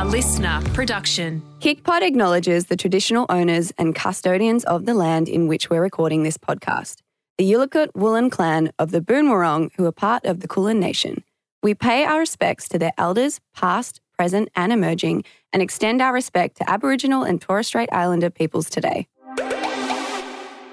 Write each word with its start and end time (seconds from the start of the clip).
listener 0.00 0.62
production. 0.72 1.42
KickPod 1.58 2.00
acknowledges 2.00 2.64
the 2.64 2.76
traditional 2.76 3.26
owners 3.28 3.70
and 3.76 3.94
custodians 3.94 4.64
of 4.64 4.86
the 4.86 4.94
land 4.94 5.28
in 5.28 5.46
which 5.46 5.68
we're 5.68 5.82
recording 5.82 6.22
this 6.22 6.38
podcast, 6.38 7.02
the 7.36 7.44
Yalukit 7.44 7.88
Willam 7.88 8.32
clan 8.32 8.72
of 8.78 8.92
the 8.92 9.02
Boonwurrung, 9.02 9.70
who 9.76 9.84
are 9.84 9.92
part 9.92 10.24
of 10.24 10.40
the 10.40 10.48
Kulin 10.48 10.80
Nation. 10.80 11.22
We 11.62 11.74
pay 11.74 12.06
our 12.06 12.20
respects 12.20 12.66
to 12.70 12.78
their 12.78 12.94
elders, 12.96 13.40
past, 13.54 14.00
present, 14.16 14.48
and 14.56 14.72
emerging, 14.72 15.24
and 15.52 15.60
extend 15.60 16.00
our 16.00 16.14
respect 16.14 16.56
to 16.56 16.70
Aboriginal 16.70 17.22
and 17.22 17.38
Torres 17.38 17.66
Strait 17.66 17.90
Islander 17.92 18.30
peoples 18.30 18.70
today. 18.70 19.06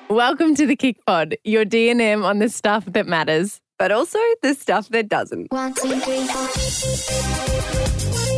Welcome 0.10 0.56
to 0.56 0.66
the 0.66 0.78
Kick 0.78 1.06
Pod, 1.06 1.36
your 1.44 1.66
DNM 1.66 2.24
on 2.24 2.40
the 2.40 2.48
stuff 2.48 2.86
that 2.86 3.08
matters. 3.08 3.60
But 3.78 3.92
also 3.92 4.20
the 4.42 4.54
stuff 4.54 4.88
that 4.90 5.10
doesn't. 5.10 5.52
One, 5.52 5.74
two, 5.74 6.00
three, 6.00 6.26
four. 6.28 8.37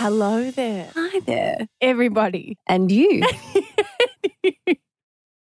Hello 0.00 0.50
there, 0.52 0.90
Hi 0.94 1.20
there. 1.26 1.66
everybody. 1.80 2.56
And 2.66 2.90
you. 2.90 3.22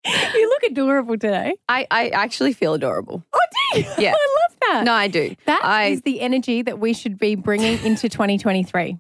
You 0.04 0.50
look 0.50 0.64
adorable 0.72 1.16
today. 1.16 1.54
I, 1.70 1.86
I 1.92 2.10
actually 2.10 2.54
feel 2.54 2.74
adorable. 2.74 3.24
Oh, 3.32 3.40
do 3.74 3.80
you? 3.80 3.86
Yeah. 4.00 4.14
I 4.16 4.38
love 4.50 4.58
that. 4.62 4.84
No, 4.84 4.94
I 4.94 5.08
do. 5.08 5.36
That 5.46 5.62
I 5.64 5.86
is 5.90 6.02
the 6.02 6.22
energy 6.22 6.64
that 6.64 6.80
we 6.80 6.94
should 6.94 7.20
be 7.20 7.36
bringing 7.36 7.78
into 7.86 8.10
2023. 8.10 8.98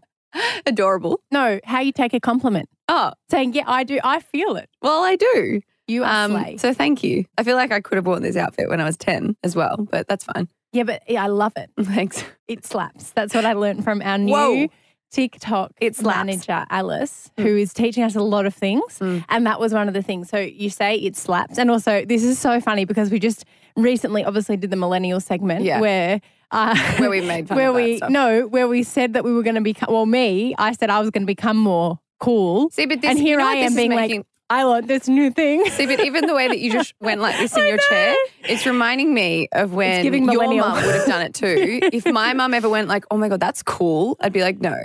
adorable. 0.67 1.19
No, 1.31 1.59
how 1.63 1.79
you 1.79 1.91
take 1.91 2.13
a 2.13 2.19
compliment. 2.19 2.69
Oh, 2.87 3.13
Saying, 3.31 3.53
yeah, 3.55 3.63
I 3.65 3.83
do. 3.83 3.99
I 4.03 4.19
feel 4.19 4.55
it. 4.57 4.69
well, 4.83 5.03
I 5.03 5.15
do. 5.15 5.61
You 5.87 6.03
are 6.03 6.25
Um, 6.25 6.57
so 6.59 6.71
thank 6.71 7.03
you. 7.03 7.25
I 7.35 7.43
feel 7.43 7.55
like 7.55 7.71
I 7.71 7.81
could 7.81 7.95
have 7.95 8.05
worn 8.05 8.21
this 8.21 8.37
outfit 8.37 8.69
when 8.69 8.79
I 8.79 8.85
was 8.85 8.95
10 8.97 9.35
as 9.43 9.55
well, 9.55 9.87
but 9.91 10.07
that's 10.07 10.23
fine. 10.23 10.47
Yeah, 10.71 10.83
but 10.83 11.01
yeah, 11.07 11.23
I 11.23 11.27
love 11.27 11.53
it. 11.57 11.69
Thanks. 11.81 12.23
It 12.47 12.65
slaps. 12.65 13.11
That's 13.11 13.33
what 13.33 13.45
I 13.45 13.53
learned 13.53 13.83
from 13.83 14.01
our 14.01 14.17
new 14.17 14.33
Whoa. 14.33 14.67
TikTok 15.11 15.71
It 15.81 15.95
slaps. 15.95 16.17
manager, 16.17 16.65
Alice, 16.69 17.31
who 17.37 17.57
is 17.57 17.73
teaching 17.73 18.03
us 18.03 18.15
a 18.15 18.21
lot 18.21 18.45
of 18.45 18.53
things. 18.55 18.99
Mm. 18.99 19.25
And 19.29 19.45
that 19.45 19.59
was 19.59 19.73
one 19.73 19.87
of 19.89 19.93
the 19.93 20.01
things. 20.01 20.29
So 20.29 20.37
you 20.39 20.69
say 20.69 20.95
it 20.95 21.17
slaps. 21.17 21.57
And 21.57 21.69
also, 21.69 22.05
this 22.05 22.23
is 22.23 22.39
so 22.39 22.61
funny 22.61 22.85
because 22.85 23.11
we 23.11 23.19
just 23.19 23.43
recently 23.75 24.23
obviously 24.23 24.55
did 24.57 24.69
the 24.69 24.77
millennial 24.77 25.19
segment 25.19 25.65
Yeah. 25.65 25.79
where. 25.81 26.21
Uh, 26.53 26.75
Where 26.97 27.09
we 27.09 27.21
made 27.21 27.47
fun 27.47 27.55
where 27.59 27.71
we 27.71 27.95
stuff. 27.95 28.09
no 28.09 28.45
where 28.45 28.67
we 28.67 28.83
said 28.83 29.13
that 29.13 29.23
we 29.23 29.31
were 29.31 29.41
going 29.41 29.55
to 29.55 29.61
become 29.61 29.87
well 29.89 30.05
me 30.05 30.53
I 30.57 30.73
said 30.73 30.89
I 30.89 30.99
was 30.99 31.09
going 31.09 31.21
to 31.21 31.25
become 31.25 31.55
more 31.55 31.97
cool 32.19 32.69
See, 32.71 32.85
but 32.85 32.99
this, 32.99 33.09
and 33.09 33.19
you 33.19 33.23
here 33.25 33.37
know 33.37 33.47
I 33.47 33.53
am 33.53 33.73
being 33.73 33.87
making, 33.91 34.17
like 34.17 34.27
I 34.51 34.65
want 34.65 34.87
this 34.89 35.07
new 35.07 35.31
thing 35.31 35.65
See, 35.69 35.85
but 35.85 36.01
even 36.01 36.27
the 36.27 36.35
way 36.35 36.49
that 36.49 36.59
you 36.59 36.73
just 36.73 36.93
went 36.99 37.21
like 37.21 37.37
this 37.37 37.55
in 37.55 37.63
I 37.63 37.67
your 37.69 37.77
chair, 37.77 38.15
it's 38.43 38.65
reminding 38.65 39.13
me 39.13 39.47
of 39.53 39.73
when 39.73 40.03
your 40.03 40.45
mum 40.59 40.75
would 40.75 40.93
have 40.93 41.07
done 41.07 41.21
it 41.21 41.33
too. 41.33 41.79
if 41.93 42.05
my 42.05 42.33
mum 42.33 42.53
ever 42.53 42.67
went 42.67 42.89
like, 42.89 43.05
"Oh 43.09 43.17
my 43.17 43.29
god, 43.29 43.39
that's 43.39 43.63
cool," 43.63 44.17
I'd 44.19 44.33
be 44.33 44.41
like, 44.41 44.59
"No, 44.59 44.75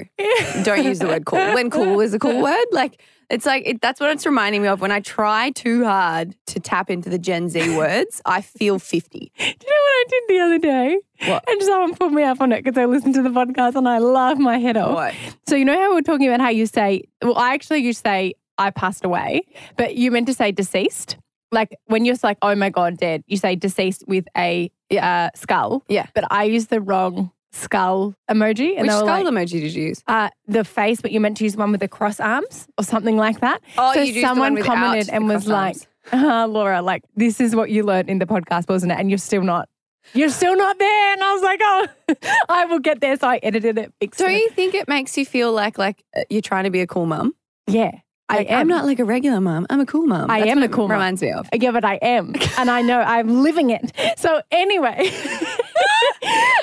don't 0.63 0.85
use 0.85 1.01
the 1.01 1.09
word 1.09 1.27
cool." 1.27 1.39
When 1.53 1.71
cool 1.71 2.01
is 2.01 2.15
a 2.15 2.19
cool 2.21 2.41
word, 2.41 2.67
like 2.71 3.03
it's 3.29 3.45
like 3.45 3.65
it, 3.67 3.81
that's 3.81 3.99
what 3.99 4.11
it's 4.11 4.25
reminding 4.25 4.63
me 4.63 4.69
of. 4.69 4.81
When 4.81 4.93
I 4.93 5.01
try 5.01 5.51
too 5.51 5.85
hard 5.85 6.37
to 6.47 6.61
tap 6.61 6.89
into 6.89 7.11
the 7.11 7.19
Gen 7.19 7.49
Z 7.49 7.77
words, 7.77 8.23
I 8.25 8.43
feel 8.43 8.79
fifty. 8.79 9.33
Do 9.37 9.45
you 9.45 9.51
know 9.51 9.55
what 9.67 9.67
I 9.67 10.05
did 10.09 10.23
the 10.29 10.39
other 10.39 10.59
day? 10.59 11.01
What? 11.29 11.45
And 11.49 11.63
someone 11.63 11.97
put 11.97 12.13
me 12.13 12.23
up 12.23 12.41
on 12.41 12.53
it 12.53 12.63
because 12.63 12.79
I 12.79 12.85
listened 12.85 13.15
to 13.15 13.23
the 13.23 13.31
podcast 13.31 13.75
and 13.75 13.89
I 13.89 13.99
laughed 13.99 14.39
my 14.39 14.59
head 14.59 14.77
off. 14.77 14.95
What? 14.95 15.15
So 15.49 15.57
you 15.57 15.65
know 15.65 15.75
how 15.75 15.89
we 15.89 15.97
we're 15.97 16.03
talking 16.03 16.29
about 16.29 16.41
how 16.41 16.51
you 16.51 16.67
say, 16.67 17.09
well, 17.21 17.37
I 17.37 17.53
actually 17.55 17.81
you 17.81 17.93
say 17.93 18.35
I 18.59 18.71
passed 18.71 19.05
away, 19.05 19.43
but 19.77 19.97
you 19.97 20.11
meant 20.11 20.27
to 20.29 20.35
say 20.35 20.53
deceased. 20.53 21.17
Like 21.53 21.77
when 21.87 22.05
you're 22.05 22.17
like, 22.23 22.39
oh 22.43 22.55
my 22.55 22.71
god, 22.71 22.99
dead, 22.99 23.23
you 23.27 23.37
say 23.37 23.55
deceased 23.57 24.05
with 24.07 24.27
a 24.37 24.71
uh, 24.99 25.31
skull. 25.35 25.85
Yeah. 25.89 26.07
But 26.15 26.25
I 26.31 26.45
used 26.45 26.71
the 26.71 26.81
wrong 26.81 27.31
skull 27.53 28.15
emoji, 28.31 28.75
and 28.77 28.83
Which 28.83 28.91
skull 28.91 29.07
like, 29.07 29.27
emoji 29.27 29.61
did 29.61 29.75
you 29.75 29.89
use? 29.89 30.03
uh, 30.07 30.29
the 30.47 30.65
face, 30.65 31.01
but 31.01 31.13
you 31.13 31.21
meant 31.21 31.37
to 31.39 31.45
use 31.45 31.57
one 31.57 31.71
with 31.71 31.81
the 31.81 31.89
cross 31.89 32.21
arms 32.21 32.67
or 32.77 32.85
something 32.85 33.17
like 33.17 33.41
that. 33.41 33.63
Oh, 33.79 33.95
so 33.95 34.01
you 34.01 34.13
used 34.13 34.19
the 34.19 34.23
one 34.29 34.57
someone 34.57 34.63
commented 34.63 35.09
and 35.09 35.29
was 35.29 35.47
like, 35.47 35.77
uh, 36.13 36.47
Laura, 36.49 36.83
like 36.83 37.03
this 37.15 37.41
is 37.41 37.55
what 37.55 37.71
you 37.71 37.83
learned 37.85 38.11
in 38.11 38.19
the 38.19 38.27
podcast, 38.27 38.69
wasn't 38.69 38.93
it? 38.93 38.99
And 38.99 39.11
you're 39.11 39.19
still 39.19 39.43
not. 39.43 39.69
You're 40.15 40.31
still 40.31 40.57
not 40.57 40.79
there. 40.79 41.13
And 41.15 41.23
I 41.23 41.33
was 41.33 41.43
like, 41.43 41.61
oh, 41.63 41.89
I 42.49 42.65
will 42.67 42.79
get 42.79 43.01
there. 43.01 43.17
So 43.17 43.27
I 43.27 43.39
edited 43.43 43.77
it, 43.79 43.93
fixed 44.01 44.21
Don't 44.21 44.31
it. 44.31 44.39
you 44.39 44.51
think 44.51 44.75
it 44.75 44.87
makes 44.89 45.17
you 45.17 45.25
feel 45.27 45.53
like 45.53 45.79
like 45.79 46.05
uh, 46.17 46.23
you're 46.31 46.43
trying 46.43 46.65
to 46.65 46.71
be 46.71 46.81
a 46.81 46.87
cool 46.87 47.07
mum? 47.07 47.35
Yeah, 47.67 47.91
I 48.29 48.39
Like, 48.39 48.51
am. 48.51 48.59
I'm 48.61 48.69
not 48.69 48.85
like 48.85 48.99
a 48.99 49.05
regular 49.05 49.41
mom. 49.41 49.67
I'm 49.71 49.79
a 49.81 49.87
cool 49.87 50.07
mom. 50.07 50.31
I 50.31 50.41
That's 50.41 50.51
am 50.51 50.63
a 50.63 50.69
cool 50.69 50.87
it 50.87 50.89
mum. 50.89 50.93
Reminds 50.99 51.23
me 51.23 51.31
of. 51.31 51.49
Yeah, 51.55 51.71
but 51.71 51.85
I 51.85 51.95
am. 52.03 52.35
And 52.59 52.71
I 52.71 52.83
know 52.83 53.01
I'm 53.01 53.43
living 53.43 53.71
it. 53.71 53.93
So, 54.19 54.41
anyway. 54.51 55.09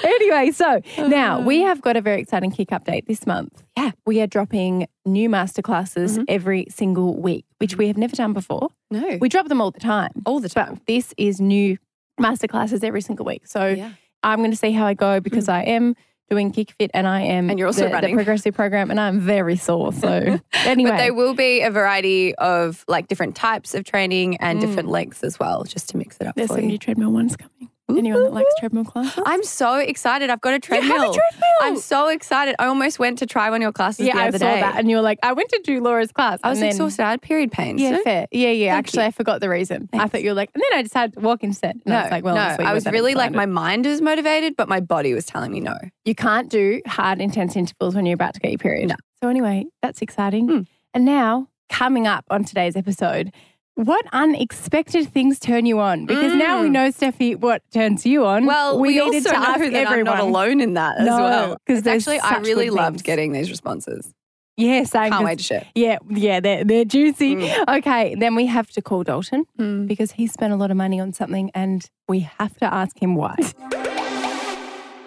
anyway, 0.04 0.52
so 0.52 0.82
now 0.98 1.40
we 1.40 1.62
have 1.62 1.82
got 1.82 1.96
a 1.96 2.02
very 2.02 2.20
exciting 2.22 2.52
kick 2.52 2.70
update 2.70 3.06
this 3.08 3.26
month. 3.26 3.64
Yeah. 3.78 3.92
We 4.06 4.22
are 4.22 4.28
dropping 4.28 4.88
new 5.06 5.30
masterclasses 5.30 6.18
Mhm. 6.18 6.26
every 6.28 6.66
single 6.70 7.16
week, 7.22 7.46
which 7.60 7.78
we 7.78 7.88
have 7.88 7.98
never 7.98 8.16
done 8.16 8.34
before. 8.34 8.70
No, 8.92 9.18
We 9.22 9.30
drop 9.30 9.48
them 9.48 9.62
all 9.62 9.72
the 9.72 9.80
time. 9.80 10.12
all 10.26 10.40
the 10.40 10.50
time. 10.50 10.74
But 10.76 10.86
this 10.88 11.14
is 11.18 11.40
new 11.40 11.78
masterclasses 12.20 12.84
every 12.84 13.02
single 13.02 13.26
week. 13.26 13.48
So 13.48 13.68
Yeah. 13.68 13.92
I'm 14.24 14.40
going 14.40 14.52
to 14.52 14.58
see 14.58 14.72
how 14.72 14.86
I 14.86 14.94
go 14.94 15.20
because 15.20 15.48
I 15.50 15.62
am 15.64 15.96
doing 16.30 16.52
Kick 16.52 16.72
Fit 16.72 16.90
and 16.94 17.08
I 17.08 17.22
am 17.22 17.50
And 17.50 17.60
you're 17.60 17.68
also 17.68 17.90
the, 17.90 18.02
the 18.02 18.14
progressive 18.14 18.54
program 18.56 18.90
and 18.92 19.00
I'm 19.00 19.20
very 19.20 19.56
sore. 19.56 19.94
So 19.94 20.40
anyway, 20.54 20.92
But 20.92 20.98
there 20.98 21.14
will 21.14 21.34
be 21.36 21.62
a 21.62 21.70
variety 21.72 22.34
of 22.36 22.84
like 22.88 23.08
different 23.08 23.36
types 23.36 23.74
of 23.76 23.84
training 23.84 24.38
and 24.38 24.60
different 24.62 24.90
lengths 24.90 25.24
as 25.24 25.38
well, 25.40 25.64
just 25.64 25.90
to 25.90 25.98
mix 25.98 26.18
it 26.20 26.28
up 26.28 26.34
Mm. 26.34 26.38
there's 26.38 26.48
for 26.48 26.54
some 26.56 26.64
you. 26.64 26.70
new 26.70 26.78
treadmill 26.78 27.12
ones 27.12 27.36
coming. 27.36 27.70
Anyone 27.90 28.24
that 28.24 28.34
likes 28.34 28.50
treadmill 28.60 28.86
classes? 28.86 29.22
I'm 29.26 29.44
so 29.44 29.76
excited. 29.76 30.30
I've 30.30 30.42
got 30.42 30.52
a 30.52 30.54
You 30.56 30.60
treadmill. 30.60 30.98
have 31.00 31.10
a 31.12 31.14
treadmill. 31.14 31.50
I'm 31.62 31.78
so 31.78 32.08
excited. 32.08 32.56
I 32.58 32.66
almost 32.66 32.98
went 32.98 33.20
to 33.20 33.26
try 33.26 33.50
one 33.50 33.58
of 33.58 33.62
your 33.64 33.72
classes 33.74 34.08
yeah, 34.08 34.14
the 34.14 34.22
I 34.22 34.32
saw 34.32 34.38
day. 34.38 34.62
that, 34.62 34.78
and 34.80 34.90
you 34.90 34.96
were 34.96 35.02
like, 35.02 35.20
"I 35.22 35.34
went 35.34 35.50
to 35.50 35.62
do 35.64 35.82
Laura's 35.82 36.12
class." 36.12 36.40
I 36.44 36.50
was 36.50 36.60
then, 36.60 36.70
exhausted. 36.70 37.04
I 37.04 37.12
had 37.12 37.22
period 37.22 37.52
pains. 37.52 37.82
Yeah, 37.82 37.98
So- 37.98 38.04
fair. 38.04 38.28
Yeah, 38.32 38.50
yeah. 38.50 38.74
Thank 38.74 38.88
Actually, 38.88 39.04
you. 39.04 39.08
I 39.08 39.12
forgot 39.12 39.42
the 39.42 39.50
reason. 39.50 39.90
I 39.94 40.08
thought 40.08 40.24
you 40.24 40.30
were 40.30 40.36
like, 40.36 40.50
and 40.56 40.64
then 40.72 40.80
I 40.80 40.82
decided 40.82 41.14
to 41.16 41.20
walk 41.20 41.44
instead. 41.44 41.76
And 41.76 41.84
No, 41.88 41.96
I 41.98 42.02
was 42.04 42.12
like, 42.12 42.24
well, 42.24 42.36
no. 42.36 42.42
I 42.66 42.74
was 42.74 42.86
really 42.86 43.16
like 43.16 43.32
my 43.34 43.46
mind 43.46 43.86
was 43.86 44.02
motivated, 44.02 44.56
but 44.56 44.70
my 44.70 44.80
body 44.80 45.14
was 45.14 45.26
telling 45.26 45.52
me 45.52 45.60
no. 45.60 45.76
You 46.06 46.16
can't 46.16 46.50
do 46.50 46.82
hard, 46.88 47.20
intense 47.22 47.56
intervals 47.56 47.96
when 47.96 48.06
you're 48.06 48.16
about 48.16 48.34
to 48.36 48.40
get 48.40 48.52
your 48.52 48.60
period. 48.60 48.90
No. 48.90 48.96
So 49.22 49.28
anyway, 49.30 49.66
that's 49.82 50.02
exciting. 50.02 50.48
Hmm. 50.48 50.60
And 50.94 51.06
now, 51.06 51.48
coming 51.70 52.08
up 52.08 52.26
on 52.30 52.44
today's 52.46 52.76
episode, 52.76 53.32
what 53.76 54.06
unexpected 54.14 55.10
things 55.10 55.40
turn 55.40 55.66
you 55.66 55.80
on? 55.80 56.06
Because 56.06 56.34
now 56.34 56.62
we 56.62 56.68
Mm. 56.70 56.72
know, 56.72 56.88
Steffi, 56.90 57.36
what 57.36 57.62
turns 57.72 58.06
you 58.06 58.26
on. 58.26 58.46
Well, 58.46 58.80
we, 58.80 58.90
needed 59.00 59.02
also 59.26 59.30
to 59.30 59.36
know 59.36 59.44
ask 59.46 59.60
that 59.60 59.74
everyone. 59.74 59.98
I'm 60.00 60.04
not 60.06 60.20
alone 60.20 60.62
in 60.62 60.74
that 60.76 61.00
as 61.00 61.06
No, 61.08 61.18
well. 61.18 61.48
'cause 61.68 61.78
It's 61.78 61.82
there's 61.86 62.08
actually, 62.08 62.20
I 62.20 62.38
really 62.40 62.70
loved 62.70 63.04
getting 63.04 63.32
these 63.32 63.50
responses. 63.50 64.14
Yeah, 64.58 64.84
same. 64.84 65.12
Can't 65.12 65.26
wait 65.26 65.40
to 65.40 65.44
share. 65.44 65.66
Yeah, 65.74 65.98
yeah, 66.12 66.40
they're, 66.40 66.64
they're 66.64 66.86
juicy. 66.86 67.36
Mm. 67.38 67.78
Okay, 67.80 68.14
then 68.14 68.36
we 68.36 68.46
have 68.46 68.70
to 68.72 68.82
call 68.84 69.04
Dalton 69.04 69.46
Mm. 69.60 69.88
because 69.88 70.12
he 70.12 70.28
spent 70.28 70.54
a 70.54 70.56
lot 70.56 70.70
of 70.70 70.78
money 70.78 71.00
on 71.00 71.12
something 71.12 71.50
and 71.56 71.90
we 72.08 72.20
have 72.38 72.56
to 72.58 72.72
ask 72.72 73.02
him 73.02 73.16
why. 73.16 73.36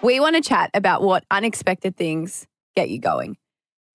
We 0.02 0.20
want 0.20 0.36
to 0.36 0.42
chat 0.42 0.70
about 0.74 1.02
what 1.02 1.24
unexpected 1.32 1.96
things 1.96 2.46
get 2.76 2.90
you 2.90 3.00
going. 3.00 3.36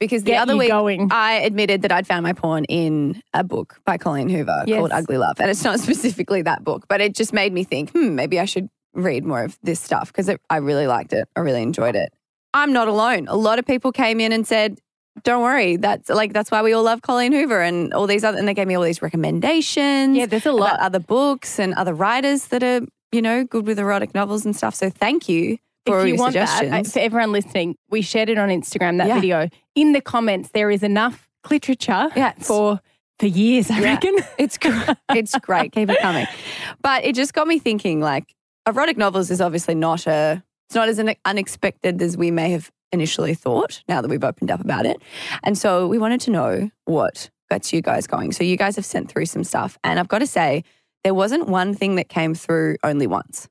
Because 0.02 0.24
the 0.24 0.32
Get 0.32 0.42
other 0.42 0.58
week, 0.58 0.70
going. 0.70 1.10
I 1.12 1.34
admitted 1.34 1.84
that 1.84 1.92
I'd 1.92 2.08
found 2.08 2.24
my 2.24 2.34
porn 2.34 2.66
in 2.66 3.22
a 3.36 3.44
book 3.44 3.80
by 3.86 3.98
Colleen 4.00 4.30
Hoover 4.30 4.64
Yes. 4.66 4.80
called 4.80 4.92
Ugly 4.92 5.18
Love. 5.18 5.40
And 5.40 5.50
it's 5.52 5.64
not 5.64 5.80
specifically 5.88 6.42
that 6.42 6.64
book, 6.64 6.86
but 6.90 7.02
it 7.02 7.14
just 7.16 7.32
made 7.34 7.54
me 7.54 7.64
think, 7.64 7.92
hmm, 7.92 8.16
maybe 8.16 8.40
I 8.40 8.46
should 8.46 8.68
read 8.96 9.24
more 9.24 9.44
of 9.44 9.60
this 9.62 9.80
stuff 9.80 10.08
because 10.12 10.30
I 10.50 10.58
really 10.58 10.88
liked 10.88 11.14
it. 11.14 11.28
I 11.36 11.42
really 11.42 11.62
enjoyed 11.62 11.96
it. 11.96 12.12
I'm 12.54 12.74
not 12.74 12.88
alone. 12.88 13.28
A 13.30 13.38
lot 13.38 13.60
of 13.60 13.66
people 13.66 13.92
came 13.92 14.20
in 14.20 14.32
and 14.34 14.46
said, 14.46 14.80
don't 15.24 15.44
worry, 15.44 15.76
that's 15.78 16.10
like 16.10 16.34
that's 16.34 16.50
why 16.50 16.64
we 16.64 16.74
all 16.74 16.84
love 16.84 17.02
Colleen 17.04 17.32
Hoover 17.32 17.62
and 17.62 17.94
all 17.94 18.08
these 18.08 18.24
other 18.24 18.38
and 18.40 18.48
they 18.48 18.54
gave 18.56 18.68
me 18.68 18.74
all 18.76 18.84
these 18.84 19.02
recommendations. 19.04 20.18
Yeah, 20.18 20.26
there's 20.26 20.46
a 20.48 20.52
lot. 20.52 20.80
other 20.80 21.00
books 21.00 21.60
and 21.60 21.74
other 21.76 21.94
writers 21.94 22.48
that 22.48 22.64
are, 22.64 22.82
you 23.12 23.22
know, 23.22 23.44
good 23.44 23.68
with 23.68 23.78
erotic 23.78 24.16
novels 24.16 24.46
and 24.46 24.56
stuff. 24.56 24.74
So 24.74 24.90
thank 24.90 25.30
you 25.30 25.58
for 25.86 26.02
if 26.02 26.08
you 26.08 26.16
want 26.16 26.34
that, 26.34 26.48
suggestions. 26.60 26.90
uh, 26.90 26.92
for 26.92 27.00
everyone 27.00 27.32
listening, 27.32 27.76
we 27.90 28.02
shared 28.02 28.30
it 28.30 28.38
on 28.38 28.50
Instagram, 28.50 28.98
that 29.00 29.08
Yeah. 29.08 29.16
video. 29.16 29.50
In 29.76 29.94
the 29.94 30.02
comments, 30.02 30.50
there 30.54 30.70
is 30.70 30.84
enough 30.84 31.30
literature 31.50 32.10
Yeah, 32.16 32.34
for 32.40 32.80
for 33.20 33.26
years, 33.28 33.70
I 33.70 33.80
Yeah. 33.80 33.94
reckon. 33.94 34.16
It's 34.38 34.58
great. 34.58 34.98
It's 35.10 35.38
great. 35.40 35.72
Keep 35.74 35.90
it 35.92 36.00
coming. 36.00 36.26
But 36.82 37.06
it 37.06 37.16
just 37.16 37.34
got 37.34 37.48
me 37.48 37.60
thinking 37.60 38.00
like 38.02 38.36
erotic 38.68 38.98
novels 38.98 39.30
is 39.32 39.42
obviously 39.42 39.76
not 39.76 40.08
a 40.08 40.44
it's 40.70 40.76
not 40.76 40.90
as 40.90 41.00
un- 41.00 41.16
unexpected 41.26 42.02
as 42.02 42.16
we 42.18 42.32
may 42.32 42.50
have 42.52 42.72
initially 42.92 43.34
thought 43.34 43.84
now 43.88 44.02
that 44.02 44.10
we've 44.10 44.24
opened 44.24 44.50
up 44.52 44.60
about 44.62 44.86
it. 44.86 44.98
And 45.44 45.58
so 45.58 45.88
we 45.88 45.98
wanted 45.98 46.22
to 46.22 46.32
know 46.32 46.70
what 46.86 47.30
gets 47.50 47.72
you 47.74 47.82
guys 47.82 48.08
going. 48.08 48.32
So 48.32 48.44
you 48.44 48.58
guys 48.58 48.76
have 48.78 48.86
sent 48.86 49.10
through 49.10 49.26
some 49.28 49.44
stuff 49.44 49.78
and 49.84 50.00
I've 50.00 50.08
got 50.08 50.20
to 50.20 50.28
say 50.28 50.64
there 51.04 51.14
wasn't 51.14 51.48
one 51.48 51.74
thing 51.74 51.96
that 51.96 52.10
came 52.10 52.34
through 52.36 52.78
only 52.84 53.08
once. 53.08 53.48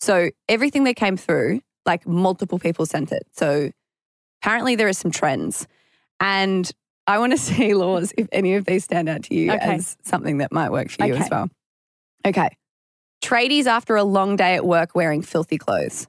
So 0.00 0.30
everything 0.48 0.84
that 0.84 0.94
came 0.96 1.16
through 1.16 1.60
like 1.86 2.06
multiple 2.06 2.58
people 2.58 2.86
sent 2.86 3.10
it. 3.12 3.24
So 3.32 3.70
apparently 4.42 4.74
there 4.74 4.88
are 4.88 4.92
some 4.92 5.10
trends 5.10 5.66
and 6.20 6.70
I 7.06 7.18
want 7.18 7.32
to 7.32 7.38
see 7.38 7.74
laws 7.74 8.12
if 8.16 8.28
any 8.32 8.54
of 8.54 8.64
these 8.64 8.84
stand 8.84 9.08
out 9.08 9.22
to 9.24 9.34
you 9.34 9.52
Okay. 9.52 9.74
as 9.76 9.96
something 10.02 10.38
that 10.38 10.52
might 10.52 10.70
work 10.70 10.90
for 10.90 11.06
you 11.06 11.14
as 11.14 11.28
well. 11.30 11.48
Okay. 12.26 12.48
Tradies 13.22 13.66
after 13.66 13.96
a 13.96 14.04
long 14.04 14.36
day 14.36 14.54
at 14.54 14.64
work 14.64 14.94
wearing 14.94 15.22
filthy 15.22 15.58
clothes. 15.58 16.06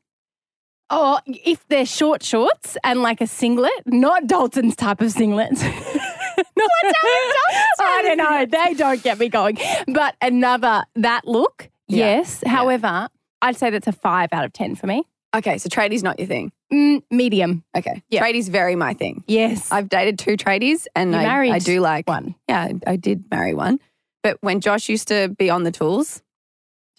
Oh, 0.89 1.19
if 1.25 1.65
they're 1.69 1.85
short 1.85 2.21
shorts 2.24 2.77
and 2.83 3.01
like 3.01 3.21
a 3.21 3.27
singlet, 3.27 3.71
not 3.85 4.27
Dalton's 4.27 4.75
type 4.75 5.01
of 5.01 5.12
singlet. 5.12 5.50
What's 5.53 7.00
I 7.80 8.01
don't 8.03 8.18
know. 8.18 8.45
They 8.45 8.74
don't 8.74 9.01
get 9.01 9.18
me 9.19 9.30
going. 9.30 9.57
But 9.88 10.15
another, 10.21 10.83
that 10.95 11.27
look, 11.27 11.69
Yeah. 11.88 12.18
yes. 12.18 12.44
However, 12.45 13.09
I'd 13.41 13.56
say 13.57 13.69
that's 13.69 13.88
a 13.88 13.91
five 13.91 14.30
out 14.31 14.45
of 14.45 14.53
10 14.53 14.75
for 14.75 14.88
me. 14.88 15.03
Okay, 15.35 15.57
so 15.57 15.68
tradies 15.69 16.03
not 16.03 16.19
your 16.19 16.27
thing. 16.27 16.51
Mm, 16.71 17.01
medium. 17.09 17.63
Okay. 17.75 18.03
Yeah. 18.09 18.24
Tradies 18.24 18.50
very 18.50 18.75
my 18.75 18.94
thing. 18.94 19.24
Yes. 19.27 19.71
I've 19.71 19.89
dated 19.89 20.19
two 20.19 20.38
tradies 20.38 20.85
and 20.95 21.15
I, 21.15 21.50
I 21.51 21.59
do 21.59 21.80
like 21.80 22.07
one. 22.07 22.35
Yeah, 22.47 22.69
I, 22.85 22.95
did 22.97 23.25
marry 23.31 23.53
one. 23.53 23.80
But 24.21 24.38
when 24.41 24.59
Josh 24.62 24.89
used 24.89 25.07
to 25.07 25.30
be 25.30 25.50
on 25.50 25.63
the 25.63 25.71
tools, 25.71 26.21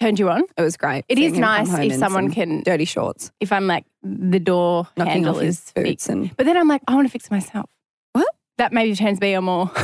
Turned 0.00 0.18
you 0.18 0.28
on. 0.28 0.42
it 0.56 0.62
was 0.62 0.76
great. 0.76 1.04
It 1.08 1.18
is 1.20 1.38
nice 1.38 1.72
if 1.78 1.94
someone 1.98 2.32
can, 2.32 2.62
dirty 2.64 2.84
shorts, 2.84 3.30
if 3.38 3.52
I'm 3.52 3.68
like, 3.68 3.84
the 4.02 4.40
door 4.40 4.88
knocking 4.96 5.12
handle 5.12 5.36
off 5.36 5.40
his 5.42 5.58
is 5.58 5.72
boots 5.72 5.88
fixed. 5.88 6.08
and 6.08 6.36
But 6.36 6.46
then 6.46 6.56
I'm 6.56 6.66
like, 6.66 6.82
I 6.88 6.96
want 6.96 7.06
to 7.06 7.12
fix 7.12 7.30
myself. 7.30 7.70
What? 8.12 8.26
That 8.58 8.72
maybe 8.72 8.96
turns 8.96 9.20
me 9.20 9.34
on 9.34 9.44
more. 9.44 9.70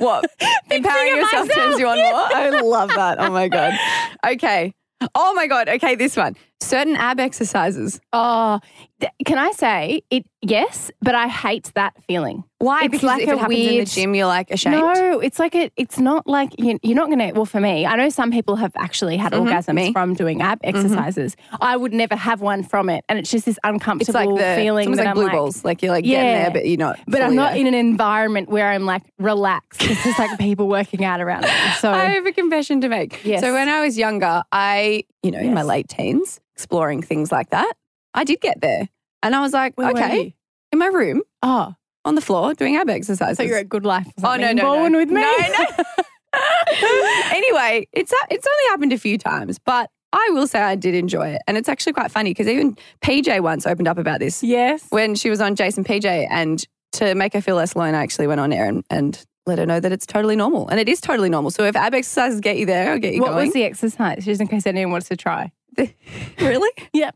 What? 0.00 0.24
Empowering 0.70 1.14
yourself 1.16 1.46
myself. 1.46 1.50
turns 1.54 1.78
you 1.78 1.86
on 1.86 1.98
more? 1.98 2.14
I 2.14 2.60
love 2.62 2.88
that. 2.88 3.20
Oh 3.20 3.30
my 3.30 3.48
God. 3.48 3.74
Okay. 4.26 4.72
Oh 5.14 5.34
my 5.34 5.46
God. 5.46 5.68
Okay, 5.68 5.94
this 5.94 6.16
one. 6.16 6.36
Certain 6.62 6.94
ab 6.96 7.18
exercises. 7.20 8.00
Oh, 8.12 8.60
th- 9.00 9.12
can 9.24 9.38
I 9.38 9.50
say 9.52 10.02
it? 10.10 10.26
Yes, 10.42 10.90
but 11.02 11.14
I 11.14 11.26
hate 11.28 11.70
that 11.74 11.94
feeling. 12.04 12.44
Why? 12.58 12.82
It's 12.84 12.92
because 12.92 13.02
like 13.04 13.22
if 13.22 13.28
a 13.28 13.32
it 13.32 13.38
happens 13.38 13.58
in 13.66 13.78
the 13.78 13.84
gym, 13.86 14.14
you're 14.14 14.26
like 14.26 14.50
ashamed. 14.50 14.76
No, 14.76 15.20
it's 15.20 15.38
like 15.38 15.54
a. 15.54 15.70
It's 15.76 15.98
not 15.98 16.26
like 16.26 16.54
you, 16.58 16.78
you're 16.82 16.96
not 16.96 17.06
going 17.08 17.18
to. 17.18 17.32
Well, 17.32 17.44
for 17.46 17.60
me, 17.60 17.84
I 17.86 17.96
know 17.96 18.08
some 18.10 18.30
people 18.30 18.56
have 18.56 18.72
actually 18.76 19.16
had 19.16 19.32
Mhm, 19.32 19.46
orgasms 19.48 19.74
me. 19.74 19.82
Mm-hmm. 19.84 19.92
from 19.92 20.14
doing 20.14 20.40
ab 20.42 20.60
exercises. 20.62 21.34
I 21.60 21.76
would 21.76 21.92
never 21.94 22.14
have 22.16 22.40
one 22.42 22.62
from 22.62 22.88
it, 22.90 23.04
and 23.08 23.18
it's 23.18 23.30
just 23.30 23.46
this 23.46 23.56
It's 23.56 23.60
uncomfortable 23.64 24.36
like 24.36 24.38
the 24.56 24.62
feeling 24.62 24.90
it's 24.90 24.98
like 24.98 25.08
I'm 25.08 25.14
blue 25.14 25.24
like. 25.24 25.32
balls. 25.32 25.64
Like 25.64 25.82
you're 25.82 25.92
like 25.92 26.04
getting 26.04 26.32
there, 26.42 26.50
but 26.50 26.66
you're 26.66 26.78
not. 26.78 26.98
But 27.06 27.22
I'm 27.22 27.34
not 27.34 27.52
there. 27.52 27.60
in 27.60 27.66
an 27.66 27.74
environment 27.74 28.48
where 28.50 28.68
I'm 28.70 28.84
like 28.86 29.02
relaxed. 29.18 29.82
It's 29.82 30.02
just 30.04 30.18
like 30.18 30.38
people 30.38 30.68
working 30.68 31.04
out 31.04 31.20
around 31.20 31.42
me. 31.42 31.48
So 31.80 31.90
I 31.92 32.10
have 32.10 32.26
a 32.26 32.32
confession 32.32 32.80
to 32.82 32.88
make. 32.88 33.24
Yes. 33.24 33.40
So 33.40 33.52
when 33.54 33.68
I 33.68 33.80
was 33.80 33.96
younger, 33.98 34.42
I, 34.52 35.04
you 35.22 35.30
know, 35.30 35.38
in 35.38 35.52
my 35.54 35.62
late 35.62 35.88
teens, 35.88 36.40
exploring 36.60 37.02
things 37.02 37.32
like 37.32 37.50
that, 37.50 37.72
I 38.12 38.24
did 38.24 38.40
get 38.40 38.60
there. 38.60 38.88
And 39.22 39.34
I 39.34 39.40
was 39.40 39.52
like, 39.52 39.76
Where 39.76 39.90
okay, 39.90 40.34
in 40.72 40.78
my 40.78 40.86
room 40.86 41.22
oh, 41.42 41.74
on 42.04 42.14
the 42.14 42.20
floor 42.20 42.54
doing 42.54 42.76
ab 42.76 42.90
exercises. 42.90 43.38
so 43.38 43.42
you're 43.42 43.58
at 43.58 43.68
Good 43.68 43.86
Life. 43.86 44.06
Oh, 44.22 44.36
no, 44.36 44.52
no, 44.52 44.52
no. 44.52 44.62
bowling 44.62 44.96
with 44.96 45.08
me. 45.08 45.20
No, 45.20 45.48
no. 45.58 45.84
anyway, 47.32 47.86
it's 47.92 48.12
it's 48.30 48.46
only 48.46 48.64
happened 48.68 48.92
a 48.92 48.98
few 48.98 49.18
times, 49.18 49.58
but 49.58 49.90
I 50.12 50.30
will 50.32 50.46
say 50.46 50.60
I 50.60 50.74
did 50.76 50.94
enjoy 50.94 51.28
it. 51.28 51.42
And 51.46 51.56
it's 51.56 51.68
actually 51.68 51.92
quite 51.92 52.10
funny 52.10 52.30
because 52.30 52.48
even 52.48 52.76
PJ 53.02 53.40
once 53.40 53.66
opened 53.66 53.88
up 53.88 53.98
about 53.98 54.20
this 54.20 54.42
yes. 54.42 54.84
when 54.90 55.14
she 55.14 55.30
was 55.30 55.40
on 55.40 55.54
Jase 55.54 55.76
& 55.76 55.78
PJ. 55.78 56.26
And 56.30 56.64
to 56.92 57.14
make 57.14 57.32
her 57.32 57.40
feel 57.40 57.56
less 57.56 57.74
alone, 57.74 57.94
I 57.94 58.02
actually 58.02 58.26
went 58.26 58.40
on 58.40 58.52
air 58.52 58.66
and, 58.66 58.84
and 58.90 59.24
let 59.46 59.58
her 59.58 59.66
know 59.66 59.80
that 59.80 59.92
it's 59.92 60.06
totally 60.06 60.36
normal. 60.36 60.68
And 60.68 60.80
it 60.80 60.88
is 60.88 61.00
totally 61.00 61.30
normal. 61.30 61.50
So 61.50 61.64
if 61.64 61.76
ab 61.76 61.94
exercises 61.94 62.40
get 62.40 62.58
you 62.58 62.66
there, 62.66 62.92
I'll 62.92 62.98
get 62.98 63.14
you 63.14 63.20
What 63.20 63.32
going. 63.32 63.46
was 63.46 63.54
the 63.54 63.64
exercise? 63.64 64.24
Just 64.24 64.40
in 64.40 64.48
case 64.48 64.66
anyone 64.66 64.92
wants 64.92 65.08
to 65.08 65.16
try. 65.16 65.52
really? 66.40 66.70
Yep. 66.92 67.14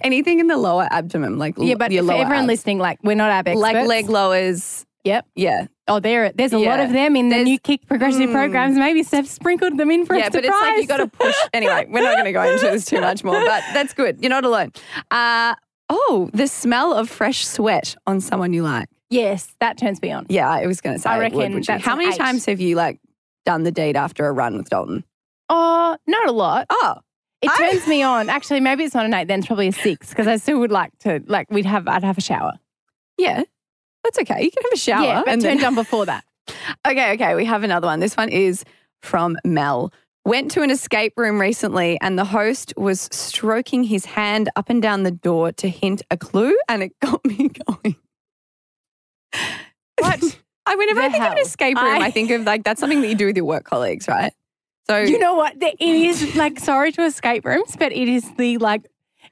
Anything 0.00 0.40
in 0.40 0.46
the 0.48 0.56
lower 0.56 0.88
abdomen, 0.90 1.38
like 1.38 1.54
Yeah, 1.58 1.74
but 1.76 1.92
your 1.92 2.04
for 2.04 2.12
everyone 2.12 2.44
abs. 2.44 2.46
listening, 2.48 2.78
like 2.78 2.98
we're 3.02 3.14
not 3.16 3.30
ab 3.30 3.46
experts. 3.48 3.62
like 3.62 3.86
leg 3.86 4.08
lowers. 4.08 4.84
Yep. 5.04 5.24
Yeah, 5.36 5.66
Oh, 5.86 6.00
there. 6.00 6.32
There's 6.34 6.52
a 6.52 6.58
lot 6.58 6.80
Yeah. 6.80 6.84
of 6.86 6.92
them 6.92 7.14
in 7.14 7.28
the 7.28 7.36
There's- 7.36 7.44
new 7.46 7.58
kick 7.60 7.86
progressive 7.86 8.28
Mm. 8.28 8.32
programs. 8.32 8.76
Maybe 8.76 9.04
Steph 9.04 9.26
sprinkled 9.26 9.76
them 9.78 9.88
in 9.92 10.04
for 10.04 10.16
yeah, 10.16 10.26
a 10.26 10.30
but 10.32 10.42
surprise. 10.42 10.52
it's 10.52 10.60
like 10.60 10.82
you 10.82 10.86
got 10.88 10.96
to 10.96 11.06
push. 11.06 11.36
Anyway, 11.52 11.86
we're 11.88 12.02
not 12.02 12.14
going 12.14 12.24
to 12.24 12.32
go 12.32 12.42
into 12.42 12.66
this 12.66 12.84
too 12.86 13.00
much 13.00 13.22
more, 13.22 13.38
but 13.44 13.62
that's 13.72 13.94
good. 13.94 14.18
You're 14.20 14.30
not 14.30 14.44
alone. 14.44 14.72
Uh, 15.12 15.54
oh, 15.88 16.28
the 16.34 16.48
smell 16.48 16.92
of 16.92 17.08
fresh 17.08 17.46
sweat 17.46 17.94
on 18.08 18.20
someone 18.20 18.52
you 18.52 18.64
like. 18.64 18.88
yes, 19.10 19.54
that 19.60 19.78
turns 19.78 20.02
me 20.02 20.10
on. 20.10 20.26
Yeah, 20.28 20.50
I 20.50 20.66
was 20.66 20.80
going 20.80 20.96
to 20.96 21.00
say. 21.00 21.08
I 21.08 21.14
it 21.14 21.18
would, 21.18 21.38
reckon 21.40 21.52
you? 21.58 21.62
that's 21.62 21.84
How 21.84 21.92
an 21.92 21.98
many 21.98 22.10
eight. 22.12 22.18
times 22.18 22.44
have 22.46 22.58
you 22.58 22.74
like 22.74 22.98
done 23.44 23.62
the 23.62 23.70
deed 23.70 23.94
after 23.96 24.26
a 24.26 24.32
run 24.32 24.56
with 24.56 24.68
Dalton? 24.70 25.04
Oh, 25.48 25.96
not 26.08 26.26
a 26.26 26.32
lot. 26.32 26.66
Oh, 26.68 26.94
It 27.42 27.50
I- 27.50 27.70
turns 27.70 27.86
me 27.86 28.02
on. 28.02 28.28
Actually, 28.28 28.60
maybe 28.60 28.84
it's 28.84 28.94
not 28.94 29.04
an 29.06 29.14
eight. 29.14 29.28
Then 29.28 29.40
it's 29.40 29.46
probably 29.46 29.68
a 29.68 29.72
six 29.72 30.08
because 30.10 30.26
I 30.26 30.36
still 30.36 30.58
would 30.60 30.72
like 30.72 30.96
to. 31.00 31.22
Like 31.26 31.50
we'd 31.50 31.66
have. 31.66 31.86
I'd 31.88 32.02
have 32.04 32.18
a 32.18 32.22
shower. 32.22 32.52
yeah, 33.18 33.42
that's 34.04 34.18
okay. 34.20 34.42
You 34.42 34.50
can 34.50 34.62
have 34.62 34.72
a 34.72 34.76
shower. 34.78 35.04
yeah, 35.04 35.22
and 35.26 35.42
then- 35.42 35.58
turned 35.58 35.64
on 35.64 35.74
before 35.74 36.06
that. 36.06 36.24
Okay, 36.86 37.12
okay, 37.14 37.34
we 37.34 37.44
have 37.44 37.64
another 37.64 37.88
one. 37.88 37.98
This 38.00 38.16
one 38.16 38.28
is 38.28 38.64
from 39.02 39.36
Mel. 39.44 39.92
Went 40.24 40.50
to 40.52 40.62
an 40.62 40.70
escape 40.70 41.12
room 41.16 41.40
recently 41.40 41.98
and 42.00 42.16
the 42.18 42.24
host 42.24 42.72
was 42.76 43.08
stroking 43.12 43.82
his 43.84 44.04
hand 44.04 44.48
up 44.56 44.70
and 44.70 44.80
down 44.80 45.02
the 45.02 45.10
door 45.10 45.50
to 45.52 45.68
hint 45.68 46.02
a 46.10 46.16
clue 46.16 46.56
and 46.68 46.82
it 46.84 46.92
got 47.02 47.24
me 47.24 47.48
going. 47.48 47.96
What? 49.98 50.22
I 50.68 50.74
whenever 50.74 51.00
I 51.00 51.08
The 51.08 51.12
think 51.12 51.24
of 51.24 51.32
an 51.32 51.38
escape 51.38 51.76
room, 51.76 51.86
I, 51.86 52.06
I- 52.06 52.10
think 52.10 52.30
of 52.30 52.42
like 52.44 52.64
that's 52.64 52.80
something 52.80 53.00
that 53.02 53.08
you 53.08 53.14
do 53.14 53.26
with 53.26 53.36
your 53.36 53.44
work 53.46 53.64
colleagues, 53.64 54.08
right? 54.08 54.32
So 54.88 54.98
You 54.98 55.18
know 55.18 55.34
what? 55.34 55.58
The- 55.58 55.74
It 55.78 55.94
is 55.96 56.36
like 56.36 56.58
sorry 56.60 56.92
to 56.92 57.02
escape 57.04 57.44
rooms, 57.44 57.74
but 57.78 57.92
it 57.92 58.08
is 58.08 58.30
the 58.36 58.58
like. 58.58 58.82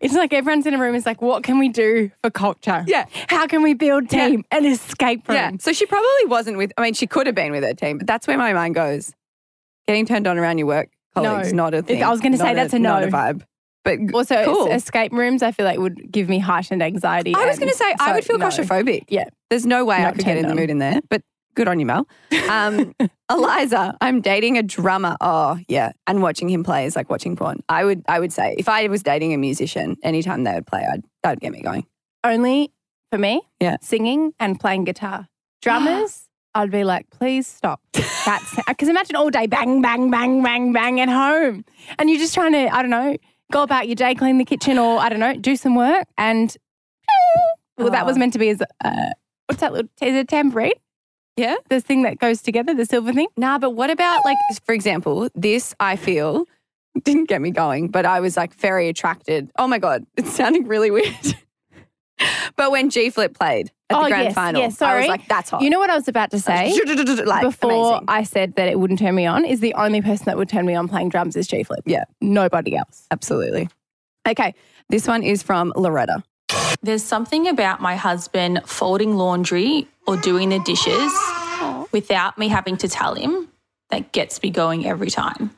It's 0.01 0.13
like 0.13 0.33
everyone's 0.33 0.67
in 0.67 0.75
a 0.75 0.79
room. 0.79 0.95
It's 0.97 1.07
like, 1.07 1.23
what 1.23 1.45
can 1.45 1.59
we 1.59 1.69
do 1.69 2.11
for 2.23 2.29
culture? 2.31 2.85
Yeah. 2.87 3.07
How 3.29 3.47
can 3.47 3.63
we 3.63 3.75
build 3.75 4.13
Yeah. 4.13 4.29
team? 4.29 4.45
An 4.51 4.67
escape 4.67 5.27
room. 5.29 5.37
Yeah. 5.37 5.51
So 5.61 5.73
she 5.73 5.87
probably 5.87 6.27
wasn't 6.27 6.57
with 6.59 6.73
I 6.77 6.83
mean, 6.83 6.95
she 6.95 7.07
could 7.07 7.27
have 7.27 7.37
been 7.37 7.53
with 7.53 7.63
her 7.63 7.75
team, 7.75 7.99
but 7.99 8.07
that's 8.07 8.27
where 8.27 8.37
my 8.37 8.53
mind 8.53 8.75
goes. 8.75 9.13
Getting 9.87 10.05
turned 10.07 10.27
on 10.27 10.37
around 10.37 10.59
your 10.59 10.67
work 10.67 10.91
colleagues, 11.15 11.53
No. 11.53 11.65
not 11.65 11.75
a 11.75 11.83
thing. 11.83 12.03
I 12.03 12.11
was 12.11 12.21
gonna 12.21 12.37
say 12.37 12.47
Not 12.47 12.55
that's 12.57 12.75
a 12.75 12.79
not 12.81 13.03
no. 13.03 13.09
a 13.09 13.11
vibe. 13.11 13.43
But 13.85 13.99
Also, 14.15 14.45
Cool. 14.47 14.73
escape 14.73 15.13
rooms, 15.13 15.43
I 15.43 15.53
feel 15.53 15.65
like 15.67 15.79
would 15.79 16.11
give 16.11 16.29
me 16.29 16.39
heightened 16.41 16.83
anxiety. 16.83 17.35
I 17.35 17.45
was 17.47 17.59
going 17.59 17.71
to 17.71 17.77
say, 17.77 17.95
I 18.01 18.15
would 18.15 18.25
feel 18.25 18.39
no. 18.39 18.47
claustrophobic. 18.47 19.05
Yeah. 19.11 19.25
There's 19.51 19.67
no 19.67 19.85
way 19.85 19.97
I 19.97 20.11
could 20.13 20.25
get 20.25 20.39
in 20.39 20.45
turned 20.45 20.57
the 20.57 20.59
mood 20.59 20.71
in 20.71 20.79
there, 20.79 21.01
but 21.11 21.21
good 21.55 21.69
on 21.69 21.81
you, 21.81 21.87
Mel. 21.87 22.07
Um, 22.51 22.95
Eliza, 23.31 23.97
I'm 24.01 24.21
dating 24.21 24.59
a 24.59 24.63
drummer. 24.63 25.17
Oh, 25.21 25.59
yeah. 25.69 25.93
And 26.07 26.21
watching 26.23 26.49
him 26.49 26.63
play 26.65 26.85
is 26.85 26.95
like 26.97 27.09
watching 27.11 27.37
porn. 27.37 27.61
I 27.69 27.85
would 27.85 28.03
I 28.09 28.21
would 28.21 28.33
say 28.33 28.55
if 28.59 28.69
I 28.69 28.87
was 28.89 29.03
dating 29.03 29.33
a 29.33 29.39
musician, 29.39 29.97
anytime 30.03 30.45
they 30.45 30.53
would 30.55 30.67
play, 30.67 30.87
I'd, 30.91 31.03
that 31.23 31.31
would 31.31 31.41
get 31.41 31.53
me 31.53 31.63
going. 31.63 31.87
Only 32.23 32.73
for 33.11 33.19
me, 33.19 33.43
Yeah. 33.61 33.77
singing 33.81 34.33
and 34.41 34.59
playing 34.59 34.85
guitar. 34.85 35.29
Drummers, 35.63 36.29
I'd 36.55 36.71
be 36.71 36.85
like, 36.85 37.09
please 37.11 37.47
stop. 37.47 37.81
That's 37.93 38.57
because 38.69 38.89
imagine 38.89 39.17
all 39.17 39.31
day 39.31 39.47
bang, 39.47 39.81
bang, 39.83 40.11
bang, 40.11 40.43
bang, 40.43 40.73
bang 40.73 41.01
at 41.01 41.09
home, 41.09 41.65
and 41.99 42.09
you're 42.11 42.19
just 42.19 42.35
trying 42.35 42.53
to, 42.53 42.69
I 42.75 42.81
don't 42.83 42.91
know, 42.91 43.17
go 43.53 43.63
about 43.63 43.87
your 43.89 43.95
day, 43.97 44.15
clean 44.15 44.39
the 44.39 44.45
kitchen, 44.45 44.79
or 44.79 44.99
I 44.99 45.09
don't 45.09 45.21
know, 45.21 45.35
do 45.35 45.57
some 45.57 45.75
work, 45.75 46.07
and 46.19 46.55
well, 47.79 47.91
that 47.91 48.07
was 48.07 48.17
Oh. 48.17 48.19
meant 48.21 48.33
to 48.35 48.39
be 48.39 48.49
as 48.51 48.63
uh, 48.85 49.11
what's 49.47 49.61
that? 49.61 49.73
Little, 49.73 49.91
is 50.01 50.15
it 50.15 50.19
a 50.21 50.25
tambourine? 50.25 50.73
Yeah. 51.37 51.57
The 51.69 51.81
thing 51.81 52.03
that 52.03 52.19
goes 52.19 52.43
together, 52.43 52.75
the 52.75 52.87
silver 52.87 53.13
thing. 53.13 53.29
Nah, 53.37 53.59
but 53.59 53.71
what 53.71 53.91
about 53.91 54.25
like, 54.25 54.39
for 54.65 54.75
example, 54.75 55.29
this 55.35 55.75
I 55.81 55.97
feel 55.97 56.47
didn't 57.05 57.29
get 57.29 57.41
me 57.41 57.51
going, 57.51 57.89
but 57.89 58.07
I 58.07 58.21
was 58.21 58.37
like 58.37 58.55
very 58.55 58.89
attracted. 58.89 59.51
Oh 59.59 59.67
my 59.67 59.79
God, 59.79 60.07
it's 60.17 60.33
sounding 60.33 60.67
really 60.69 60.91
weird. 60.91 61.37
but 62.57 62.71
when 62.71 62.89
G 62.91 63.11
Flip 63.11 63.37
played 63.37 63.73
at 63.91 63.97
the 63.97 64.05
Oh, 64.05 64.09
grand 64.09 64.25
yes, 64.25 64.35
final, 64.35 64.61
yes, 64.61 64.81
I 64.81 64.99
was 64.99 65.09
like, 65.09 65.27
that's 65.27 65.51
hot. 65.51 65.61
You 65.63 65.71
know 65.71 65.81
what 65.81 65.91
I 65.91 65.97
was 65.97 66.07
about 66.09 66.31
to 66.31 66.39
say? 66.39 66.73
like, 67.25 67.43
Before 67.43 67.71
amazing. 67.99 68.05
I 68.09 68.23
said 68.23 68.55
that 68.55 68.69
it 68.69 68.79
wouldn't 68.79 69.01
turn 69.01 69.15
me 69.17 69.27
on, 69.27 69.45
is 69.45 69.59
the 69.61 69.75
only 69.75 70.01
person 70.03 70.27
that 70.27 70.37
would 70.37 70.49
turn 70.49 70.65
me 70.67 70.75
on 70.75 70.87
playing 70.89 71.09
drums 71.09 71.35
is 71.37 71.49
G 71.49 71.65
Flip. 71.65 71.81
Yeah. 71.85 72.05
Nobody 72.21 72.77
else. 72.77 73.07
Absolutely. 73.11 73.69
Okay, 74.27 74.55
this 74.89 75.07
one 75.09 75.23
is 75.23 75.43
from 75.43 75.73
Loretta. 75.77 76.23
There's 76.83 77.03
something 77.03 77.49
about 77.49 77.81
my 77.81 77.97
husband 77.97 78.61
folding 78.67 79.17
laundry 79.17 79.89
or 80.07 80.17
doing 80.19 80.51
the 80.51 80.59
dishes 80.61 81.13
without 81.93 82.37
me 82.39 82.49
having 82.49 82.77
to 82.79 82.89
tell 82.89 83.15
him 83.15 83.49
that 83.91 84.13
gets 84.13 84.43
me 84.43 84.51
going 84.51 84.87
every 84.87 85.11
time. 85.11 85.51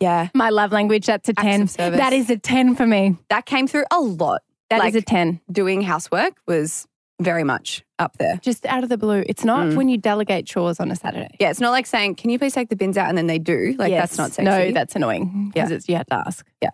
Yeah, 0.00 0.28
My 0.34 0.50
love 0.50 0.70
language, 0.70 1.06
that's 1.06 1.28
a 1.28 1.32
10. 1.32 1.66
That 1.76 2.12
is 2.12 2.30
a 2.30 2.38
10 2.38 2.76
for 2.76 2.86
me. 2.86 3.16
that 3.30 3.46
came 3.46 3.66
through 3.66 3.84
a 3.90 3.98
lot. 4.00 4.42
That 4.70 4.76
is 4.84 4.94
Like- 4.94 4.94
a 4.94 5.00
10. 5.02 5.40
Doing 5.50 5.82
housework 5.82 6.34
was 6.46 6.86
very 7.20 7.42
much 7.42 7.82
up 7.98 8.16
there. 8.18 8.38
Just 8.42 8.64
out 8.66 8.84
of 8.84 8.90
the 8.90 8.98
blue. 8.98 9.24
It's 9.26 9.44
not 9.44 9.66
Mm. 9.66 9.76
when 9.76 9.88
you 9.88 9.96
delegate 9.98 10.46
chores 10.46 10.78
on 10.78 10.90
a 10.92 10.96
Saturday. 10.96 11.34
Yeah, 11.40 11.50
it's 11.50 11.58
not 11.58 11.70
like 11.72 11.84
saying, 11.86 12.14
"Can 12.14 12.30
you 12.30 12.38
please 12.38 12.52
take 12.54 12.68
the 12.68 12.76
bins 12.76 12.96
out?" 12.96 13.08
and 13.08 13.18
then 13.18 13.26
they 13.26 13.40
do. 13.40 13.74
Like 13.76 13.90
Yes. 13.90 14.10
that's 14.10 14.18
not 14.18 14.32
sexy. 14.32 14.44
No, 14.44 14.70
that's 14.70 14.94
annoying 14.94 15.50
because 15.52 15.70
Yeah. 15.70 15.76
it's 15.76 15.88
you 15.88 15.96
have 15.96 16.06
to 16.06 16.14
ask. 16.14 16.46
Yeah. 16.62 16.68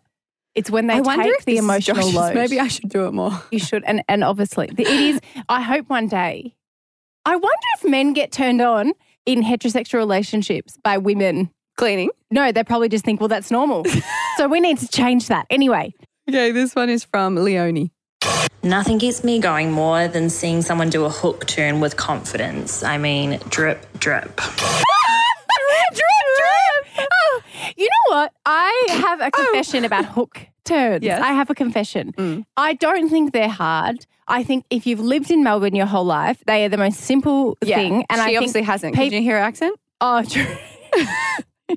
It's 0.54 0.70
when 0.70 0.86
they 0.86 0.94
I 0.94 1.00
wonder 1.00 1.24
take 1.24 1.38
if 1.40 1.44
the 1.44 1.56
emotional 1.58 1.96
Josh's. 1.96 2.14
load. 2.14 2.34
Maybe 2.34 2.60
I 2.60 2.68
should 2.68 2.88
do 2.88 3.06
it 3.06 3.12
more. 3.12 3.32
You 3.50 3.58
should. 3.58 3.82
And, 3.84 4.02
and 4.08 4.22
obviously, 4.22 4.66
the- 4.72 4.82
it 4.82 4.88
is. 4.88 5.20
I 5.48 5.60
hope 5.62 5.88
one 5.88 6.06
day. 6.06 6.54
I 7.26 7.36
wonder 7.36 7.66
if 7.78 7.90
men 7.90 8.12
get 8.12 8.30
turned 8.32 8.60
on 8.60 8.92
in 9.26 9.42
heterosexual 9.42 9.94
relationships 9.94 10.76
by 10.84 10.98
women. 10.98 11.50
Cleaning. 11.76 12.10
No, 12.30 12.52
they 12.52 12.62
probably 12.62 12.88
just 12.88 13.04
think, 13.04 13.20
well, 13.20 13.28
that's 13.28 13.50
normal. 13.50 13.84
so 14.36 14.46
we 14.46 14.60
need 14.60 14.78
to 14.78 14.88
change 14.88 15.26
that. 15.28 15.46
Anyway, 15.50 15.92
Okay, 16.28 16.52
this 16.52 16.74
one 16.74 16.88
is 16.88 17.02
from 17.04 17.34
Leonie. 17.36 17.90
Nothing 18.62 18.96
gets 18.98 19.24
me 19.24 19.40
going 19.40 19.72
more 19.72 20.06
than 20.08 20.30
seeing 20.30 20.62
someone 20.62 20.88
do 20.88 21.04
a 21.04 21.10
hook 21.10 21.46
turn 21.46 21.80
with 21.80 21.96
confidence. 21.96 22.82
I 22.82 22.96
mean, 22.96 23.38
drip, 23.50 23.86
drip. 23.98 24.40
Oh, 27.76 27.82
you 27.82 27.88
know 27.88 28.16
what? 28.16 28.32
I 28.46 28.86
have 29.06 29.20
a 29.20 29.30
confession 29.30 29.84
about 29.84 30.04
hook 30.06 30.40
turns. 30.64 31.02
Yes. 31.04 31.20
I 31.20 31.32
have 31.32 31.50
a 31.50 31.54
confession. 31.54 32.12
Mm. 32.16 32.44
I 32.56 32.74
don't 32.74 33.08
think 33.08 33.32
they're 33.32 33.48
hard. 33.48 34.06
I 34.28 34.42
think 34.42 34.64
if 34.70 34.86
you've 34.86 35.00
lived 35.00 35.30
in 35.30 35.42
Melbourne 35.44 35.74
your 35.74 35.86
whole 35.86 36.04
life, 36.06 36.42
they 36.46 36.64
are 36.64 36.68
the 36.70 36.78
most 36.78 37.00
simple 37.00 37.58
thing. 37.62 38.06
And 38.08 38.18
she 38.18 38.20
I 38.20 38.24
think 38.26 38.36
obviously 38.38 38.62
hasn't. 38.62 38.94
peop- 38.94 39.10
Did 39.10 39.16
you 39.18 39.22
hear 39.22 39.36
her 39.36 39.42
accent? 39.42 39.78
Oh, 40.00 40.22
true. 40.22 40.46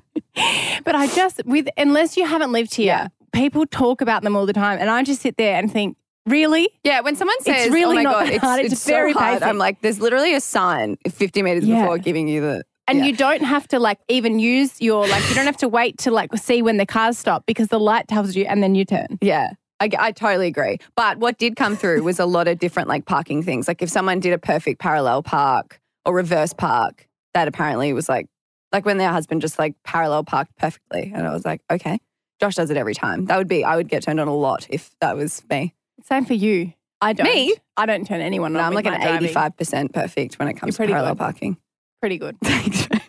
but 0.84 0.96
I 0.96 1.08
just 1.16 1.42
with 1.46 1.68
unless 1.78 2.16
you 2.18 2.26
haven't 2.26 2.52
lived 2.52 2.76
here, 2.76 2.86
Yeah. 2.86 3.08
people 3.34 3.66
talk 3.66 4.02
about 4.02 4.24
them 4.24 4.36
all 4.36 4.46
the 4.46 4.54
time, 4.54 4.80
and 4.80 4.90
I 4.90 5.04
just 5.04 5.22
sit 5.22 5.38
there 5.38 5.58
and 5.58 5.72
think, 5.72 5.98
really? 6.26 6.70
Yeah, 6.84 7.02
when 7.02 7.16
someone 7.16 7.40
says, 7.42 7.66
it's 7.66 7.74
really 7.74 7.94
"Oh 7.94 7.96
my 7.96 8.04
not 8.04 8.14
god, 8.26 8.30
it's, 8.30 8.44
hard, 8.44 8.60
it's, 8.62 8.74
it's 8.74 8.82
so 8.84 8.92
very 8.92 9.12
hard," 9.14 9.36
basic. 9.40 9.48
I'm 9.48 9.58
like, 9.58 9.82
there's 9.82 10.00
literally 10.00 10.34
a 10.36 10.40
sign 10.42 10.98
50 11.10 11.42
meters 11.42 11.66
Yeah. 11.66 11.82
before 11.82 11.98
giving 11.98 12.28
you 12.28 12.42
the. 12.42 12.64
And 12.88 13.00
yeah. 13.00 13.06
you 13.06 13.16
don't 13.16 13.44
have 13.44 13.68
to 13.70 13.80
like 13.80 14.00
even 14.08 14.40
use 14.40 14.80
your 14.82 15.08
like 15.08 15.28
you 15.30 15.36
don't 15.36 15.46
have 15.46 15.58
to 15.58 15.68
wait 15.68 15.98
to 16.00 16.12
like 16.12 16.36
see 16.38 16.62
when 16.62 16.78
the 16.78 16.86
cars 16.86 17.18
stop 17.18 17.46
because 17.46 17.68
the 17.68 17.80
light 17.80 18.08
tells 18.08 18.36
you 18.36 18.46
and 18.46 18.64
then 18.64 18.76
you 18.76 18.86
turn. 18.86 19.18
Yeah. 19.22 19.52
I, 19.80 19.90
I 20.00 20.12
totally 20.12 20.48
agree. 20.48 20.80
But 20.96 21.20
what 21.20 21.38
did 21.38 21.56
come 21.56 21.76
through 21.76 22.02
was 22.04 22.20
a 22.20 22.26
lot 22.26 22.48
of 22.48 22.60
different 22.60 22.88
like 22.90 23.06
parking 23.06 23.44
things. 23.44 23.68
Like 23.68 23.82
if 23.82 23.90
someone 23.90 24.20
did 24.20 24.34
a 24.34 24.40
perfect 24.40 24.80
parallel 24.80 25.22
park 25.22 25.80
or 26.06 26.16
reverse 26.16 26.54
park, 26.54 27.08
that 27.34 27.48
apparently 27.48 27.94
was 27.94 28.10
like, 28.10 28.28
like 28.72 28.86
when 28.86 28.98
their 28.98 29.12
husband 29.12 29.42
just 29.42 29.60
like 29.60 29.76
parallel 29.84 30.24
parked 30.24 30.56
perfectly. 30.58 31.12
And 31.14 31.28
I 31.28 31.34
was 31.34 31.46
like, 31.46 31.62
okay, 31.70 32.00
Josh 32.40 32.56
does 32.56 32.70
it 32.72 32.78
every 32.78 32.96
time. 32.96 33.26
That 33.26 33.38
would 33.38 33.48
be, 33.48 33.64
I 33.64 33.76
would 33.76 33.88
get 33.88 34.04
turned 34.04 34.20
on 34.20 34.28
a 34.28 34.36
lot 34.36 34.66
if 34.70 34.92
that 35.02 35.16
was 35.16 35.44
me. 35.50 35.76
Same 36.04 36.26
for 36.26 36.34
you. 36.34 36.74
I 37.00 37.14
don't. 37.14 37.26
Me? 37.26 37.56
I 37.76 37.86
don't 37.86 38.08
turn 38.08 38.22
anyone 38.22 38.54
No, 38.54 38.60
on. 38.60 38.66
I'm 38.66 38.74
like 38.74 38.88
an 38.88 39.00
driving. 39.00 39.30
85% 39.30 39.94
perfect 39.94 40.40
when 40.40 40.48
it 40.48 40.56
comes 40.56 40.78
to 40.78 40.88
parallel 40.88 41.14
good. 41.14 41.20
parking. 41.20 41.58
Pretty 42.00 42.18
good. 42.18 42.38
Thanks, 42.44 42.88
babe. 42.88 43.02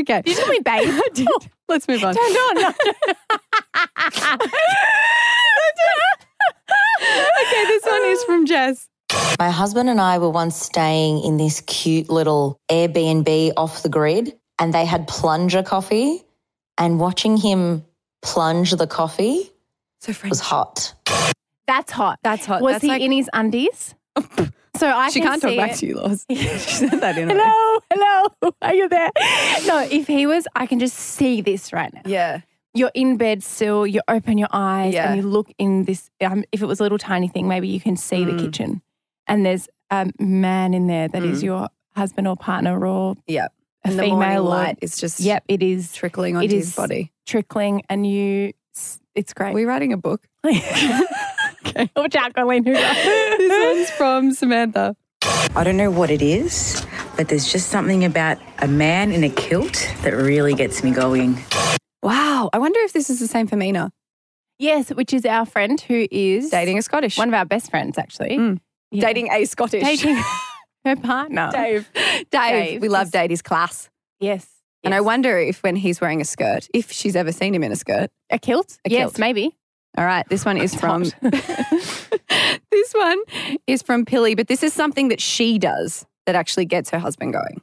okay. 0.00 0.22
Did 0.22 0.28
you 0.28 0.34
tell 0.36 0.48
me, 0.48 0.58
babe? 0.58 0.64
I 0.90 1.08
did. 1.14 1.28
Oh. 1.30 1.38
Let's 1.68 1.86
move 1.86 2.02
on. 2.04 2.14
Turned 2.14 2.36
on. 2.66 2.74
okay, 7.42 7.64
this 7.66 7.84
one 7.84 8.02
is 8.04 8.22
from 8.24 8.46
Jess. 8.46 8.88
My 9.38 9.50
husband 9.50 9.88
and 9.88 10.00
I 10.00 10.18
were 10.18 10.30
once 10.30 10.56
staying 10.56 11.22
in 11.24 11.36
this 11.36 11.60
cute 11.62 12.08
little 12.10 12.58
Airbnb 12.70 13.52
off 13.56 13.82
the 13.82 13.88
grid, 13.88 14.36
and 14.58 14.72
they 14.74 14.84
had 14.84 15.08
plunger 15.08 15.62
coffee. 15.62 16.22
And 16.78 16.98
watching 16.98 17.36
him 17.36 17.84
plunge 18.22 18.70
the 18.70 18.86
coffee 18.86 19.50
So 20.00 20.14
French. 20.14 20.30
was 20.30 20.40
hot. 20.40 20.94
That's 21.66 21.92
hot. 21.92 22.18
That's 22.22 22.46
hot. 22.46 22.62
Was 22.62 22.74
That's 22.74 22.82
he 22.84 22.88
like- 22.88 23.02
in 23.02 23.12
his 23.12 23.28
undies? 23.34 23.94
So 24.76 24.86
I 24.88 25.10
she 25.10 25.20
can 25.20 25.28
can't 25.30 25.42
talk 25.42 25.56
back 25.56 25.72
it. 25.72 25.76
to 25.78 25.86
you, 25.86 25.94
Laws. 25.96 26.26
she 26.30 26.36
said 26.36 27.00
that 27.00 27.16
in. 27.18 27.28
Hello, 27.30 27.80
hello. 27.90 28.52
Are 28.62 28.74
you 28.74 28.88
there? 28.88 29.10
No, 29.66 29.86
if 29.90 30.06
he 30.06 30.26
was, 30.26 30.46
I 30.56 30.66
can 30.66 30.78
just 30.78 30.96
see 30.96 31.40
this 31.40 31.72
right 31.72 31.92
now. 31.92 32.02
Yeah. 32.06 32.40
You're 32.72 32.92
in 32.94 33.16
bed 33.16 33.42
still. 33.42 33.86
You 33.86 34.00
open 34.08 34.38
your 34.38 34.48
eyes 34.52 34.94
Yeah. 34.94 35.08
and 35.12 35.20
you 35.20 35.28
look 35.28 35.50
in 35.58 35.84
this. 35.84 36.08
Um, 36.20 36.44
if 36.52 36.62
it 36.62 36.66
was 36.66 36.78
a 36.80 36.82
little 36.82 36.98
tiny 36.98 37.28
thing, 37.28 37.48
maybe 37.48 37.68
you 37.68 37.80
can 37.80 37.96
see 37.96 38.24
the 38.24 38.32
Mm. 38.32 38.38
kitchen, 38.40 38.82
and 39.26 39.44
there's 39.44 39.68
a 39.90 40.10
man 40.20 40.72
in 40.74 40.86
there 40.86 41.08
that 41.08 41.24
is 41.24 41.40
Mm. 41.40 41.44
your 41.44 41.68
husband 41.96 42.28
or 42.28 42.36
partner 42.36 42.86
or 42.86 43.16
Yeah. 43.26 43.46
a 43.84 43.88
And 43.88 43.98
the 43.98 44.02
female 44.04 44.44
light 44.44 44.78
is 44.82 44.96
just 44.98 45.18
Yep, 45.20 45.44
it 45.48 45.62
is 45.64 45.92
trickling 45.92 46.36
onto 46.36 46.44
It 46.46 46.52
his 46.52 46.74
body. 46.76 47.10
trickling, 47.26 47.82
and 47.88 48.06
you. 48.06 48.52
It's 49.16 49.34
great. 49.34 49.50
Are 49.50 49.54
we 49.54 49.64
writing 49.64 49.92
a 49.92 49.96
book? 49.96 50.28
okay. 51.70 51.90
Watch 51.96 52.14
out, 52.16 52.34
Colleen 52.34 52.64
Hoover. 52.64 52.78
this 53.38 53.76
one's 53.76 53.90
from 53.90 54.32
Samantha. 54.32 54.96
I 55.56 55.64
don't 55.64 55.76
know 55.76 55.90
what 55.90 56.10
it 56.10 56.22
is, 56.22 56.84
but 57.16 57.28
there's 57.28 57.50
just 57.50 57.68
something 57.70 58.04
about 58.04 58.38
a 58.58 58.68
man 58.68 59.12
in 59.12 59.24
a 59.24 59.28
kilt 59.30 59.88
that 60.02 60.12
really 60.12 60.54
gets 60.54 60.82
me 60.84 60.90
going. 60.92 61.42
Wow. 62.02 62.50
I 62.52 62.58
wonder 62.58 62.78
if 62.80 62.92
this 62.92 63.10
is 63.10 63.20
the 63.20 63.26
same 63.26 63.46
for 63.46 63.56
Mina. 63.56 63.90
yes, 64.58 64.90
which 64.90 65.12
is 65.12 65.24
our 65.26 65.44
friend 65.46 65.80
who 65.80 66.06
is 66.10 66.50
Dating 66.50 66.78
a 66.78 66.82
Scottish. 66.82 67.18
one 67.18 67.28
of 67.28 67.34
our 67.34 67.44
best 67.44 67.70
friends, 67.70 67.98
actually. 67.98 68.36
Mm. 68.38 68.60
Yeah. 68.90 69.06
Dating 69.06 69.28
a 69.30 69.44
Scottish. 69.44 69.82
dating 69.82 70.22
her 70.84 70.96
partner. 70.96 71.50
Dave. 71.52 71.90
Dave. 71.94 72.26
Dave 72.30 72.82
We 72.82 72.88
love 72.88 73.06
is- 73.08 73.12
Dave. 73.12 73.30
He's 73.30 73.42
class. 73.42 73.90
Yes. 74.20 74.46
And 74.82 74.94
I 74.94 75.00
wonder 75.02 75.36
if 75.38 75.62
when 75.62 75.76
he's 75.76 76.00
wearing 76.00 76.22
a 76.22 76.24
skirt, 76.24 76.66
if 76.72 76.90
she's 76.90 77.14
ever 77.14 77.32
seen 77.32 77.54
him 77.54 77.62
in 77.62 77.70
a 77.72 77.76
skirt. 77.76 78.10
a 78.30 78.38
kilt. 78.38 78.78
A 78.86 78.90
yes, 78.90 79.00
kilt. 79.00 79.18
maybe. 79.18 79.54
All 79.96 80.04
right. 80.04 80.28
This 80.28 80.44
one 80.44 80.56
is 80.56 80.74
from. 80.80 81.04
this 81.22 82.92
one 82.92 83.18
is 83.66 83.82
from 83.82 84.04
Pilly, 84.04 84.34
but 84.34 84.48
this 84.48 84.62
is 84.62 84.72
something 84.72 85.08
that 85.08 85.20
she 85.20 85.58
does 85.58 86.06
that 86.26 86.34
actually 86.34 86.64
gets 86.66 86.90
her 86.90 86.98
husband 86.98 87.32
going. 87.32 87.60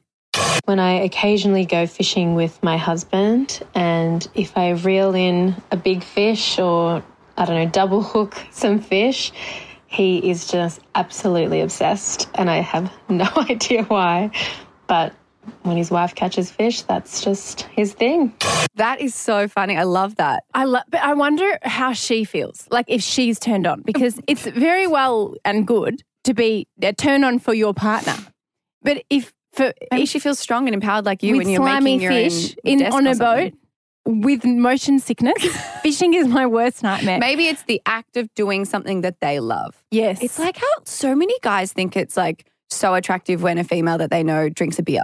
when 0.66 0.78
I 0.78 0.92
occasionally 1.00 1.64
go 1.64 1.86
fishing 1.86 2.34
with 2.34 2.62
my 2.62 2.76
husband, 2.76 3.62
and 3.74 4.26
if 4.34 4.56
I 4.56 4.70
reel 4.70 5.14
in 5.14 5.56
a 5.70 5.76
big 5.76 6.02
fish 6.04 6.58
or, 6.58 7.02
I 7.36 7.44
don't 7.44 7.56
know, 7.56 7.70
double 7.70 8.02
hook 8.02 8.36
some 8.50 8.78
fish, 8.78 9.32
he 9.86 10.30
is 10.30 10.46
just 10.46 10.80
absolutely 10.94 11.60
obsessed, 11.62 12.28
and 12.34 12.50
I 12.50 12.58
have 12.58 12.92
no 13.08 13.28
idea 13.36 13.84
why. 13.84 14.30
But 14.86 15.14
when 15.62 15.76
his 15.76 15.90
wife 15.90 16.14
catches 16.14 16.50
fish, 16.50 16.82
that's 16.82 17.22
just 17.22 17.62
his 17.62 17.92
thing. 17.92 18.34
That 18.76 19.00
is 19.00 19.14
so 19.14 19.48
funny. 19.48 19.76
I 19.76 19.82
love 19.84 20.16
that. 20.16 20.44
I 20.54 20.64
love, 20.64 20.84
but 20.88 21.00
I 21.02 21.14
wonder 21.14 21.58
how 21.62 21.92
she 21.92 22.24
feels. 22.24 22.66
Like 22.70 22.86
if 22.88 23.02
she's 23.02 23.38
turned 23.38 23.66
on, 23.66 23.82
because 23.82 24.20
it's 24.26 24.46
very 24.46 24.86
well 24.86 25.34
and 25.44 25.66
good 25.66 26.02
to 26.24 26.34
be 26.34 26.66
uh, 26.82 26.88
a 26.88 26.92
turn 26.92 27.24
on 27.24 27.38
for 27.38 27.54
your 27.54 27.74
partner, 27.74 28.14
but 28.82 29.02
if 29.10 29.32
for 29.52 29.72
Maybe 29.90 30.02
if 30.04 30.08
she 30.08 30.18
feels 30.18 30.38
strong 30.38 30.68
and 30.68 30.74
empowered 30.74 31.04
like 31.06 31.22
you 31.22 31.32
with 31.32 31.46
when 31.46 31.48
you're 31.48 31.62
slimy 31.62 31.96
making 31.96 32.00
your 32.02 32.12
fish 32.12 32.50
own 32.50 32.72
in 32.72 32.78
desk 32.78 32.94
on 32.94 33.08
or 33.08 33.10
a 33.10 33.14
boat 33.16 33.52
with 34.04 34.44
motion 34.44 34.98
sickness, 35.00 35.42
fishing 35.82 36.14
is 36.14 36.28
my 36.28 36.46
worst 36.46 36.82
nightmare. 36.82 37.18
Maybe 37.18 37.48
it's 37.48 37.62
the 37.64 37.80
act 37.86 38.16
of 38.16 38.32
doing 38.34 38.64
something 38.64 39.00
that 39.02 39.20
they 39.20 39.40
love. 39.40 39.74
yes, 39.90 40.22
It's 40.22 40.38
like 40.38 40.56
how 40.56 40.66
so 40.84 41.14
many 41.14 41.34
guys 41.42 41.72
think 41.72 41.96
it's 41.96 42.16
like 42.16 42.46
so 42.70 42.94
attractive 42.94 43.42
when 43.42 43.58
a 43.58 43.64
female 43.64 43.98
that 43.98 44.10
they 44.10 44.22
know 44.22 44.48
drinks 44.48 44.78
a 44.78 44.82
beer. 44.82 45.02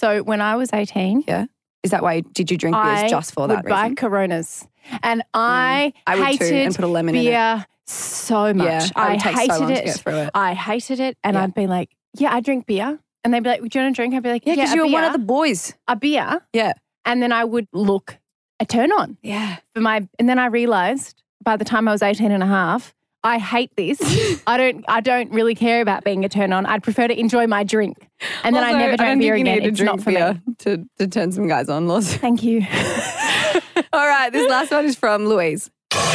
So. 0.00 0.22
When 0.22 0.40
I 0.40 0.56
was 0.56 0.70
eighteen, 0.72 1.24
yeah. 1.28 1.46
Is 1.82 1.92
that 1.92 2.02
why 2.02 2.20
did 2.20 2.50
you 2.50 2.58
drink 2.58 2.76
beers 2.76 2.86
I 3.04 3.08
just 3.08 3.32
for 3.32 3.46
would 3.46 3.50
that 3.56 3.64
buy 3.64 3.82
reason? 3.84 3.96
Coronas, 3.96 4.68
and 5.02 5.20
mm. 5.20 5.24
I 5.34 5.92
I 6.06 6.16
would 6.18 6.38
too, 6.38 6.44
hated 6.44 6.66
and 6.66 6.74
put 6.74 6.84
a 6.84 6.88
lemon 6.88 7.14
in 7.14 7.22
it. 7.22 7.24
beer 7.30 7.64
so 7.86 8.52
much. 8.52 8.66
Yeah, 8.66 8.86
I 8.96 9.10
would 9.12 9.20
take 9.20 9.34
so 9.34 9.40
hated 9.40 9.60
long 9.60 9.70
it. 9.72 9.76
to 9.76 9.82
get 9.84 9.96
through 10.00 10.14
it. 10.16 10.30
I 10.34 10.54
hated 10.54 11.00
it, 11.00 11.16
and 11.24 11.34
Yeah. 11.34 11.42
I'd 11.44 11.54
be 11.54 11.66
like, 11.66 11.90
"Yeah, 12.18 12.34
I 12.34 12.40
drink 12.40 12.66
beer," 12.66 12.98
and 13.24 13.32
they'd 13.32 13.42
be 13.42 13.48
like, 13.48 13.60
"Do 13.62 13.78
you 13.78 13.84
want 13.84 13.94
to 13.96 13.98
drink?" 13.98 14.14
I'd 14.14 14.22
be 14.22 14.28
like, 14.28 14.44
Yeah, 14.46 14.54
"Yeah, 14.54 14.64
because 14.64 14.72
a 14.72 14.76
you 14.76 14.82
were 14.86 14.92
one 14.92 15.04
of 15.04 15.12
the 15.12 15.18
boys. 15.18 15.74
a 15.88 15.96
beer." 15.96 16.40
Yeah. 16.52 16.72
and 17.06 17.22
then 17.22 17.32
I 17.32 17.44
would 17.44 17.66
look 17.72 18.18
a 18.60 18.66
turn 18.66 18.92
on 18.92 19.16
Yeah. 19.22 19.56
for 19.74 19.80
my, 19.80 20.06
and 20.18 20.28
then 20.28 20.38
I 20.38 20.46
realized 20.46 21.22
by 21.42 21.56
the 21.56 21.64
time 21.64 21.88
I 21.88 21.92
was 21.92 22.02
18 22.02 22.30
and 22.30 22.42
a 22.42 22.46
half, 22.46 22.94
I 23.22 23.38
hate 23.38 23.74
this. 23.76 23.98
I 24.46 24.56
don't, 24.56 24.84
I 24.88 25.00
don't 25.00 25.30
really 25.30 25.54
care 25.54 25.82
about 25.82 26.04
being 26.04 26.24
a 26.24 26.28
turn 26.28 26.52
on. 26.52 26.64
I'd 26.66 26.82
prefer 26.82 27.06
to 27.08 27.18
enjoy 27.18 27.46
my 27.46 27.64
drink. 27.64 28.08
And 28.44 28.56
then 28.56 28.64
I 28.64 28.72
never 28.72 28.96
drank 28.96 29.20
beer 29.20 29.34
again. 29.34 29.62
It's 29.62 29.80
not 29.80 30.00
for 30.00 30.10
me. 30.10 30.40
to, 30.58 30.88
to 30.98 31.06
turn 31.06 31.32
some 31.32 31.46
guys 31.46 31.68
on, 31.68 31.86
Loz. 31.86 32.14
Thank 32.14 32.42
you. 32.42 32.60
All 33.92 34.06
right, 34.06 34.30
this 34.30 34.48
last 34.48 34.70
one 34.70 34.84
is 34.84 34.96
from 34.96 35.26
Louise. 35.26 35.70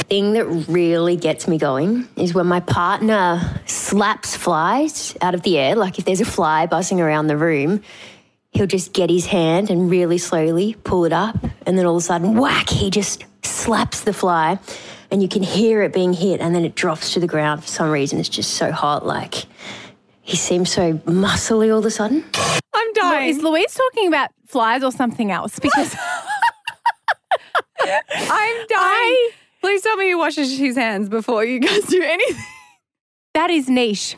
thing 0.10 0.34
that 0.34 0.46
really 0.68 1.16
gets 1.16 1.48
me 1.48 1.58
going 1.58 2.08
is 2.16 2.34
when 2.34 2.48
my 2.48 2.60
partner 2.60 3.62
slaps 3.66 4.36
flies 4.36 5.16
out 5.22 5.36
of 5.36 5.42
the 5.44 5.58
air. 5.58 5.76
Like 5.76 6.00
if 6.00 6.06
there's 6.06 6.22
a 6.22 6.26
fly 6.26 6.66
buzzing 6.66 7.02
around 7.02 7.28
the 7.28 7.38
room, 7.38 7.82
he'll 8.52 8.68
just 8.68 8.94
get 8.94 9.10
his 9.10 9.26
hand 9.26 9.70
and 9.70 9.92
really 9.92 10.18
slowly 10.18 10.76
pull 10.84 11.06
it 11.06 11.14
up. 11.14 11.38
And 11.68 11.78
then 11.78 11.86
all 11.86 11.98
of 11.98 12.02
a 12.02 12.06
sudden, 12.06 12.38
whack, 12.38 12.70
he 12.70 12.90
just 12.90 13.26
slaps 13.66 14.02
the 14.02 14.14
fly. 14.14 14.60
And 15.12 15.22
you 15.22 15.28
can 15.30 15.44
hear 15.44 15.82
it 15.82 15.94
being 15.94 16.14
hit. 16.14 16.40
And 16.42 16.54
then 16.56 16.66
it 16.66 16.76
drops 16.76 17.14
to 17.14 17.20
the 17.20 17.28
ground 17.28 17.62
for 17.64 17.68
some 17.68 17.90
reason. 17.90 18.20
It's 18.20 18.30
just 18.30 18.54
so 18.56 18.72
hot. 18.72 19.06
Like 19.06 19.46
he 20.22 20.36
seems 20.36 20.72
so 20.72 20.94
muscly 21.00 21.72
all 21.72 21.80
of 21.80 21.86
a 21.86 21.92
sudden. 21.92 22.24
I'm 22.74 22.94
dying. 22.94 23.30
Is. 23.30 23.44
Louise 23.44 23.74
talking 23.74 24.08
about 24.08 24.30
flies 24.48 24.84
or 24.84 24.92
something 24.92 25.32
else? 25.32 25.60
Because 25.60 25.96
I'm 27.82 28.56
dying. 28.68 28.70
I, 28.72 29.32
Please 29.62 29.82
tell 29.82 29.96
me 29.98 30.08
he 30.08 30.16
washes 30.16 30.58
his 30.58 30.76
hands 30.76 31.10
before 31.10 31.44
you 31.44 31.60
guys 31.60 31.84
do 31.86 32.02
anything. 32.02 32.44
that 33.34 33.50
is 33.50 33.68
niche. 33.70 34.16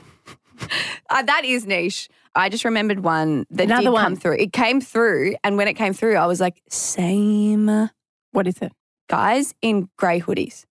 Uh, 1.10 1.22
that 1.24 1.44
is 1.46 1.66
niche. 1.66 2.10
I 2.36 2.50
just 2.50 2.66
remembered 2.66 3.00
one 3.00 3.46
that 3.52 3.64
Another 3.66 3.84
did 3.84 3.90
one. 3.92 4.04
come 4.04 4.16
through. 4.16 4.38
It 4.40 4.52
came 4.54 4.82
through, 4.82 5.36
and 5.44 5.58
when 5.58 5.68
it 5.68 5.74
came 5.76 5.94
through, 5.94 6.16
I 6.18 6.26
was 6.26 6.40
like, 6.42 6.62
same 6.70 7.90
What 8.32 8.48
is 8.48 8.58
it? 8.62 8.72
Guys 9.08 9.54
in 9.62 9.90
grey 9.98 10.20
hoodies. 10.20 10.66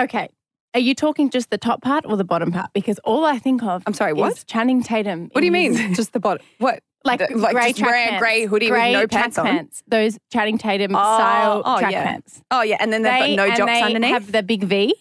Okay. 0.00 0.28
Are 0.74 0.80
you 0.80 0.94
talking 0.94 1.30
just 1.30 1.50
the 1.50 1.56
top 1.58 1.80
part 1.80 2.04
or 2.06 2.16
the 2.16 2.24
bottom 2.24 2.52
part? 2.52 2.70
Because 2.74 2.98
all 3.04 3.24
I 3.24 3.38
think 3.38 3.62
of 3.62 3.82
I'm 3.86 3.94
sorry, 3.94 4.12
what? 4.12 4.32
is 4.32 4.44
Channing 4.44 4.82
Tatum. 4.82 5.28
What 5.32 5.40
do 5.40 5.46
you 5.46 5.52
mean? 5.52 5.94
just 5.94 6.12
the 6.12 6.20
bottom? 6.20 6.44
What? 6.58 6.80
like 7.04 7.20
The- 7.20 7.36
like 7.38 7.54
grey 7.54 7.68
just 7.68 7.78
track 7.78 7.90
wearing 7.90 8.06
a 8.06 8.10
pants. 8.10 8.20
grey 8.20 8.46
hoodie 8.46 8.70
with 8.70 8.92
no 8.92 9.06
pants 9.06 9.38
on? 9.38 9.46
pants. 9.46 9.82
Those 9.88 10.18
Channing 10.32 10.58
Tatum 10.58 10.94
Oh, 10.94 10.98
style 10.98 11.62
oh, 11.64 11.78
track 11.78 11.92
yeah. 11.92 12.04
pants. 12.04 12.42
Oh 12.50 12.62
yeah, 12.62 12.76
and 12.80 12.92
then 12.92 13.02
they've 13.02 13.12
They- 13.12 13.36
got 13.36 13.42
no 13.44 13.48
and 13.48 13.56
jocks 13.56 13.70
they 13.72 13.82
underneath. 13.82 14.10
Have 14.12 14.32
the 14.32 14.42
big 14.42 14.64
V, 14.64 14.94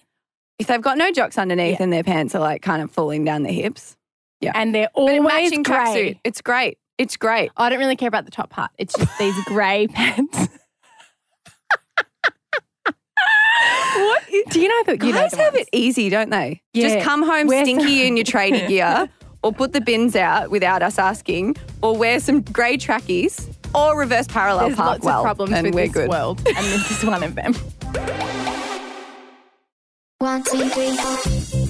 if 0.60 0.68
they've 0.68 0.82
got 0.82 0.98
no 0.98 1.12
jocks 1.12 1.38
underneath 1.38 1.78
Yeah. 1.80 1.84
and 1.84 1.92
their 1.92 2.04
pants 2.04 2.36
are 2.36 2.40
like 2.40 2.62
kind 2.62 2.82
of 2.82 2.90
falling 2.92 3.26
down 3.26 3.44
their 3.44 3.52
hips, 3.54 3.98
Yeah. 4.40 4.52
and 4.56 4.74
they're 4.74 4.90
always 4.94 5.22
matching 5.22 5.64
grey. 5.64 5.76
tracksuit, 5.76 6.20
it's 6.24 6.42
great. 6.42 6.78
It's 6.98 7.18
great. 7.18 7.52
I 7.58 7.70
don't 7.70 7.80
really 7.80 7.98
care 7.98 8.08
about 8.08 8.24
the 8.26 8.32
top 8.32 8.50
part. 8.52 8.72
It's 8.78 8.94
just 8.98 9.18
these 9.20 9.36
grey 9.46 9.88
pants. 9.92 10.48
Do 14.50 14.60
you 14.60 14.68
know 14.68 14.84
that 14.86 15.04
you 15.04 15.12
know 15.14 15.20
Guys 15.22 15.32
the 15.32 15.38
have 15.38 15.54
ones? 15.54 15.68
it 15.72 15.78
easy, 15.78 16.10
don't 16.10 16.30
they? 16.30 16.62
Yeah. 16.74 16.90
Just 16.90 17.06
come 17.06 17.24
home 17.24 17.48
Wear 17.48 17.64
stinky 17.66 17.84
some- 18.00 18.08
in 18.08 18.18
your 18.18 18.26
tradie 18.26 18.68
gear, 18.68 19.10
or 19.44 19.52
put 19.54 19.74
the 19.74 19.82
bins 19.82 20.16
out 20.16 20.50
without 20.52 20.82
us 20.84 20.98
asking, 21.00 21.56
or 21.82 21.96
wear 21.98 22.20
some 22.20 22.42
grey 22.42 22.78
trackies, 22.78 23.50
or 23.74 23.98
reverse 23.98 24.28
parallel 24.28 24.68
There's 24.68 24.78
park 24.78 24.90
lots 24.90 25.06
well, 25.06 25.20
of 25.20 25.24
problems 25.26 25.54
and 25.54 25.66
with 25.68 25.76
we're 25.76 25.86
this 25.88 25.94
good. 25.94 26.10
world, 26.10 26.42
and 26.48 26.58
this 26.66 26.92
is 26.92 27.04
one 27.06 27.24
of 27.24 27.36
them. 27.36 27.54
One, 30.20 30.44
two, 30.44 30.70
three, 30.70 30.96
four. 30.96 31.18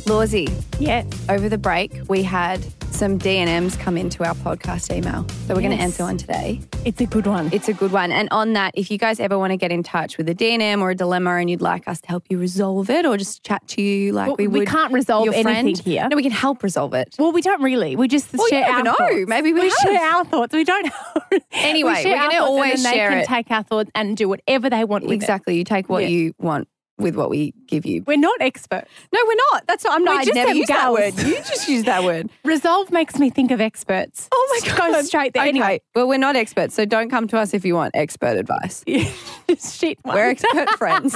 Lawsy, 0.08 0.50
Yeah. 0.80 1.04
over 1.30 1.50
the 1.50 1.58
break, 1.58 1.92
we 2.08 2.24
had 2.24 2.62
some 2.96 3.20
DNMs 3.20 3.78
come 3.78 3.98
into 3.98 4.24
our 4.24 4.34
podcast 4.36 4.96
email. 4.96 5.28
So 5.48 5.54
we're 5.54 5.62
going 5.62 5.75
to 5.78 5.84
answer 5.84 6.04
one 6.04 6.18
today. 6.18 6.62
It's 6.86 7.02
a 7.02 7.06
good 7.06 7.28
one. 7.28 7.50
It's 7.52 7.68
a 7.68 7.74
good 7.74 7.92
one. 7.92 8.12
And 8.14 8.30
on 8.32 8.54
that, 8.54 8.72
if 8.75 8.90
you 8.90 8.98
guys 8.98 9.20
ever 9.20 9.38
want 9.38 9.52
to 9.52 9.58
get 9.58 9.70
in 9.72 9.84
touch 9.84 10.18
with 10.18 10.30
a 10.30 10.34
DNM 10.36 10.80
or 10.82 10.92
a 10.92 10.96
dilemma 10.96 11.32
and 11.36 11.50
you'd 11.50 11.62
like 11.62 11.90
us 11.90 12.00
to 12.02 12.08
help 12.08 12.24
you 12.30 12.38
resolve 12.38 12.90
it 12.90 13.06
or 13.06 13.18
just 13.18 13.44
chat 13.44 13.68
to 13.70 13.82
you 13.82 14.14
like 14.14 14.28
Well, 14.28 14.36
we 14.38 14.48
we 14.48 14.66
can't 14.66 14.94
resolve 14.94 15.25
your 15.25 15.34
friend, 15.34 15.58
anything 15.58 15.84
here. 15.84 16.08
No, 16.10 16.16
we 16.16 16.24
can 16.24 16.32
help 16.32 16.64
resolve 16.64 16.94
it. 16.94 17.16
Well, 17.20 17.34
we 17.34 17.42
don't 17.42 17.62
really. 17.62 17.98
We 17.98 18.08
just 18.08 18.32
Well, 18.34 18.48
you 18.48 18.50
share 18.50 18.62
never 18.62 18.78
our 18.78 18.84
know. 18.84 18.94
thoughts. 18.94 19.28
Maybe 19.28 19.52
we 19.52 19.62
have. 19.62 19.74
share 19.84 20.02
our 20.02 20.24
thoughts. 20.25 20.54
We 20.54 20.64
don't. 20.64 20.86
Know. 21.32 21.40
Anyway, 21.52 22.02
we 22.06 22.12
we're 22.12 22.18
gonna 22.18 22.44
always 22.44 22.86
and 22.86 22.94
share 22.94 23.10
they 23.10 23.22
it. 23.22 23.25
can 23.28 23.36
take 23.36 23.52
our 23.52 23.64
thoughts 23.64 23.90
and 23.96 24.16
do 24.16 24.30
whatever 24.30 24.70
they 24.70 24.86
want 24.86 25.04
with 25.04 25.12
it. 25.14 25.16
Exactly. 25.16 25.58
You 25.58 25.64
take 25.64 25.90
what 25.90 26.04
Yeah. 26.04 26.10
you 26.10 26.34
want 26.38 26.68
with 26.98 27.16
what 27.16 27.30
we 27.30 27.54
give 27.68 27.86
you. 27.86 28.04
We're 28.08 28.18
not 28.18 28.38
experts. 28.40 28.90
No, 29.14 29.20
we're 29.28 29.36
not. 29.52 29.68
That's 29.68 29.84
not. 29.84 29.94
I'm 29.96 30.04
not. 30.04 30.18
I'd 30.20 30.25
just 30.25 30.36
never 30.36 30.54
use 30.54 30.68
that 30.68 30.94
word. 30.94 31.14
You 31.20 31.36
just 31.38 31.68
use 31.68 31.84
that 31.84 32.04
word. 32.04 32.30
Resolve 32.46 32.92
makes 32.92 33.20
me 33.20 33.30
think 33.30 33.52
of 33.52 33.60
experts. 33.60 34.30
Oh 34.34 34.62
my 34.64 34.70
god. 34.70 34.92
Go 34.92 35.02
straight 35.02 35.34
there. 35.34 35.44
Okay. 35.44 35.50
Anyway, 35.50 35.82
Well, 35.94 36.08
we're 36.08 36.18
not 36.18 36.36
experts, 36.36 36.74
so 36.74 36.86
don't 36.86 37.10
come 37.10 37.28
to 37.28 37.38
us 37.38 37.54
if 37.54 37.66
you 37.66 37.75
want 37.75 37.92
expert 37.96 38.38
advice. 38.38 38.84
shit. 39.60 39.98
We're 40.06 40.30
expert 40.30 40.70
friends. 40.78 41.16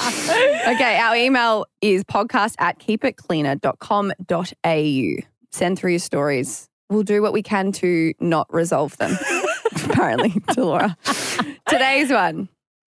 Okay, 0.00 0.98
our 0.98 1.14
email 1.16 1.66
is 1.80 2.02
podcast 2.04 2.54
at 2.58 2.78
keepitcleaner.com.au. 2.80 5.26
Send 5.52 5.78
through 5.78 5.90
your 5.90 5.98
stories. 5.98 6.68
We'll 6.88 7.02
do 7.02 7.22
what 7.22 7.32
we 7.32 7.42
can 7.42 7.72
to 7.72 8.14
not 8.20 8.52
resolve 8.52 8.96
them, 8.98 9.16
apparently, 9.84 10.30
to 10.54 10.64
Laura. 10.64 10.96
Today's 11.68 12.10
one. 12.10 12.48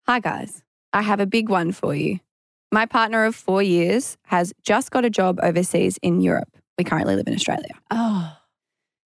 Hi, 0.07 0.21
guys. 0.21 0.62
I 0.93 1.02
have 1.02 1.21
a 1.21 1.26
big 1.26 1.49
one 1.49 1.73
for 1.73 1.95
you. 1.95 2.19
My 2.73 2.85
partner 2.85 3.25
of 3.25 3.35
four 3.35 3.62
years 3.62 4.16
has 4.25 4.52
just 4.62 4.90
got 4.90 5.04
a 5.04 5.11
job 5.11 5.38
overseas 5.42 5.99
in 6.02 6.20
Europe. 6.20 6.49
We 6.76 6.85
currently 6.85 7.16
live 7.16 7.28
in 7.28 7.35
Australia. 7.35 7.73
Oh, 7.90 8.37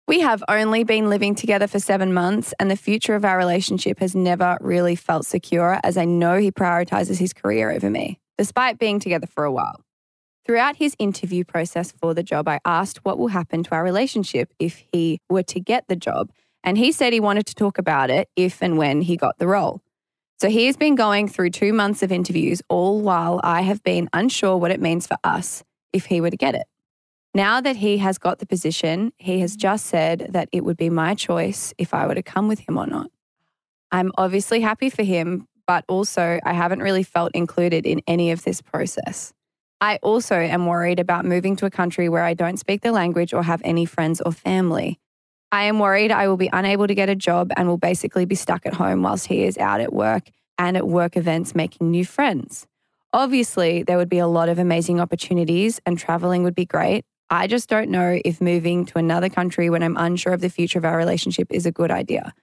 We 0.08 0.20
have 0.20 0.44
only 0.50 0.84
been 0.84 1.10
living 1.10 1.34
together 1.34 1.68
for 1.68 1.80
seven 1.80 2.14
months, 2.14 2.54
and 2.60 2.70
the 2.70 2.76
future 2.76 3.16
of 3.16 3.24
our 3.24 3.38
relationship 3.38 4.00
has 4.00 4.16
never 4.16 4.58
really 4.60 4.96
felt 4.96 5.26
secure 5.26 5.80
as 5.84 5.98
I 5.98 6.06
know 6.06 6.38
he 6.38 6.52
prioritizes 6.52 7.20
his 7.20 7.32
career 7.32 7.72
over 7.72 7.90
me, 7.90 8.20
despite 8.38 8.80
being 8.80 9.00
together 9.00 9.28
for 9.28 9.46
a 9.46 9.52
while. 9.52 9.80
Throughout 10.46 10.76
his 10.76 10.94
interview 11.00 11.46
process 11.46 11.94
for 11.94 12.14
the 12.14 12.24
job, 12.24 12.50
I 12.50 12.60
asked 12.66 13.06
what 13.06 13.18
will 13.18 13.30
happen 13.30 13.64
to 13.64 13.72
our 13.76 13.84
relationship 13.84 14.52
if 14.60 14.84
he 14.92 15.20
were 15.30 15.44
to 15.44 15.60
get 15.62 15.88
the 15.88 15.96
job, 15.96 16.32
and 16.66 16.78
he 16.78 16.92
said 16.92 17.14
he 17.14 17.22
wanted 17.22 17.46
to 17.46 17.56
talk 17.56 17.78
about 17.78 18.10
it 18.10 18.28
if 18.36 18.62
and 18.62 18.78
when 18.78 19.04
he 19.04 19.16
got 19.16 19.38
the 19.38 19.48
role. 19.48 19.83
So 20.44 20.50
he 20.50 20.66
has 20.66 20.76
been 20.76 20.96
going 20.96 21.30
through 21.30 21.52
two 21.52 21.72
months 21.72 22.04
of 22.04 22.12
interviews, 22.12 22.62
all 22.68 23.00
while 23.00 23.40
I 23.46 23.62
have 23.62 23.82
been 23.82 24.10
unsure 24.12 24.58
what 24.58 24.72
it 24.72 24.82
means 24.82 25.08
for 25.08 25.16
us 25.24 25.64
if 25.94 26.08
he 26.08 26.20
were 26.20 26.32
to 26.32 26.36
get 26.36 26.54
it. 26.54 26.66
Now 27.34 27.62
that 27.62 27.78
he 27.78 28.00
has 28.00 28.18
got 28.18 28.40
the 28.40 28.46
position, 28.46 29.14
he 29.18 29.40
has 29.40 29.54
mm-hmm. 29.54 29.62
just 29.62 29.86
said 29.86 30.28
that 30.32 30.50
it 30.52 30.66
would 30.66 30.76
be 30.76 30.90
my 30.90 31.16
choice 31.16 31.74
if 31.78 31.94
I 31.94 32.06
were 32.08 32.16
to 32.16 32.22
come 32.22 32.50
with 32.50 32.60
him 32.60 32.78
or 32.78 32.86
not. 32.86 33.10
I'm 33.90 34.12
obviously 34.18 34.60
happy 34.60 34.90
for 34.90 35.04
him, 35.04 35.48
but 35.66 35.86
also 35.88 36.42
I 36.44 36.52
haven't 36.52 36.84
really 36.84 37.04
felt 37.04 37.32
included 37.34 37.86
in 37.86 38.02
any 38.06 38.30
of 38.32 38.44
this 38.44 38.62
process. 38.62 39.32
I 39.80 39.98
also 40.02 40.36
am 40.36 40.66
worried 40.66 41.00
about 41.00 41.24
moving 41.24 41.56
to 41.56 41.66
a 41.66 41.72
country 41.72 42.10
where 42.10 42.24
I 42.26 42.34
don't 42.34 42.58
speak 42.58 42.82
the 42.82 42.92
language 42.92 43.34
or 43.34 43.44
have 43.44 43.62
any 43.64 43.86
friends 43.86 44.20
or 44.20 44.34
family. 44.34 45.00
I 45.54 45.66
am 45.66 45.78
worried 45.78 46.12
I 46.12 46.28
will 46.28 46.36
be 46.36 46.50
unable 46.52 46.88
to 46.88 46.96
get 46.96 47.10
a 47.10 47.16
job 47.16 47.52
and 47.56 47.68
will 47.68 47.78
basically 47.78 48.26
be 48.26 48.34
stuck 48.34 48.66
at 48.66 48.74
home 48.74 49.04
whilst 49.04 49.28
he 49.28 49.44
is 49.44 49.56
out 49.60 49.82
at 49.82 49.94
work 49.94 50.32
and 50.58 50.76
at 50.76 50.88
work 50.88 51.16
events 51.16 51.54
making 51.54 51.92
new 51.92 52.06
friends. 52.06 52.66
Obviously, 53.14 53.84
there 53.84 53.98
would 53.98 54.10
be 54.10 54.18
a 54.18 54.26
lot 54.26 54.50
of 54.50 54.58
amazing 54.58 55.00
opportunities 55.00 55.80
and 55.86 56.00
traveling 56.00 56.42
would 56.42 56.56
be 56.56 56.66
great. 56.66 57.06
I 57.30 57.46
just 57.46 57.70
don't 57.70 57.92
know 57.92 58.20
if 58.26 58.42
moving 58.42 58.84
to 58.86 58.98
another 58.98 59.30
country 59.30 59.70
when 59.70 59.84
I'm 59.84 59.96
unsure 59.96 60.34
of 60.34 60.42
the 60.42 60.50
future 60.50 60.80
of 60.80 60.86
our 60.86 60.98
relationship 60.98 61.50
is 61.52 61.68
a 61.68 61.72
good 61.72 61.92
idea. 61.92 62.34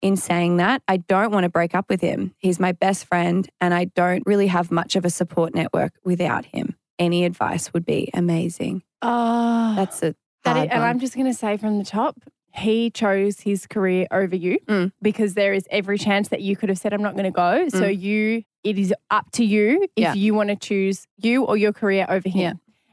In 0.00 0.16
saying 0.16 0.58
that, 0.58 0.80
I 0.86 0.98
don't 0.98 1.32
want 1.32 1.42
to 1.42 1.50
break 1.50 1.74
up 1.74 1.86
with 1.88 2.02
him. 2.02 2.36
He's 2.38 2.60
my 2.60 2.70
best 2.70 3.06
friend, 3.06 3.48
and 3.60 3.74
I 3.74 3.86
don't 3.86 4.22
really 4.26 4.46
have 4.46 4.70
much 4.70 4.94
of 4.94 5.04
a 5.04 5.10
support 5.10 5.56
network 5.56 5.94
without 6.04 6.44
him. 6.44 6.76
Any 7.00 7.24
advice 7.24 7.72
would 7.72 7.84
be 7.84 8.10
amazing. 8.14 8.84
oh. 9.02 9.74
That's 9.74 10.04
a 10.04 10.14
That 10.44 10.56
is, 10.56 10.70
and. 10.70 10.84
I'm 10.84 11.00
just 11.00 11.14
going 11.14 11.26
to 11.26 11.34
say 11.34 11.56
from 11.56 11.78
the 11.78 11.84
top, 11.84 12.16
he 12.56 12.88
chose 12.90 13.40
his 13.40 13.66
career 13.66 14.06
over 14.12 14.36
you 14.36 14.58
Mm. 14.68 14.92
because 15.02 15.34
there 15.34 15.52
is 15.52 15.66
every 15.70 15.98
chance 15.98 16.28
that 16.28 16.40
you 16.40 16.54
could 16.56 16.68
have 16.68 16.78
said, 16.78 16.92
"I'm 16.92 17.02
not 17.02 17.14
going 17.14 17.24
to 17.24 17.30
go." 17.30 17.68
So 17.68 17.86
you, 17.86 18.42
it 18.62 18.78
is 18.78 18.94
up 19.10 19.30
to 19.32 19.44
you 19.44 19.82
if 19.82 19.88
Mm. 19.90 19.92
Yeah. 19.96 20.14
you 20.14 20.34
want 20.34 20.50
to 20.50 20.56
choose 20.56 21.06
you 21.18 21.44
or 21.44 21.56
your 21.56 21.72
career 21.72 22.06
over 22.08 22.28
him. 22.28 22.40
Yeah. 22.40 22.52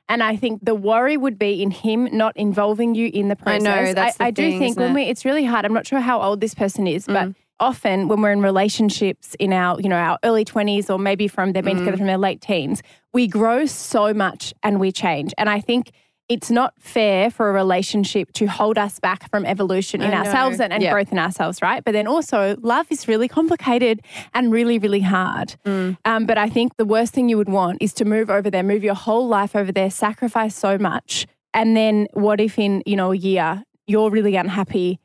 And 0.10 0.22
I 0.24 0.36
think 0.36 0.66
the 0.66 0.76
worry 0.76 1.16
would 1.16 1.38
be 1.40 1.62
in 1.64 1.72
him 1.72 2.10
not 2.12 2.36
involving 2.36 2.96
you 2.96 3.10
in 3.14 3.30
the 3.30 3.36
process. 3.36 3.66
I 3.68 3.82
know, 3.86 3.94
that's 3.94 4.18
the 4.18 4.24
I, 4.26 4.32
do 4.32 4.58
think 4.60 4.78
when 4.78 4.92
it? 4.92 4.94
we, 4.96 5.04
it's 5.04 5.24
really 5.24 5.46
hard. 5.46 5.64
I'm 5.64 5.74
not 5.74 5.88
sure 5.88 6.00
how 6.02 6.22
old 6.22 6.42
this 6.42 6.54
person 6.54 6.86
is, 6.88 7.06
but 7.06 7.30
Mm. 7.30 7.36
often 7.62 8.08
when 8.10 8.20
we're 8.22 8.32
in 8.34 8.42
relationships 8.42 9.36
in 9.40 9.54
our, 9.54 9.80
you 9.80 9.88
know, 9.88 9.96
our 9.96 10.18
early 10.26 10.44
20s 10.44 10.90
or 10.90 10.98
maybe 11.00 11.28
from 11.30 11.54
they've 11.54 11.64
been 11.64 11.78
Mm. 11.78 11.80
together 11.82 11.98
from 11.98 12.08
their 12.08 12.18
late 12.18 12.42
teens, 12.42 12.82
we 13.14 13.28
grow 13.28 13.66
so 13.66 14.14
much 14.14 14.54
and 14.64 14.80
we 14.80 14.92
change. 14.92 15.34
And 15.38 15.48
I 15.50 15.60
think 15.62 15.92
it's 16.30 16.50
not 16.50 16.74
fair 16.80 17.30
for 17.30 17.50
a 17.50 17.54
relationship 17.54 18.32
to 18.34 18.46
hold 18.46 18.78
us 18.78 19.00
back 19.00 19.30
from 19.30 19.46
evolution 19.46 20.02
in 20.02 20.14
ourselves 20.14 20.60
and, 20.60 20.72
and 20.72 20.82
growth 20.84 21.12
in 21.12 21.20
ourselves, 21.20 21.62
right? 21.62 21.84
But 21.84 21.92
then 21.92 22.08
also, 22.08 22.56
love 22.62 22.88
is 22.90 23.08
really 23.08 23.28
complicated 23.28 24.02
and 24.34 24.52
really, 24.52 24.80
really 24.80 25.02
hard. 25.02 25.56
Mm. 25.66 25.98
Um, 26.06 26.26
but 26.26 26.38
I 26.38 26.48
think 26.50 26.78
the 26.78 26.86
worst 26.86 27.14
thing 27.14 27.28
you 27.28 27.38
would 27.38 27.50
want 27.50 27.80
is 27.82 27.94
to 27.96 28.06
move 28.06 28.30
over 28.30 28.50
there, 28.50 28.64
move 28.64 28.84
your 28.84 28.96
whole 28.96 29.28
life 29.28 29.56
over 29.56 29.74
there, 29.74 29.90
sacrifice 29.90 30.56
so 30.56 30.78
much. 30.78 31.28
And 31.54 31.76
then 31.76 32.08
what 32.14 32.40
if 32.40 32.58
in, 32.58 32.82
you 32.86 32.96
know, 32.96 33.12
a 33.12 33.18
year 33.18 33.64
you're 33.86 34.10
really 34.10 34.38
unhappy, 34.38 35.00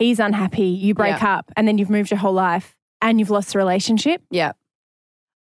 he's 0.00 0.18
unhappy, 0.18 0.66
you 0.66 0.94
break 0.94 1.22
up, 1.22 1.52
and 1.56 1.68
then 1.68 1.78
you've 1.78 1.90
moved 1.90 2.10
your 2.10 2.18
whole 2.18 2.32
life 2.32 2.76
and 3.00 3.20
you've 3.20 3.30
lost 3.30 3.52
the 3.52 3.58
relationship? 3.58 4.20
Yeah. 4.30 4.52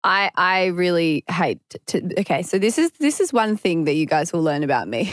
I 0.04 0.30
I 0.34 0.66
really 0.66 1.24
hate 1.28 1.60
to 1.86 2.20
okay, 2.20 2.42
so 2.42 2.58
this 2.58 2.78
is 2.78 2.90
this 3.00 3.20
is 3.20 3.32
one 3.32 3.56
thing 3.56 3.84
that 3.84 3.94
you 3.94 4.06
guys 4.06 4.32
will 4.32 4.42
learn 4.42 4.62
about 4.62 4.88
me. 4.88 5.12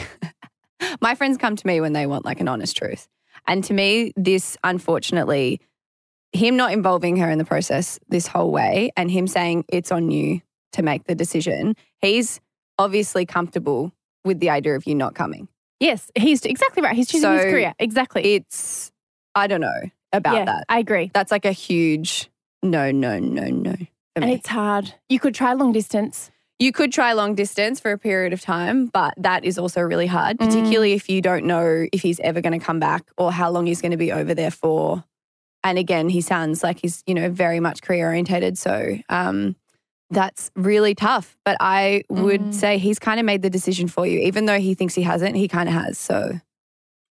My 1.00 1.14
friends 1.14 1.36
come 1.38 1.56
to 1.56 1.66
me 1.66 1.80
when 1.80 1.92
they 1.92 2.06
want 2.06 2.24
like 2.24 2.40
an 2.40 2.48
honest 2.48 2.76
truth. 2.76 3.08
And 3.46 3.64
to 3.64 3.74
me, 3.74 4.12
this 4.16 4.56
unfortunately, 4.64 5.60
him 6.32 6.56
not 6.56 6.72
involving 6.72 7.16
her 7.16 7.30
in 7.30 7.38
the 7.38 7.44
process 7.44 7.98
this 8.08 8.26
whole 8.26 8.50
way 8.50 8.90
and 8.96 9.10
him 9.10 9.26
saying 9.26 9.64
it's 9.68 9.90
on 9.90 10.10
you 10.10 10.40
to 10.72 10.82
make 10.82 11.04
the 11.04 11.14
decision, 11.14 11.74
he's 12.00 12.40
obviously 12.78 13.26
comfortable 13.26 13.92
with 14.24 14.40
the 14.40 14.50
idea 14.50 14.74
of 14.74 14.86
you 14.86 14.94
not 14.94 15.14
coming. 15.14 15.48
Yes, 15.80 16.10
he's 16.14 16.44
exactly 16.44 16.82
right. 16.82 16.94
He's 16.94 17.08
choosing 17.08 17.32
his 17.32 17.44
career. 17.44 17.74
Exactly. 17.78 18.34
It's 18.34 18.90
I 19.34 19.46
don't 19.46 19.60
know 19.60 19.82
about 20.12 20.34
yeah, 20.34 20.44
that. 20.46 20.64
I 20.68 20.78
agree. 20.78 21.10
That's 21.12 21.30
like 21.30 21.44
a 21.44 21.52
huge 21.52 22.30
no, 22.62 22.90
no, 22.90 23.18
no, 23.18 23.44
no. 23.44 23.74
And 24.24 24.32
it's 24.32 24.48
hard. 24.48 24.94
You 25.08 25.18
could 25.20 25.34
try 25.34 25.52
long 25.52 25.72
distance. 25.72 26.30
You 26.58 26.72
could 26.72 26.92
try 26.92 27.12
long 27.12 27.34
distance 27.36 27.78
for 27.78 27.92
a 27.92 27.98
period 27.98 28.32
of 28.32 28.40
time, 28.40 28.86
but 28.86 29.14
that 29.16 29.44
is 29.44 29.58
also 29.58 29.80
really 29.80 30.06
hard, 30.08 30.38
Mm. 30.38 30.46
particularly 30.46 30.92
if 30.92 31.08
you 31.08 31.20
don't 31.22 31.44
know 31.44 31.86
if 31.92 32.02
he's 32.02 32.18
ever 32.20 32.40
going 32.40 32.58
to 32.58 32.64
come 32.64 32.80
back 32.80 33.04
or 33.16 33.30
how 33.30 33.48
long 33.50 33.66
he's 33.66 33.80
going 33.80 33.92
to 33.92 33.96
be 33.96 34.10
over 34.10 34.34
there 34.34 34.50
for. 34.50 35.04
And 35.62 35.78
again, 35.78 36.08
he 36.08 36.20
sounds 36.20 36.62
like 36.64 36.80
he's, 36.80 37.02
you 37.06 37.14
know, 37.14 37.30
very 37.30 37.60
much 37.60 37.82
career 37.82 38.06
orientated. 38.08 38.58
So 38.58 38.96
um, 39.08 39.54
that's 40.10 40.50
really 40.56 40.94
tough. 40.96 41.36
But 41.44 41.56
I 41.60 42.02
would 42.08 42.50
Mm. 42.50 42.54
say 42.54 42.78
he's 42.78 42.98
kind 42.98 43.20
of 43.20 43.26
made 43.26 43.42
the 43.42 43.50
decision 43.50 43.86
for 43.86 44.04
you, 44.06 44.18
even 44.20 44.46
though 44.46 44.58
he 44.58 44.74
thinks 44.74 44.94
he 44.94 45.02
hasn't, 45.02 45.36
he 45.36 45.46
kind 45.46 45.68
of 45.68 45.74
has. 45.76 45.96
So 45.98 46.40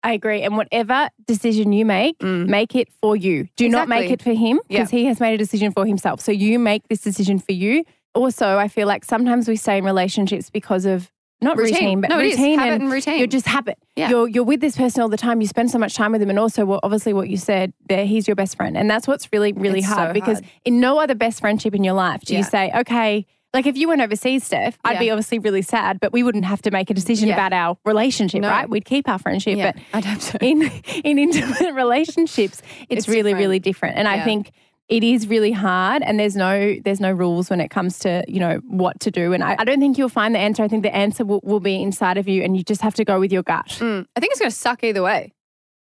I 0.04 0.12
agree. 0.12 0.42
And 0.42 0.56
whatever 0.56 1.08
decision 1.26 1.72
you 1.72 1.84
make, 1.84 2.18
Mm. 2.18 2.46
make 2.46 2.76
it 2.76 2.88
for 3.02 3.16
you. 3.16 3.48
Do 3.56 3.68
not 3.68 3.88
make 3.88 4.10
it 4.10 4.22
for 4.22 4.32
him 4.34 4.60
Yeah. 4.68 4.78
because 4.80 4.90
he 4.90 5.06
has 5.06 5.18
made 5.18 5.34
a 5.34 5.38
decision 5.38 5.72
for 5.72 5.86
himself. 5.86 6.20
So 6.20 6.30
you 6.30 6.58
make 6.58 6.86
this 6.88 7.00
decision 7.00 7.38
for 7.40 7.52
you. 7.52 7.84
Also, 8.14 8.58
I 8.58 8.68
feel 8.68 8.86
like 8.86 9.04
sometimes 9.04 9.48
we 9.48 9.56
stay 9.56 9.78
in 9.78 9.84
relationships 9.84 10.50
because 10.50 10.84
of 10.84 11.10
not 11.40 11.56
routine, 11.56 11.74
Routine. 11.74 12.00
but 12.02 12.10
No, 12.10 12.18
routine 12.18 12.58
Habit 12.58 12.72
and 12.74 12.82
and 12.84 12.92
routine. 12.92 13.18
You're 13.18 13.26
just 13.26 13.46
habit. 13.46 13.76
Yeah. 13.96 14.08
You're 14.10 14.28
you're 14.28 14.44
with 14.44 14.60
this 14.60 14.76
person 14.76 15.02
all 15.02 15.08
the 15.08 15.16
time. 15.16 15.40
You 15.40 15.46
spend 15.48 15.70
so 15.70 15.78
much 15.78 15.94
time 15.94 16.12
with 16.12 16.22
him, 16.22 16.30
and 16.30 16.38
also, 16.38 16.64
well, 16.64 16.80
obviously, 16.82 17.12
what 17.12 17.28
you 17.28 17.36
said 17.36 17.72
there, 17.88 18.06
he's 18.06 18.28
your 18.28 18.34
best 18.36 18.56
friend, 18.56 18.76
and 18.76 18.88
that's 18.88 19.08
what's 19.08 19.28
really 19.32 19.52
really 19.52 19.80
It's 19.80 19.88
so 19.88 19.94
hard 19.94 20.14
because 20.14 20.40
in 20.64 20.80
no 20.80 20.98
other 21.00 21.14
best 21.14 21.40
friendship 21.40 21.74
in 21.74 21.82
your 21.82 21.94
life 21.94 22.22
do 22.22 22.36
you 22.36 22.44
say, 22.44 22.70
okay. 22.76 23.26
Like 23.54 23.66
if 23.66 23.76
you 23.76 23.86
went 23.88 24.00
overseas, 24.02 24.44
Steph, 24.44 24.76
I'd 24.84 24.94
Yeah. 24.94 24.98
be 24.98 25.10
obviously 25.10 25.38
really 25.38 25.62
sad, 25.62 26.00
but 26.00 26.12
we 26.12 26.22
wouldn't 26.24 26.44
have 26.44 26.60
to 26.62 26.70
make 26.72 26.90
a 26.90 26.94
decision 26.94 27.28
Yeah. 27.28 27.34
about 27.34 27.52
our 27.52 27.78
relationship, 27.84 28.42
No. 28.42 28.48
right? 28.50 28.68
We'd 28.68 28.84
keep 28.84 29.08
our 29.08 29.18
friendship. 29.18 29.56
yeah, 29.56 29.72
But 29.72 29.82
I'd 29.94 30.04
hope 30.04 30.20
so. 30.20 30.36
in 30.40 30.62
in 31.04 31.18
intimate 31.18 31.72
relationships, 31.74 32.60
it's, 32.88 33.06
It's 33.06 33.08
really 33.08 33.30
different. 33.30 33.38
really 33.38 33.58
different. 33.60 33.96
And 33.96 34.08
I 34.08 34.24
think 34.24 34.50
it 34.88 35.02
is 35.04 35.28
really 35.28 35.52
hard 35.52 36.02
and 36.02 36.18
there's 36.20 36.36
no 36.36 36.74
there's 36.84 37.00
no 37.00 37.10
rules 37.12 37.48
when 37.48 37.58
it 37.60 37.70
comes 37.70 37.98
to 38.00 38.22
you 38.28 38.38
know 38.38 38.60
what 38.66 39.00
to 39.00 39.10
do 39.10 39.32
and 39.32 39.42
I, 39.42 39.56
I 39.58 39.64
don't 39.64 39.80
think 39.80 39.96
you'll 39.96 40.10
find 40.10 40.34
the 40.34 40.38
answer 40.38 40.62
i 40.62 40.68
think 40.68 40.82
the 40.82 40.94
answer 40.94 41.24
will, 41.24 41.40
will 41.42 41.58
be 41.58 41.80
inside 41.82 42.18
of 42.18 42.28
you 42.28 42.42
and 42.42 42.54
you 42.54 42.62
just 42.62 42.82
have 42.82 42.92
to 42.96 43.04
go 43.04 43.18
with 43.18 43.32
your 43.32 43.42
gut 43.42 43.68
Mm, 43.80 44.04
I 44.14 44.20
think 44.20 44.32
it's 44.32 44.40
going 44.40 44.50
to 44.50 44.54
suck 44.54 44.84
either 44.84 45.02
way 45.02 45.32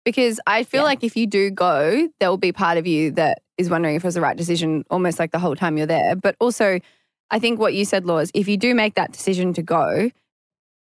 because 0.06 0.39
I 0.47 0.63
feel 0.63 0.84
like 0.84 1.04
if 1.04 1.17
you 1.17 1.28
do 1.28 1.49
go, 1.51 2.08
there 2.21 2.30
will 2.30 2.38
be 2.38 2.54
part 2.54 2.78
of 2.78 2.88
you 2.88 3.12
that 3.12 3.41
is 3.58 3.69
wondering 3.69 3.95
if 3.95 4.04
it 4.06 4.08
was 4.08 4.13
the 4.15 4.21
right 4.21 4.38
decision 4.38 4.86
almost 4.89 5.19
like 5.19 5.32
the 5.32 5.39
whole 5.39 5.56
time 5.58 5.78
you're 5.78 5.88
there. 5.88 6.15
But 6.15 6.36
also, 6.39 6.80
I 7.31 7.39
think 7.39 7.59
what 7.59 7.73
you 7.73 7.85
said, 7.85 8.05
Laws, 8.05 8.31
if 8.33 8.47
you 8.47 8.57
do 8.57 8.75
make 8.75 8.95
that 8.95 9.11
decision 9.11 9.53
to 9.53 9.63
go, 9.63 10.11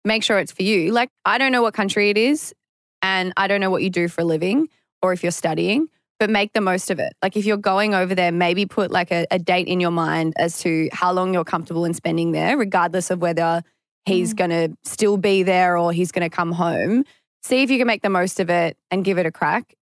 make 0.06 0.24
sure 0.24 0.40
it's 0.40 0.52
for 0.52 0.64
you. 0.64 0.92
Like, 0.92 1.10
I 1.26 1.38
don't 1.38 1.52
know 1.52 1.62
what 1.62 1.74
country 1.74 2.10
it 2.10 2.18
is 2.18 2.54
and 3.02 3.34
I 3.38 3.48
don't 3.48 3.62
know 3.62 3.70
what 3.70 3.84
you 3.84 3.90
do 3.90 4.08
for 4.08 4.22
a 4.22 4.26
living 4.26 4.70
or 5.02 5.14
if 5.14 5.24
you're 5.24 5.32
studying, 5.32 5.88
but 6.20 6.30
make 6.30 6.54
the 6.54 6.62
most 6.62 6.92
of 6.92 7.00
it. 7.00 7.14
Like, 7.22 7.36
if 7.36 7.46
you're 7.46 7.58
going 7.58 7.94
over 7.94 8.16
there, 8.16 8.32
maybe 8.32 8.66
put 8.66 8.92
like 8.92 9.12
a, 9.12 9.26
a 9.32 9.40
date 9.40 9.68
in 9.68 9.80
your 9.80 9.92
mind 9.92 10.34
as 10.38 10.60
to 10.62 10.90
how 10.92 11.12
long 11.12 11.34
you're 11.34 11.44
comfortable 11.44 11.86
in 11.86 11.94
spending 11.94 12.32
there, 12.32 12.58
regardless 12.58 13.12
of 13.12 13.22
whether 13.22 13.64
he's 14.06 14.34
going 14.34 14.50
to 14.50 14.76
still 14.84 15.18
be 15.18 15.44
there 15.44 15.78
or 15.78 15.92
he's 15.92 16.12
going 16.12 16.28
to 16.28 16.36
come 16.36 16.52
home. 16.52 17.04
See 17.44 17.64
if 17.64 17.72
you 17.72 17.78
can 17.78 17.88
make 17.88 18.02
the 18.02 18.10
most 18.10 18.40
of 18.40 18.50
it 18.50 18.78
and 18.92 19.06
give 19.06 19.18
it 19.18 19.26
a 19.26 19.32
crack. 19.32 19.76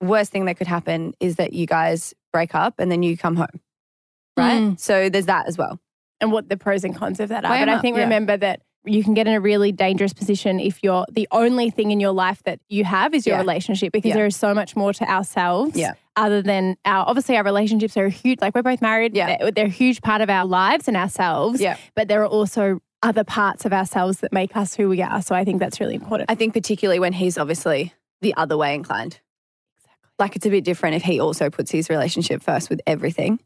Worst 0.00 0.30
thing 0.30 0.46
that 0.46 0.56
could 0.56 0.66
happen 0.66 1.14
is 1.20 1.36
that 1.36 1.52
you 1.52 1.66
guys 1.66 2.14
break 2.32 2.54
up 2.54 2.74
and 2.78 2.90
then 2.90 3.02
you 3.02 3.16
come 3.16 3.36
home. 3.36 3.60
Right. 4.36 4.60
Mm. 4.60 4.80
So 4.80 5.08
there's 5.08 5.26
that 5.26 5.46
as 5.46 5.58
well. 5.58 5.78
And 6.22 6.32
what 6.32 6.48
the 6.48 6.56
pros 6.56 6.84
and 6.84 6.96
cons 6.96 7.20
of 7.20 7.28
that 7.28 7.44
are 7.44 7.48
but 7.50 7.68
i 7.68 7.78
think 7.80 7.96
yeah. 7.96 8.02
remember 8.04 8.36
that 8.36 8.60
you 8.84 9.04
can 9.04 9.14
get 9.14 9.28
in 9.28 9.32
a 9.34 9.40
really 9.40 9.70
dangerous 9.70 10.12
position 10.12 10.58
if 10.58 10.82
you're 10.82 11.04
the 11.12 11.28
only 11.30 11.70
thing 11.70 11.90
in 11.92 12.00
your 12.00 12.10
life 12.10 12.42
that 12.44 12.58
you 12.68 12.82
have 12.84 13.14
is 13.14 13.26
your 13.26 13.36
Yeah. 13.36 13.40
relationship 13.40 13.92
because 13.92 14.08
Yeah. 14.08 14.14
there 14.16 14.26
is 14.26 14.34
so 14.34 14.54
much 14.54 14.74
more 14.74 14.92
to 14.94 15.04
ourselves 15.08 15.76
Yeah. 15.76 15.92
other 16.16 16.42
than 16.42 16.76
our 16.84 17.04
obviously 17.06 17.36
our 17.36 17.44
relationships 17.44 17.96
are 17.96 18.08
huge 18.08 18.40
like 18.40 18.54
we're 18.56 18.62
both 18.62 18.82
married 18.82 19.14
Yeah. 19.14 19.36
they're, 19.38 19.50
they're 19.52 19.66
a 19.66 19.68
huge 19.68 20.00
part 20.02 20.20
of 20.20 20.28
our 20.30 20.44
lives 20.46 20.88
and 20.88 20.96
ourselves 20.96 21.60
Yeah. 21.60 21.76
but 21.94 22.08
there 22.08 22.22
are 22.22 22.26
also 22.26 22.80
other 23.04 23.22
parts 23.24 23.64
of 23.64 23.72
ourselves 23.72 24.18
that 24.20 24.32
make 24.32 24.56
us 24.56 24.74
who 24.74 24.88
we 24.88 25.00
are 25.02 25.22
so 25.22 25.34
i 25.34 25.44
think 25.44 25.60
that's 25.60 25.78
really 25.80 25.94
important 25.96 26.28
I 26.30 26.34
think 26.34 26.52
particularly 26.52 26.98
when 26.98 27.12
he's 27.12 27.38
obviously 27.38 27.92
the 28.20 28.34
other 28.36 28.56
way 28.56 28.74
inclined. 28.74 29.20
exactly 29.78 30.10
Like 30.18 30.36
it's 30.36 30.46
a 30.46 30.50
bit 30.50 30.64
different 30.64 30.96
if 30.96 31.02
he 31.02 31.20
also 31.20 31.50
puts 31.50 31.70
his 31.70 31.88
relationship 31.88 32.42
first 32.42 32.68
with 32.70 32.80
everything, 32.86 33.38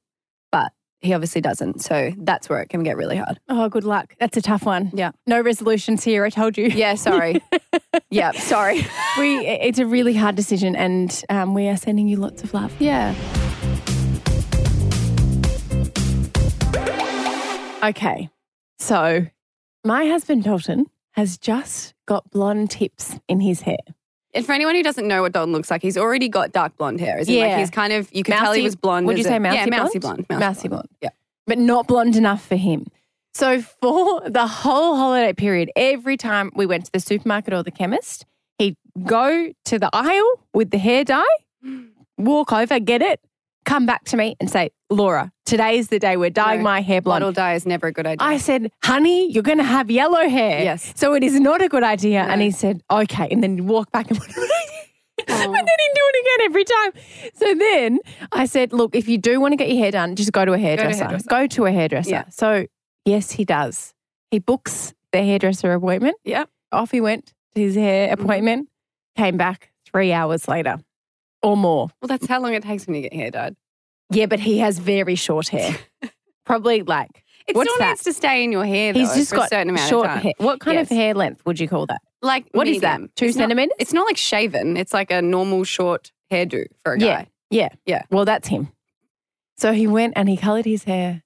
he 1.01 1.13
obviously 1.15 1.41
doesn't. 1.41 1.83
So 1.83 2.13
that's 2.17 2.49
where 2.49 2.61
it 2.61 2.69
can 2.69 2.83
get 2.83 2.97
really 2.97 3.17
hard. 3.17 3.39
oh 3.49 3.69
good 3.69 3.85
luck 3.85 4.15
that's 4.19 4.37
a 4.37 4.43
tough 4.43 4.65
one 4.65 4.91
Yeah. 4.95 5.11
no 5.27 5.41
resolutions 5.41 6.03
here 6.05 6.25
i 6.25 6.31
told 6.31 6.57
you 6.59 6.67
Yeah, 6.67 6.95
sorry. 6.95 7.43
yeah, 8.11 8.33
sorry. 8.33 8.87
we 9.19 9.47
it's 9.47 9.79
a 9.79 9.87
really 9.87 10.15
hard 10.15 10.37
decision 10.37 10.75
and 10.77 11.23
um, 11.29 11.55
we 11.55 11.69
are 11.69 11.77
sending 11.77 12.09
you 12.09 12.17
lots 12.17 12.43
of 12.43 12.53
love 12.55 12.73
Yeah. 12.81 13.15
Okay. 17.85 18.29
So 18.79 19.27
my 19.85 20.07
husband 20.07 20.45
Dalton 20.45 20.87
has 21.13 21.39
just 21.39 21.95
got 22.07 22.31
blonde 22.31 22.71
tips 22.71 23.17
in 23.29 23.41
his 23.41 23.61
hair. 23.63 23.79
And 24.37 24.45
for 24.47 24.53
anyone 24.53 24.75
who 24.75 24.83
doesn't 24.83 25.09
know 25.09 25.23
what 25.23 25.33
Dalton 25.33 25.53
looks 25.53 25.71
like, 25.71 25.83
he's 25.83 25.97
already 25.97 26.29
got 26.29 26.53
dark 26.53 26.77
blonde 26.77 27.01
hair. 27.01 27.19
Isn't 27.19 27.33
he? 27.33 27.41
Yeah. 27.41 27.47
Like 27.49 27.59
he's 27.59 27.71
kind 27.71 27.93
of, 27.93 28.09
you 28.13 28.23
could 28.23 28.35
tell 28.35 28.53
he 28.53 28.63
was 28.63 28.77
blonde. 28.77 29.07
would 29.07 29.19
you 29.19 29.25
say 29.25 29.39
mousy 29.39 29.57
Yeah, 29.57 29.67
mousy 29.67 29.99
blonde? 29.99 30.29
blonde. 30.29 30.41
Mousy 30.41 30.69
blonde. 30.69 30.89
Yeah. 31.01 31.09
But 31.47 31.59
not 31.59 31.87
blonde 31.89 32.17
enough 32.17 32.47
for 32.47 32.57
him. 32.57 32.87
So 33.35 33.61
for 33.61 34.23
the 34.29 34.47
whole 34.47 34.97
holiday 34.97 35.33
period, 35.33 35.71
every 35.77 36.17
time 36.17 36.51
we 36.55 36.67
went 36.67 36.87
to 36.87 36.93
the 36.93 37.01
supermarket 37.01 37.53
or 37.55 37.63
the 37.63 37.71
chemist, 37.71 38.25
he'd 38.59 38.77
go 39.05 39.53
to 39.67 39.79
the 39.79 39.91
aisle 39.93 40.41
with 40.55 40.71
the 40.71 40.79
hair 40.79 41.05
dye, 41.05 41.23
walk 42.19 42.53
over, 42.53 42.79
get 42.81 43.03
it, 43.03 43.21
come 43.65 43.85
back 43.87 44.05
to 44.07 44.17
me 44.17 44.37
and 44.41 44.51
say, 44.51 44.71
Laura, 44.89 45.33
today's 45.45 45.89
the 45.89 45.99
day 45.99 46.17
we're 46.17 46.31
dyeing 46.31 46.61
No, 46.61 46.65
my 46.65 46.81
hair 46.81 47.01
blonde. 47.03 47.21
Bottle 47.23 47.33
dye 47.33 47.55
is 47.55 47.67
never 47.67 47.89
a 47.89 47.93
good 47.93 48.07
idea. 48.07 48.25
I 48.27 48.37
said, 48.37 48.71
honey, 48.85 49.31
you're 49.33 49.43
going 49.43 49.59
to 49.59 49.65
have 49.65 49.91
yellow 49.91 50.29
hair. 50.29 50.63
Yes. 50.63 50.93
So 50.95 51.15
it 51.15 51.25
is 51.25 51.41
not 51.41 51.61
a 51.61 51.69
good 51.69 51.83
idea. 51.83 52.23
No. 52.25 52.29
And 52.31 52.41
he 52.41 52.53
said, 52.53 52.81
okay. 52.91 53.27
And 53.31 53.43
then 53.43 53.57
he 53.57 53.61
walked 53.63 53.91
back 53.91 54.09
and 54.11 54.19
went, 54.19 54.33
and 55.29 55.55
then 55.55 55.65
he'd 55.65 55.93
do 55.95 56.03
it 56.15 56.21
again 56.21 56.45
every 56.47 56.65
time. 56.65 56.93
So 57.35 57.55
then 57.55 57.99
I 58.31 58.47
said, 58.47 58.73
look, 58.73 58.95
if 58.95 59.09
you 59.09 59.19
do 59.19 59.41
want 59.41 59.53
to 59.53 59.57
get 59.57 59.69
your 59.69 59.79
hair 59.79 59.91
done, 59.91 60.15
just 60.15 60.31
go 60.31 60.45
to 60.45 60.53
a 60.53 60.59
hairdresser. 60.59 60.99
hairdresser. 61.05 61.29
Go 61.29 61.47
to 61.49 61.67
a 61.67 61.73
hairdresser. 61.73 62.11
Yeah. 62.11 62.29
So 62.29 62.67
yes, 63.05 63.33
he 63.33 63.45
does. 63.45 63.93
He 64.31 64.39
books 64.39 64.95
the 65.11 65.19
hairdresser 65.19 65.73
appointment. 65.73 66.17
Yeah. 66.25 66.45
Off 66.71 66.93
he 66.93 67.01
went 67.01 67.33
to 67.57 67.61
his 67.61 67.75
hair 67.75 68.09
Mm-hmm. 68.15 68.23
appointment, 68.23 68.69
came 69.17 69.37
back 69.37 69.73
three 69.85 70.13
hours 70.13 70.47
later 70.47 70.79
or 71.43 71.57
more. 71.57 71.89
Well, 72.01 72.09
that's 72.09 72.27
how 72.27 72.41
long 72.41 72.55
it 72.55 72.63
takes 72.63 72.87
when 72.87 72.95
you 72.95 73.03
get 73.03 73.13
hair 73.15 73.31
dyed. 73.33 73.57
Yeah, 74.11 74.27
but 74.27 74.41
he 74.41 74.59
has 74.59 74.79
very 74.79 75.15
short 75.17 75.49
hair. 75.49 75.77
Probably 76.45 76.83
like, 76.83 77.25
It 77.49 77.57
What's 77.57 77.69
still 77.71 77.79
that? 77.81 77.89
needs 77.91 78.05
to 78.05 78.13
stay 78.13 78.45
in 78.45 78.53
your 78.53 78.65
hair. 78.65 78.93
Though, 78.93 79.01
he's 79.01 79.15
just 79.15 79.31
for 79.31 79.37
got 79.37 79.47
a 79.47 79.49
certain 79.49 79.71
amount 79.71 79.89
short 79.89 80.07
of 80.07 80.13
time. 80.15 80.23
hair. 80.23 80.33
What 80.39 80.61
kind 80.61 80.79
of 80.79 80.89
hair 80.89 81.15
length 81.15 81.45
would 81.45 81.59
you 81.59 81.69
call 81.69 81.87
that? 81.87 82.01
Like 82.23 82.47
What 82.53 82.69
is 82.69 82.81
that? 82.83 83.01
Two 83.17 83.27
It's 83.27 83.37
not- 83.37 83.43
centimeters? 83.45 83.75
it's 83.79 83.93
not 83.93 84.07
like 84.07 84.17
shaven. 84.17 84.77
It's 84.77 84.93
like 84.95 85.11
a 85.11 85.21
normal 85.23 85.65
short 85.65 86.13
hairdo 86.31 86.67
for 86.85 86.93
a 86.95 86.99
guy. 86.99 87.07
Yeah. 87.07 87.25
Yeah. 87.51 87.69
Yeah. 87.85 88.03
Well, 88.11 88.25
that's 88.25 88.49
him. 88.49 88.69
So 89.59 89.73
he 89.73 89.87
went 89.87 90.15
and 90.17 90.29
he 90.29 90.37
colored 90.37 90.67
his 90.67 90.85
hair. 90.85 91.23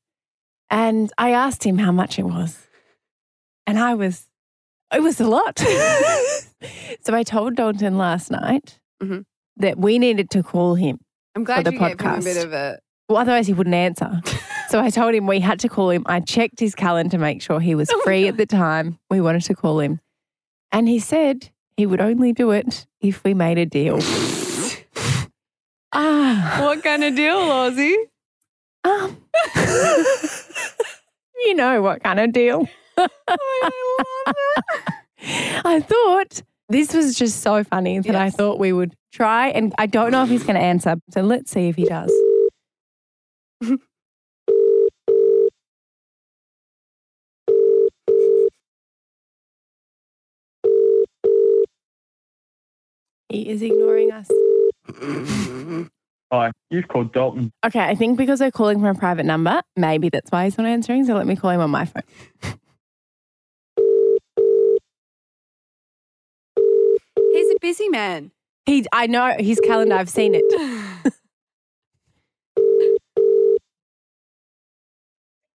And 0.71 1.13
I 1.19 1.31
asked 1.33 1.65
him 1.65 1.79
how 1.79 1.93
much 1.93 2.19
it 2.19 2.23
was. 2.25 2.67
And 3.67 3.79
I 3.79 3.95
was, 3.95 4.27
it 4.95 5.03
was 5.03 5.21
a 5.21 5.27
lot. 5.27 5.59
so 7.03 7.15
I 7.15 7.23
told 7.25 7.57
Dalton 7.57 7.99
last 7.99 8.31
night 8.31 8.79
Mhm. 9.03 9.25
that 9.57 9.79
we 9.79 9.99
needed 9.99 10.31
to 10.31 10.43
call 10.43 10.75
him. 10.77 10.99
I'm 11.35 11.45
glad 11.45 11.65
the 11.65 11.73
you 11.73 11.79
gave 11.79 12.01
him 12.01 12.15
a 12.15 12.23
bit 12.23 12.45
of 12.45 12.53
a. 12.53 12.79
Well, 13.09 13.19
otherwise 13.19 13.47
he 13.47 13.53
wouldn't 13.53 13.75
answer. 13.75 14.21
so 14.69 14.81
I 14.81 14.91
told 14.91 15.15
him 15.15 15.27
we 15.27 15.41
had 15.41 15.61
to 15.61 15.69
call 15.69 15.91
him. 15.91 16.05
I 16.07 16.21
checked 16.21 16.61
his 16.61 16.75
calendar 16.75 17.11
to 17.11 17.19
make 17.19 17.43
sure 17.43 17.61
he 17.61 17.75
was 17.75 17.91
Oh 17.93 18.01
free 18.03 18.29
at 18.29 18.37
the 18.37 18.47
time. 18.47 18.99
We 19.11 19.21
wanted 19.21 19.43
to 19.45 19.55
call 19.55 19.81
him. 19.81 20.01
And 20.73 20.89
he 20.89 20.99
said 20.99 21.51
he 21.77 21.87
would 21.87 22.01
only 22.01 22.33
do 22.33 22.51
it 22.53 22.87
if 23.01 23.25
we 23.25 23.35
made 23.35 23.59
a 23.59 23.67
deal. 23.67 23.99
ah. 25.93 26.59
What 26.61 26.83
kind 26.85 27.03
of 27.05 27.15
deal, 27.17 27.39
Lozzie? 27.39 27.97
Um, 28.85 29.17
you 31.45 31.55
know 31.55 31.83
what 31.83 32.03
kind 32.03 32.21
of 32.21 32.33
deal. 32.33 32.69
I, 32.97 33.09
I 35.65 35.81
thought 35.81 36.43
this 36.71 36.95
was 36.95 37.17
just 37.17 37.43
so 37.43 37.63
funny 37.65 37.99
that 37.99 38.15
I 38.15 38.31
thought 38.31 38.59
we 38.59 38.73
would 38.73 38.95
try. 39.13 39.49
And 39.49 39.75
I 39.79 39.87
don't 39.87 40.13
know 40.13 40.23
if 40.23 40.31
he's 40.31 40.45
going 40.45 40.55
to 40.55 40.61
answer. 40.61 40.97
So 41.11 41.21
let's 41.21 41.51
see 41.51 41.69
if 41.69 41.77
he 41.77 41.85
does. 41.85 42.11
he 53.29 53.49
is 53.49 53.61
ignoring 53.63 54.13
us. 54.13 54.31
Hi, 56.33 56.53
you've 56.71 56.87
called 56.87 57.13
Dalton. 57.13 57.51
Okay, 57.67 57.81
I 57.81 57.97
think 57.97 58.17
because 58.17 58.41
we're 58.41 58.53
calling 58.53 58.79
from 58.79 58.87
a 58.87 58.95
private 58.95 59.27
number, 59.27 59.61
maybe 59.77 60.09
that's 60.09 60.31
why 60.31 60.45
he's 60.45 60.57
not 60.57 60.69
answering. 60.69 61.05
So 61.05 61.15
let 61.15 61.27
me 61.27 61.35
call 61.35 61.51
him 61.51 61.61
on 61.61 61.71
my 61.71 61.85
phone. 61.87 62.05
He's 67.33 67.50
a 67.50 67.50
busy 67.61 67.89
man. 67.89 68.33
He, 68.67 68.85
I 68.93 69.07
know 69.07 69.35
his 69.39 69.61
calendar. 69.61 69.95
I've 69.95 70.11
seen 70.11 70.35
it. 70.35 70.45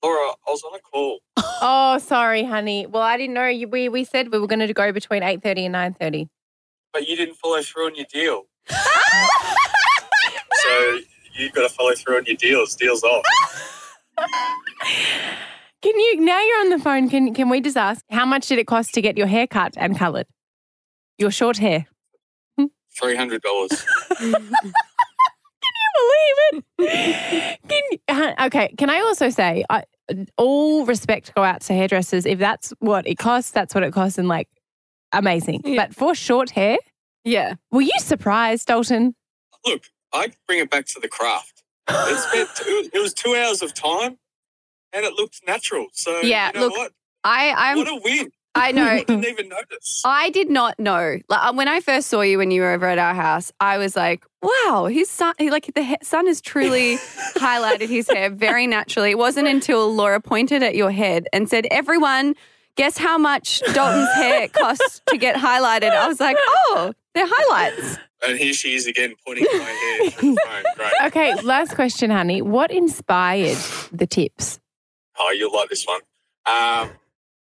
Laura, 0.03 0.31
I 0.47 0.49
was 0.49 0.63
on 0.63 0.75
a 0.75 0.79
call. 0.79 1.19
Oh, 1.63 1.99
sorry, 1.99 2.43
honey. 2.43 2.87
Well, 2.87 3.03
I 3.03 3.17
didn't 3.17 3.35
know. 3.35 3.45
You, 3.45 3.67
we 3.67 3.87
we 3.87 4.03
said 4.03 4.31
we 4.31 4.39
were 4.39 4.47
going 4.47 4.67
to 4.67 4.73
go 4.73 4.91
between 4.91 5.21
eight 5.21 5.43
thirty 5.43 5.63
and 5.63 5.73
nine 5.73 5.93
thirty. 5.93 6.27
But 6.91 7.07
you 7.07 7.15
didn't 7.15 7.35
follow 7.35 7.61
through 7.61 7.85
on 7.85 7.95
your 7.95 8.07
deal. 8.11 8.45
so 8.67 8.75
you've 11.37 11.53
got 11.53 11.67
to 11.67 11.69
follow 11.69 11.93
through 11.93 12.17
on 12.17 12.25
your 12.25 12.35
deals. 12.35 12.73
Deals 12.75 13.03
off. 13.03 13.23
Can 15.83 15.99
you 15.99 16.21
now 16.21 16.41
you're 16.41 16.59
on 16.61 16.69
the 16.69 16.79
phone? 16.79 17.09
Can 17.09 17.35
can 17.35 17.49
we 17.49 17.61
just 17.61 17.77
ask 17.77 18.03
how 18.09 18.25
much 18.25 18.47
did 18.47 18.57
it 18.57 18.65
cost 18.65 18.95
to 18.95 19.01
get 19.01 19.15
your 19.17 19.27
hair 19.27 19.45
cut 19.45 19.75
and 19.77 19.95
coloured? 19.95 20.25
Your 21.21 21.29
short 21.29 21.57
hair. 21.57 21.85
Three 22.99 23.15
hundred 23.15 23.43
dollars. 23.43 23.85
Can 24.17 24.33
you 25.77 25.91
believe 26.49 26.63
it. 26.79 27.59
Can, 28.07 28.33
uh, 28.37 28.45
okay, 28.47 28.73
can 28.75 28.89
I 28.89 28.99
also 29.01 29.29
say, 29.29 29.63
I, 29.69 29.83
all 30.37 30.83
respect 30.85 31.33
go 31.35 31.43
out 31.43 31.61
to 31.61 31.73
hairdressers. 31.73 32.25
If 32.25 32.39
that's 32.39 32.73
what 32.79 33.05
it 33.07 33.19
costs, 33.19 33.51
that's 33.51 33.75
what 33.75 33.83
it 33.83 33.93
costs, 33.93 34.17
and 34.17 34.27
like, 34.27 34.49
amazing. 35.13 35.61
Yeah. 35.63 35.85
But 35.85 35.95
for 35.95 36.15
short 36.15 36.49
hair, 36.49 36.77
Yeah. 37.23 37.53
were 37.69 37.83
you 37.83 37.91
surprised, 37.99 38.67
Dalton? 38.67 39.13
Look, 39.63 39.83
I 40.11 40.29
bring 40.47 40.57
it 40.59 40.71
back 40.71 40.87
to 40.87 40.99
the 40.99 41.07
craft. 41.07 41.61
It 41.87 42.17
spent 42.17 42.49
two, 42.55 42.89
it 42.93 42.99
was 42.99 43.13
two 43.13 43.35
hours 43.35 43.61
of 43.61 43.75
time, 43.75 44.17
and 44.91 45.05
it 45.05 45.13
looked 45.13 45.41
natural. 45.45 45.85
So 45.93 46.21
Yeah, 46.21 46.47
you 46.47 46.59
know 46.59 46.65
look, 46.67 46.77
what? 46.77 46.91
I, 47.23 47.53
I'm 47.55 47.77
what 47.77 47.87
a 47.87 48.01
win. 48.03 48.31
I 48.55 48.71
know. 48.73 48.85
I 48.85 49.03
didn't 49.03 49.25
even 49.25 49.49
notice. 49.49 50.01
I 50.05 50.29
did 50.29 50.49
not 50.49 50.79
know. 50.79 51.17
Like 51.29 51.43
uh, 51.43 51.53
when 51.53 51.67
I 51.67 51.79
first 51.79 52.07
saw 52.07 52.21
you 52.21 52.37
when 52.37 52.51
you 52.51 52.61
were 52.61 52.71
over 52.71 52.87
at 52.87 52.97
our 52.97 53.13
house, 53.13 53.51
I 53.59 53.77
was 53.77 53.95
like, 53.95 54.23
"Wow, 54.41 54.87
his 54.91 55.09
son! 55.09 55.33
He, 55.37 55.49
like 55.49 55.71
the 55.73 55.83
he- 55.83 55.97
sun 56.03 56.27
has 56.27 56.41
truly 56.41 56.97
highlighted 57.35 57.87
his 57.89 58.09
hair 58.09 58.29
very 58.29 58.67
naturally." 58.67 59.11
It 59.11 59.17
wasn't 59.17 59.47
until 59.47 59.93
Laura 59.93 60.19
pointed 60.19 60.63
at 60.63 60.75
your 60.75 60.91
head 60.91 61.27
and 61.33 61.49
said, 61.49 61.65
"Everyone, 61.71 62.35
guess 62.75 62.97
how 62.97 63.17
much 63.17 63.61
Dalton's 63.73 64.13
hair 64.15 64.47
costs 64.49 65.01
to 65.07 65.17
get 65.17 65.35
highlighted?" 65.35 65.91
I 65.91 66.07
was 66.07 66.19
like, 66.19 66.37
"Oh, 66.39 66.93
they're 67.13 67.27
highlights." 67.27 67.97
And 68.27 68.37
here 68.37 68.53
she 68.53 68.75
is 68.75 68.85
again 68.85 69.15
pointing 69.25 69.45
at 69.45 69.51
my 69.53 69.63
hair 69.63 70.11
through. 70.11 70.35
Great. 70.75 70.91
Okay, 71.05 71.33
last 71.41 71.73
question, 71.73 72.11
honey. 72.11 72.41
What 72.43 72.69
inspired 72.69 73.57
the 73.91 74.05
tips? 74.05 74.59
Oh, 75.17 75.31
you'll 75.31 75.51
like 75.53 75.69
this 75.69 75.85
one. 75.87 76.01
Um, 76.45 76.91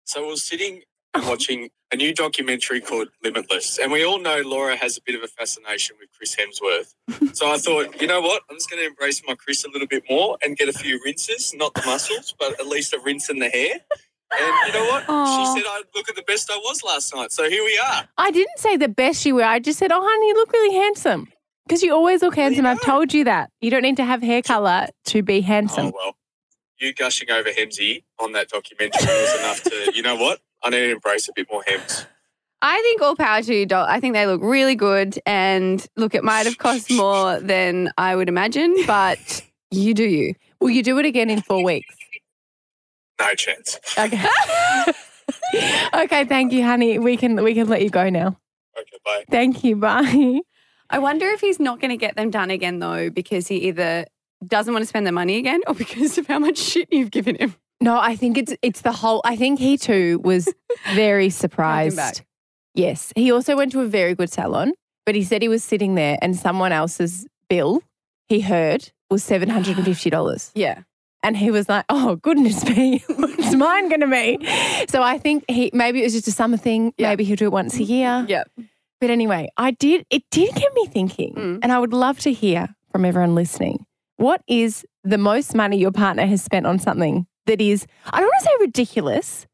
so 0.03 0.21
we 0.21 0.27
we're 0.27 0.35
sitting 0.35 0.73
and 0.75 0.83
watching 1.15 1.69
a 1.91 1.95
new 1.95 2.13
documentary 2.13 2.81
called 2.81 3.07
Limitless, 3.23 3.79
and 3.79 3.91
we 3.91 4.03
all 4.05 4.19
know 4.19 4.41
Laura 4.43 4.75
has 4.75 4.97
a 4.97 5.01
bit 5.05 5.15
of 5.15 5.23
a 5.23 5.27
fascination 5.27 5.95
with 5.99 6.09
Chris 6.15 6.35
Hemsworth. 6.35 6.93
So 7.35 7.51
I 7.51 7.57
thought, 7.57 8.01
you 8.01 8.07
know 8.07 8.21
what? 8.21 8.43
I'm 8.49 8.57
just 8.57 8.69
going 8.69 8.81
to 8.81 8.87
embrace 8.87 9.21
my 9.27 9.35
Chris 9.35 9.63
a 9.65 9.69
little 9.69 9.87
bit 9.87 10.03
more 10.09 10.37
and 10.43 10.57
get 10.57 10.69
a 10.69 10.73
few 10.73 10.99
rinses, 11.03 11.53
not 11.55 11.73
the 11.73 11.83
muscles, 11.85 12.35
but 12.37 12.59
at 12.59 12.67
least 12.67 12.93
a 12.93 12.99
rinse 12.99 13.29
in 13.29 13.39
the 13.39 13.49
hair. 13.49 13.75
And 14.29 14.67
you 14.67 14.73
know 14.73 14.85
what? 14.91 15.05
Aw. 15.07 15.53
She 15.53 15.59
said 15.59 15.69
I'd 15.69 15.83
look 15.95 16.09
at 16.09 16.15
the 16.15 16.23
best 16.23 16.51
I 16.51 16.57
was 16.57 16.83
last 16.83 17.15
night. 17.15 17.31
So 17.31 17.49
here 17.49 17.63
we 17.63 17.79
are. 17.89 18.07
I 18.17 18.31
didn't 18.31 18.59
say 18.59 18.75
the 18.75 18.89
best 18.89 19.25
you 19.25 19.35
were. 19.35 19.43
I 19.43 19.59
just 19.59 19.79
said, 19.79 19.91
oh, 19.91 20.01
honey, 20.01 20.27
you 20.27 20.33
look 20.33 20.51
really 20.51 20.75
handsome. 20.75 21.29
Because 21.65 21.81
you 21.81 21.93
always 21.93 22.21
look 22.21 22.35
handsome. 22.35 22.65
I've 22.65 22.81
told 22.81 23.13
you 23.13 23.23
that. 23.23 23.49
You 23.61 23.71
don't 23.71 23.81
need 23.81 23.97
to 23.97 24.05
have 24.05 24.21
hair 24.21 24.41
color 24.41 24.87
to 25.05 25.21
be 25.21 25.39
oh, 25.39 25.41
handsome. 25.43 25.87
Oh, 25.87 25.91
well. 25.95 26.17
You 26.79 26.93
gushing 26.93 27.31
over 27.31 27.49
Hemsy 27.49 28.03
on 28.19 28.33
that 28.33 28.49
documentary 28.49 29.07
was 29.07 29.39
enough 29.39 29.63
to, 29.63 29.91
you 29.95 30.03
know 30.03 30.15
what? 30.15 30.41
I 30.67 30.69
need 30.69 30.87
to 30.87 30.91
embrace 30.91 31.29
a 31.29 31.33
bit 31.33 31.47
more 31.49 31.63
Hems. 31.65 32.05
I 32.61 32.81
think 32.81 33.01
all 33.01 33.15
power 33.15 33.41
to 33.41 33.55
you, 33.55 33.65
Dol. 33.65 33.85
I 33.87 34.01
think 34.01 34.13
they 34.13 34.27
look 34.27 34.41
really 34.41 34.75
good. 34.75 35.17
And 35.25 35.85
look, 35.95 36.13
it 36.13 36.25
might 36.25 36.45
have 36.45 36.57
cost 36.57 36.91
more 36.95 37.39
than 37.39 37.91
I 37.97 38.15
would 38.15 38.27
imagine, 38.27 38.75
but 38.85 39.41
you 39.71 39.93
do 39.93 40.03
you. 40.03 40.33
Will 40.59 40.71
you 40.71 40.83
do 40.83 40.97
it 40.99 41.05
again 41.05 41.29
in 41.29 41.41
four 41.41 41.63
weeks? 41.63 41.95
No 43.19 43.33
chance. 43.35 43.79
Okay. 43.97 44.25
okay, 45.93 46.25
thank 46.25 46.51
you, 46.51 46.63
honey. 46.63 46.99
We 46.99 47.15
can 47.15 47.41
we 47.43 47.53
can 47.53 47.67
let 47.67 47.81
you 47.81 47.89
go 47.89 48.09
now. 48.09 48.37
Okay, 48.77 48.97
bye. 49.05 49.23
Thank 49.29 49.63
you. 49.63 49.77
Bye. 49.77 50.41
I 50.89 50.99
wonder 50.99 51.27
if 51.27 51.39
he's 51.41 51.59
not 51.59 51.79
going 51.79 51.89
to 51.89 51.97
get 51.97 52.15
them 52.15 52.29
done 52.29 52.49
again, 52.49 52.79
though, 52.79 53.09
because 53.09 53.47
he 53.47 53.67
either 53.67 54.05
doesn't 54.45 54.73
want 54.73 54.83
to 54.83 54.87
spend 54.87 55.07
the 55.07 55.11
money 55.11 55.37
again 55.37 55.61
or 55.67 55.73
because 55.73 56.17
of 56.17 56.27
how 56.27 56.39
much 56.39 56.57
shit 56.57 56.87
you've 56.91 57.11
given 57.11 57.35
him. 57.35 57.55
No, 57.79 57.99
I 57.99 58.15
think 58.15 58.37
it's 58.37 58.55
it's 58.61 58.81
the 58.81 58.91
whole. 58.91 59.21
I 59.23 59.35
think 59.35 59.59
he 59.59 59.77
too 59.77 60.19
was 60.23 60.51
very 60.93 61.29
surprised. 61.29 62.21
Yes, 62.73 63.11
he 63.15 63.31
also 63.31 63.55
went 63.55 63.71
to 63.73 63.81
a 63.81 63.87
very 63.87 64.15
good 64.15 64.31
salon, 64.31 64.73
but 65.05 65.15
he 65.15 65.23
said 65.23 65.41
he 65.41 65.47
was 65.47 65.63
sitting 65.63 65.95
there 65.95 66.17
and 66.21 66.35
someone 66.35 66.71
else's 66.71 67.25
bill 67.49 67.81
he 68.27 68.41
heard 68.41 68.91
was 69.09 69.23
seven 69.23 69.49
hundred 69.49 69.77
and 69.77 69.85
fifty 69.85 70.09
dollars. 70.09 70.51
Yeah. 70.55 70.81
And 71.23 71.35
he 71.35 71.49
was 71.49 71.67
like, 71.67 71.83
"Oh 71.89 72.15
goodness 72.17 72.63
me, 72.63 73.03
what's 73.15 73.55
mine 73.55 73.89
going 73.89 74.01
to 74.01 74.07
be?" 74.07 74.37
So 74.87 75.01
I 75.01 75.17
think 75.17 75.43
he 75.49 75.71
maybe 75.73 76.01
it 76.01 76.03
was 76.03 76.13
just 76.13 76.27
a 76.27 76.31
summer 76.31 76.57
thing. 76.57 76.93
Maybe 76.99 77.23
he'll 77.23 77.35
do 77.35 77.45
it 77.45 77.51
once 77.51 77.75
a 77.79 77.83
year. 77.83 78.25
Yeah. 78.29 78.43
But 79.01 79.09
anyway, 79.09 79.49
I 79.57 79.71
did. 79.71 80.05
It 80.09 80.23
did 80.31 80.53
get 80.55 80.73
me 80.75 80.85
thinking, 80.85 81.59
and 81.61 81.71
I 81.71 81.79
would 81.79 81.91
love 81.93 82.19
to 82.19 82.31
hear 82.31 82.69
from 82.91 83.03
everyone 83.03 83.33
listening. 83.35 83.85
What 84.17 84.41
is 84.47 84.85
the 85.03 85.17
most 85.17 85.55
money 85.55 85.77
your 85.77 85.91
partner 85.91 86.25
has 86.27 86.43
spent 86.43 86.65
on 86.65 86.79
something 86.79 87.25
that 87.47 87.59
is? 87.59 87.85
I 88.13 88.19
don't 88.19 88.27
want 88.27 88.43
to 88.43 88.45
say 88.45 88.55
ridiculous, 88.61 89.47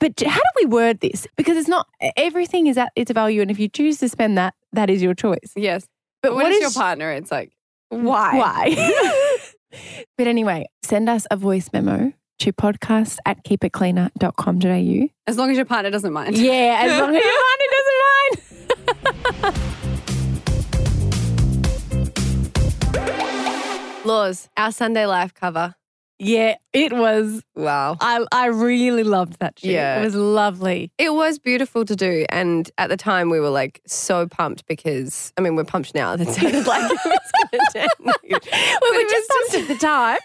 but 0.00 0.12
how 0.24 0.38
do 0.38 0.50
we 0.56 0.66
word 0.66 1.00
this? 1.00 1.26
Because 1.36 1.56
it's 1.56 1.68
not 1.68 1.86
everything 2.16 2.66
is 2.68 2.78
at 2.78 2.92
its 2.96 3.10
value, 3.10 3.42
and 3.42 3.50
if 3.50 3.58
you 3.58 3.68
choose 3.68 3.98
to 3.98 4.08
spend 4.08 4.38
that, 4.38 4.54
that 4.72 4.88
is 4.90 5.02
your 5.02 5.14
choice. 5.14 5.52
Yes. 5.56 5.86
But 6.22 6.30
But 6.30 6.34
what 6.36 6.42
what 6.44 6.52
is 6.52 6.56
is- 6.58 6.62
your 6.74 6.82
partner? 6.82 7.10
It's 7.12 7.30
like, 7.30 7.52
mm, 7.92 8.02
why? 8.02 8.38
Why? 8.38 9.50
but 10.16 10.26
anyway, 10.26 10.66
send 10.82 11.08
us 11.08 11.26
a 11.30 11.36
voice 11.36 11.68
memo 11.72 12.12
to 12.40 12.52
podcast 12.52 13.18
at 13.26 13.44
keepitcleaner.com.au. 13.44 15.08
As 15.26 15.36
long 15.38 15.50
as 15.50 15.56
your 15.56 15.66
partner 15.66 15.90
doesn't 15.90 16.12
mind. 16.12 16.36
Yeah, 16.38 16.78
as 16.82 17.00
long 17.00 17.14
as 17.14 17.22
your 17.24 17.32
partner 17.44 17.66
doesn't 17.76 19.54
mind. 19.54 19.84
Laws, 24.04 24.50
our 24.56 24.70
Sunday 24.70 25.06
Life 25.06 25.32
cover. 25.32 25.74
Yeah, 26.18 26.56
it 26.72 26.92
was. 26.92 27.42
Wow. 27.56 27.96
I, 28.00 28.24
I 28.30 28.46
really 28.46 29.02
loved 29.02 29.38
that 29.40 29.58
shit. 29.58 29.72
Yeah. 29.72 30.00
It 30.00 30.04
was 30.04 30.14
lovely. 30.14 30.92
It 30.96 31.12
was 31.12 31.38
beautiful 31.38 31.84
to 31.84 31.96
do. 31.96 32.24
And 32.28 32.70
at 32.78 32.88
the 32.88 32.96
time, 32.96 33.30
we 33.30 33.40
were 33.40 33.50
like 33.50 33.80
so 33.86 34.26
pumped 34.26 34.66
because, 34.66 35.32
I 35.36 35.40
mean, 35.40 35.56
we're 35.56 35.64
pumped 35.64 35.94
now. 35.94 36.14
That 36.16 36.28
sounded 36.28 36.66
like 36.66 36.90
it 36.90 36.98
was 37.04 37.32
going 37.50 37.66
to. 37.72 38.18
We 38.22 38.96
were 38.96 39.10
just 39.10 39.28
pumped 39.28 39.54
at 39.54 39.68
the 39.68 39.78
time. 39.78 40.18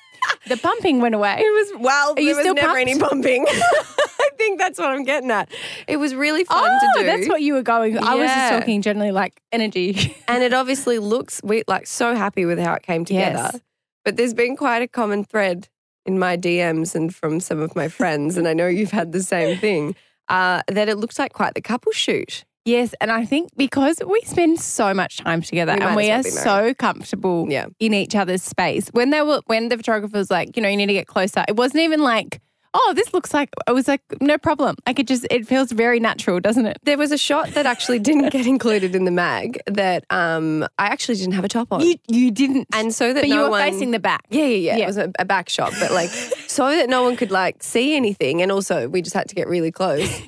The 0.47 0.57
pumping 0.57 1.01
went 1.01 1.15
away. 1.15 1.37
It 1.39 1.71
was, 1.73 1.81
well, 1.81 2.13
Are 2.15 2.19
you 2.19 2.27
there 2.27 2.35
was 2.35 2.43
still 2.43 2.53
never 2.53 2.67
pumped? 2.67 2.81
any 2.81 2.99
pumping. 2.99 3.45
I 3.49 4.29
think 4.37 4.59
that's 4.59 4.77
what 4.77 4.89
I'm 4.89 5.03
getting 5.03 5.31
at. 5.31 5.49
It 5.87 5.97
was 5.97 6.13
really 6.13 6.43
fun 6.43 6.69
oh, 6.69 6.79
to 6.93 6.99
do. 6.99 7.05
that's 7.05 7.27
what 7.27 7.41
you 7.41 7.53
were 7.53 7.63
going. 7.63 7.97
I 7.97 8.15
was 8.15 8.29
just 8.29 8.53
talking 8.53 8.81
generally 8.81 9.11
like 9.11 9.41
energy. 9.51 10.15
and 10.27 10.43
it 10.43 10.53
obviously 10.53 10.99
looks 10.99 11.41
we 11.43 11.63
like 11.67 11.87
so 11.87 12.15
happy 12.15 12.45
with 12.45 12.59
how 12.59 12.73
it 12.73 12.83
came 12.83 13.05
together. 13.05 13.49
Yes. 13.53 13.61
But 14.05 14.17
there's 14.17 14.33
been 14.33 14.55
quite 14.55 14.81
a 14.81 14.87
common 14.87 15.23
thread 15.23 15.67
in 16.09 16.17
my 16.17 16.35
DMs 16.35 16.95
and 16.95 17.13
from 17.15 17.39
some 17.39 17.59
of 17.59 17.75
my 17.75 17.87
friends, 17.87 18.35
and 18.35 18.47
I 18.47 18.53
know 18.53 18.65
you've 18.67 18.89
had 18.91 19.11
the 19.11 19.21
same 19.23 19.57
thing. 19.59 19.95
Uh, 20.27 20.61
that 20.67 20.89
it 20.89 20.97
looks 20.97 21.17
like 21.17 21.33
quite 21.33 21.53
the 21.55 21.61
couple 21.61 21.91
shoot. 21.91 22.43
Yes, 22.65 22.93
and 23.01 23.11
I 23.11 23.25
think 23.25 23.49
because 23.57 23.97
we 24.05 24.21
spend 24.21 24.59
so 24.59 24.93
much 24.93 25.17
time 25.17 25.41
together 25.41 25.73
We 25.73 25.81
and 25.81 25.95
we 25.95 26.11
are 26.11 26.15
well 26.17 26.23
be 26.23 26.29
so 26.29 26.73
comfortable 26.75 27.47
Yeah. 27.49 27.67
in 27.79 27.93
each 27.93 28.15
other's 28.15 28.43
space. 28.43 28.89
When 28.91 29.09
they 29.11 29.21
were 29.23 29.41
when 29.47 29.69
the 29.69 29.77
photographer 29.77 30.17
was 30.17 30.29
like, 30.29 30.55
you 30.55 30.61
know, 30.63 30.69
you 30.69 30.77
need 30.77 30.87
to 30.87 30.93
get 30.93 31.07
closer, 31.07 31.43
it 31.47 31.55
wasn't 31.55 31.81
even 31.83 32.01
like, 32.01 32.39
oh, 32.73 32.93
this 32.95 33.13
looks 33.13 33.33
like 33.33 33.49
it 33.67 33.71
was 33.71 33.87
like 33.87 34.01
no 34.21 34.37
problem. 34.37 34.75
I 34.85 34.93
could 34.93 35.07
just 35.07 35.25
it 35.31 35.47
feels 35.47 35.71
very 35.71 35.99
natural, 35.99 36.39
doesn't 36.39 36.65
it? 36.65 36.77
There 36.83 36.97
was 36.97 37.11
a 37.11 37.17
shot 37.17 37.49
that 37.55 37.65
actually 37.65 37.99
didn't 37.99 38.29
get 38.29 38.45
included 38.45 38.95
in 38.95 39.05
the 39.05 39.11
mag 39.11 39.59
that 39.65 40.05
um, 40.09 40.63
I 40.77 40.87
actually 40.87 41.15
didn't 41.15 41.33
have 41.33 41.43
a 41.45 41.49
top 41.49 41.69
on. 41.71 41.81
You 41.81 41.95
you 42.07 42.31
didn't. 42.31 42.67
and 42.73 42.93
so 42.93 43.13
that 43.13 43.21
but 43.21 43.29
no 43.29 43.35
you 43.35 43.41
were 43.41 43.49
one, 43.49 43.61
facing 43.61 43.91
the 43.91 43.99
back. 43.99 44.25
Yeah, 44.29 44.45
yeah, 44.45 44.55
yeah. 44.55 44.77
Yeah. 44.77 44.83
It 44.83 44.87
was 44.87 44.97
a, 44.97 45.11
a 45.19 45.25
back 45.25 45.49
shot, 45.49 45.73
but 45.79 45.91
like 45.91 46.09
so 46.47 46.69
that 46.69 46.89
no 46.89 47.03
one 47.03 47.15
could 47.15 47.31
like 47.31 47.63
see 47.63 47.95
anything, 47.95 48.41
and 48.41 48.51
also 48.51 48.87
we 48.87 49.01
just 49.01 49.15
had 49.15 49.27
to 49.29 49.35
get 49.35 49.47
really 49.47 49.71
close. 49.71 50.21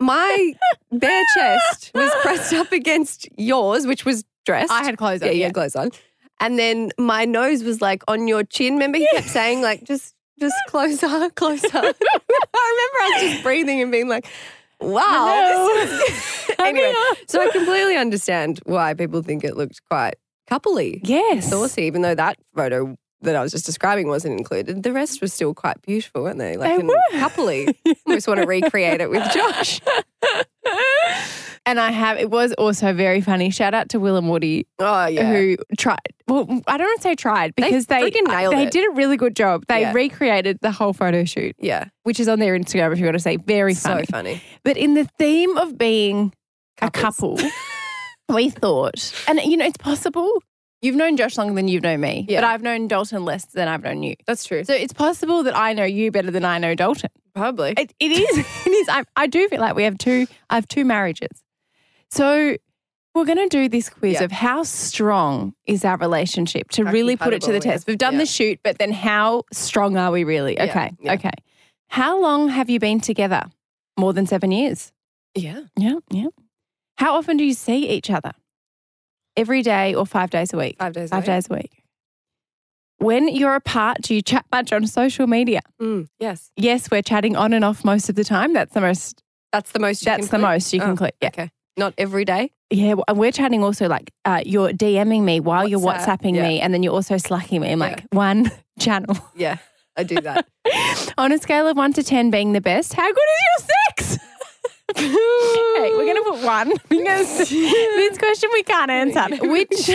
My 0.00 0.52
bare 0.92 1.24
chest 1.34 1.90
was 1.94 2.10
pressed 2.22 2.52
up 2.52 2.70
against 2.72 3.28
yours, 3.36 3.84
which 3.86 4.04
was 4.04 4.24
dressed. 4.46 4.70
I 4.70 4.84
had 4.84 4.96
clothes 4.96 5.22
on, 5.22 5.26
Yeah, 5.28 5.32
you 5.32 5.40
yeah. 5.40 5.46
had 5.46 5.54
clothes 5.54 5.74
on, 5.74 5.90
and 6.38 6.56
then 6.58 6.90
my 6.98 7.24
nose 7.24 7.64
was 7.64 7.80
like 7.82 8.04
on 8.06 8.28
your 8.28 8.44
chin. 8.44 8.74
Remember, 8.74 8.98
he 8.98 9.08
kept 9.12 9.28
saying 9.28 9.60
like 9.60 9.82
just. 9.84 10.14
Just 10.38 10.54
closer, 10.68 11.30
closer. 11.34 11.68
I 11.72 11.82
remember 11.82 11.96
I 12.54 13.10
was 13.14 13.22
just 13.32 13.42
breathing 13.42 13.80
and 13.82 13.90
being 13.92 14.08
like, 14.08 14.26
wow. 14.80 15.68
anyway, 16.58 16.94
so 17.26 17.40
I 17.40 17.48
completely 17.52 17.96
understand 17.96 18.60
why 18.64 18.94
people 18.94 19.22
think 19.22 19.44
it 19.44 19.56
looked 19.56 19.80
quite 19.90 20.14
coupley 20.50 21.00
Yes. 21.02 21.50
saucy, 21.50 21.82
even 21.82 22.02
though 22.02 22.14
that 22.14 22.36
photo 22.54 22.96
that 23.20 23.34
I 23.34 23.42
was 23.42 23.50
just 23.50 23.66
describing 23.66 24.06
wasn't 24.06 24.38
included. 24.38 24.84
The 24.84 24.92
rest 24.92 25.20
was 25.20 25.32
still 25.32 25.52
quite 25.52 25.82
beautiful, 25.82 26.22
weren't 26.22 26.38
they? 26.38 26.56
Like 26.56 26.78
They 26.78 26.84
were. 26.86 26.94
coupley. 27.14 27.74
Almost 28.06 28.28
want 28.28 28.40
to 28.40 28.46
recreate 28.46 29.00
it 29.00 29.10
with 29.10 29.28
Josh. 29.32 29.80
And 31.66 31.78
I 31.80 31.90
have 31.90 32.18
it 32.18 32.30
was 32.30 32.52
also 32.54 32.92
very 32.92 33.20
funny. 33.20 33.50
Shout 33.50 33.74
out 33.74 33.88
to 33.90 34.00
Will 34.00 34.16
and 34.16 34.28
Woody 34.30 34.66
Oh 34.78 35.06
yeah. 35.06 35.30
who 35.30 35.56
tried. 35.78 35.98
Well, 36.26 36.46
I 36.66 36.76
don't 36.76 36.86
want 36.86 36.98
to 36.98 37.02
say 37.02 37.14
tried 37.14 37.54
because 37.56 37.86
they 37.86 38.02
freaking 38.10 38.26
nailed 38.28 38.54
they 38.54 38.66
did 38.66 38.86
a 38.90 38.94
really 38.94 39.16
good 39.16 39.34
job. 39.36 39.64
They 39.68 39.80
Yeah. 39.82 39.92
recreated 39.92 40.58
the 40.62 40.70
whole 40.70 40.92
photo 40.92 41.24
shoot, 41.24 41.54
yeah. 41.58 41.86
which 42.04 42.20
is 42.20 42.28
on 42.28 42.38
their 42.38 42.58
Instagram 42.58 42.92
if 42.92 42.98
you 42.98 43.04
want 43.06 43.14
to 43.16 43.20
say. 43.20 43.36
Very 43.36 43.74
funny. 43.74 44.04
So 44.04 44.10
funny. 44.10 44.42
But 44.64 44.76
in 44.76 44.94
the 44.94 45.04
theme 45.18 45.56
of 45.56 45.76
being 45.78 46.32
a 46.82 46.90
couple, 46.90 47.38
we 48.28 48.50
thought, 48.50 49.12
and 49.26 49.40
you 49.40 49.56
know, 49.56 49.64
it's 49.66 49.78
possible. 49.78 50.42
You've 50.80 50.94
known 50.94 51.16
Josh 51.16 51.36
longer 51.36 51.54
than 51.54 51.66
you've 51.66 51.82
known 51.82 52.00
me, 52.00 52.24
Yeah. 52.28 52.40
but 52.40 52.46
I've 52.46 52.62
known 52.62 52.86
Dalton 52.86 53.24
less 53.24 53.46
than 53.46 53.66
I've 53.66 53.82
known 53.82 54.04
you. 54.04 54.14
That's 54.28 54.44
true. 54.44 54.62
So 54.62 54.74
it's 54.74 54.92
possible 54.92 55.42
that 55.42 55.56
I 55.56 55.72
know 55.72 55.82
you 55.84 56.12
better 56.12 56.30
than 56.30 56.44
I 56.44 56.58
know 56.58 56.76
Dalton. 56.76 57.10
Probably. 57.34 57.74
It, 57.76 57.92
it 57.98 58.12
is. 58.12 58.38
It 58.66 58.70
is. 58.70 58.88
I, 58.88 59.02
I 59.16 59.26
do 59.26 59.48
feel 59.48 59.60
like 59.60 59.74
we 59.74 59.82
have 59.84 59.98
two. 59.98 60.26
I 60.50 60.54
have 60.54 60.68
two 60.68 60.84
marriages. 60.84 61.30
So 62.10 62.56
we're 63.14 63.24
going 63.24 63.38
to 63.38 63.48
do 63.48 63.68
this 63.68 63.88
quiz 63.88 64.14
Yeah. 64.14 64.24
of 64.24 64.32
how 64.32 64.62
strong 64.62 65.54
is 65.66 65.84
our 65.84 65.96
relationship 65.96 66.70
to 66.70 66.84
How 66.84 66.92
really 66.92 67.16
put 67.16 67.34
it 67.34 67.42
to 67.42 67.52
the 67.52 67.60
test. 67.60 67.86
We've 67.86 67.98
done 67.98 68.14
Yeah. 68.14 68.20
the 68.20 68.26
shoot, 68.26 68.60
but 68.62 68.78
then 68.78 68.92
how 68.92 69.44
strong 69.52 69.96
are 69.96 70.10
we 70.10 70.24
really? 70.24 70.60
Okay. 70.60 70.92
yeah. 71.00 71.14
Okay. 71.14 71.30
How 71.88 72.20
long 72.20 72.48
have 72.48 72.68
you 72.70 72.78
been 72.78 73.00
together? 73.00 73.44
More 73.98 74.12
than 74.12 74.26
seven 74.26 74.52
years. 74.52 74.92
yeah. 75.34 75.62
Yeah. 75.76 75.96
Yeah. 76.10 76.28
How 76.98 77.14
often 77.14 77.36
do 77.36 77.44
you 77.44 77.54
see 77.54 77.88
each 77.88 78.10
other? 78.10 78.32
Every 79.36 79.62
day 79.62 79.94
or 79.94 80.04
five 80.06 80.30
days 80.30 80.52
a 80.52 80.56
week? 80.56 80.76
Five 80.78 80.92
days. 80.92 81.10
a 81.10 81.14
Five 81.14 81.22
week. 81.22 81.26
days 81.26 81.46
a 81.50 81.54
week. 81.54 81.82
When 82.98 83.28
you're 83.28 83.54
apart, 83.54 83.98
do 84.02 84.14
you 84.14 84.22
chat 84.22 84.44
much 84.50 84.72
on 84.72 84.84
social 84.88 85.28
media? 85.28 85.60
Mm, 85.80 86.08
yes. 86.18 86.50
Yes, 86.56 86.90
we're 86.90 87.02
chatting 87.02 87.36
on 87.36 87.52
and 87.52 87.64
off 87.64 87.84
most 87.84 88.08
of 88.08 88.16
the 88.16 88.24
time. 88.24 88.52
That's 88.52 88.74
the 88.74 88.80
most 88.80 89.22
That's 89.52 89.70
the 89.72 89.78
most. 89.78 90.02
You 90.02 90.06
That's 90.06 90.28
can 90.28 90.40
the 90.40 90.46
click? 90.46 90.54
most 90.54 90.72
you 90.72 90.80
can 90.80 90.90
Oh, 90.90 90.96
click. 90.96 91.14
Yeah. 91.22 91.28
Okay. 91.28 91.50
Not 91.78 91.94
every 91.96 92.24
day. 92.24 92.50
Yeah, 92.70 92.94
well, 92.94 93.04
and 93.08 93.16
we're 93.18 93.32
chatting 93.32 93.62
also 93.62 93.88
like 93.88 94.10
uh, 94.24 94.42
you're 94.44 94.70
DMing 94.70 95.22
me 95.22 95.40
while 95.40 95.66
you're 95.66 95.80
WhatsApping 95.80 96.34
yeah. 96.34 96.46
me, 96.46 96.60
and 96.60 96.74
then 96.74 96.82
you're 96.82 96.92
also 96.92 97.16
slacking 97.16 97.60
me. 97.60 97.72
I'm 97.72 97.78
like 97.78 98.04
one 98.10 98.50
channel. 98.80 99.16
Yeah, 99.36 99.56
I 99.96 100.02
do 100.02 100.20
that. 100.20 100.46
On 101.18 101.32
a 101.32 101.38
scale 101.38 101.68
of 101.68 101.76
one 101.76 101.92
to 101.94 102.02
ten 102.02 102.30
being 102.30 102.52
the 102.52 102.60
best, 102.60 102.94
how 102.94 103.06
good 103.06 103.16
is 103.16 103.68
your 103.68 104.16
sex? 104.16 104.18
okay, 104.98 105.94
we're 105.94 106.06
gonna 106.06 106.24
put 106.24 106.44
one 106.44 106.72
because 106.88 107.48
this 107.48 108.18
question 108.18 108.50
we 108.52 108.62
can't 108.64 108.90
answer. 108.90 109.46
Which 109.46 109.88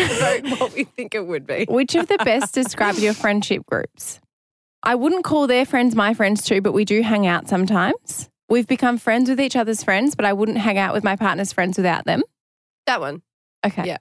what 0.60 0.74
we 0.74 0.86
think 0.86 1.14
it 1.14 1.28
would 1.28 1.46
be. 1.46 1.66
which 1.68 1.96
of 1.96 2.08
the 2.08 2.18
best 2.20 2.54
describe 2.56 2.96
your 2.96 3.14
friendship 3.14 3.66
groups? 3.66 4.22
I 4.84 4.96
wouldn't 4.96 5.24
call 5.24 5.48
their 5.48 5.66
friends 5.66 5.96
my 5.96 6.14
friends 6.14 6.44
too, 6.44 6.62
but 6.62 6.74
we 6.74 6.86
do 6.86 7.02
hang 7.02 7.28
out 7.28 7.50
sometimes. 7.50 8.30
We've 8.54 8.68
become 8.68 9.00
friends 9.00 9.32
with 9.32 9.42
each 9.42 9.56
other's 9.56 9.84
friends, 9.84 10.14
but 10.14 10.26
I 10.26 10.34
wouldn't 10.34 10.60
hang 10.60 10.78
out 10.78 10.94
with 10.94 11.04
my 11.04 11.16
partner's 11.16 11.52
friends 11.52 11.76
without 11.76 12.06
them. 12.06 12.22
That 12.86 13.02
one. 13.02 13.24
Okay. 13.66 13.84
Yeah. 13.88 13.98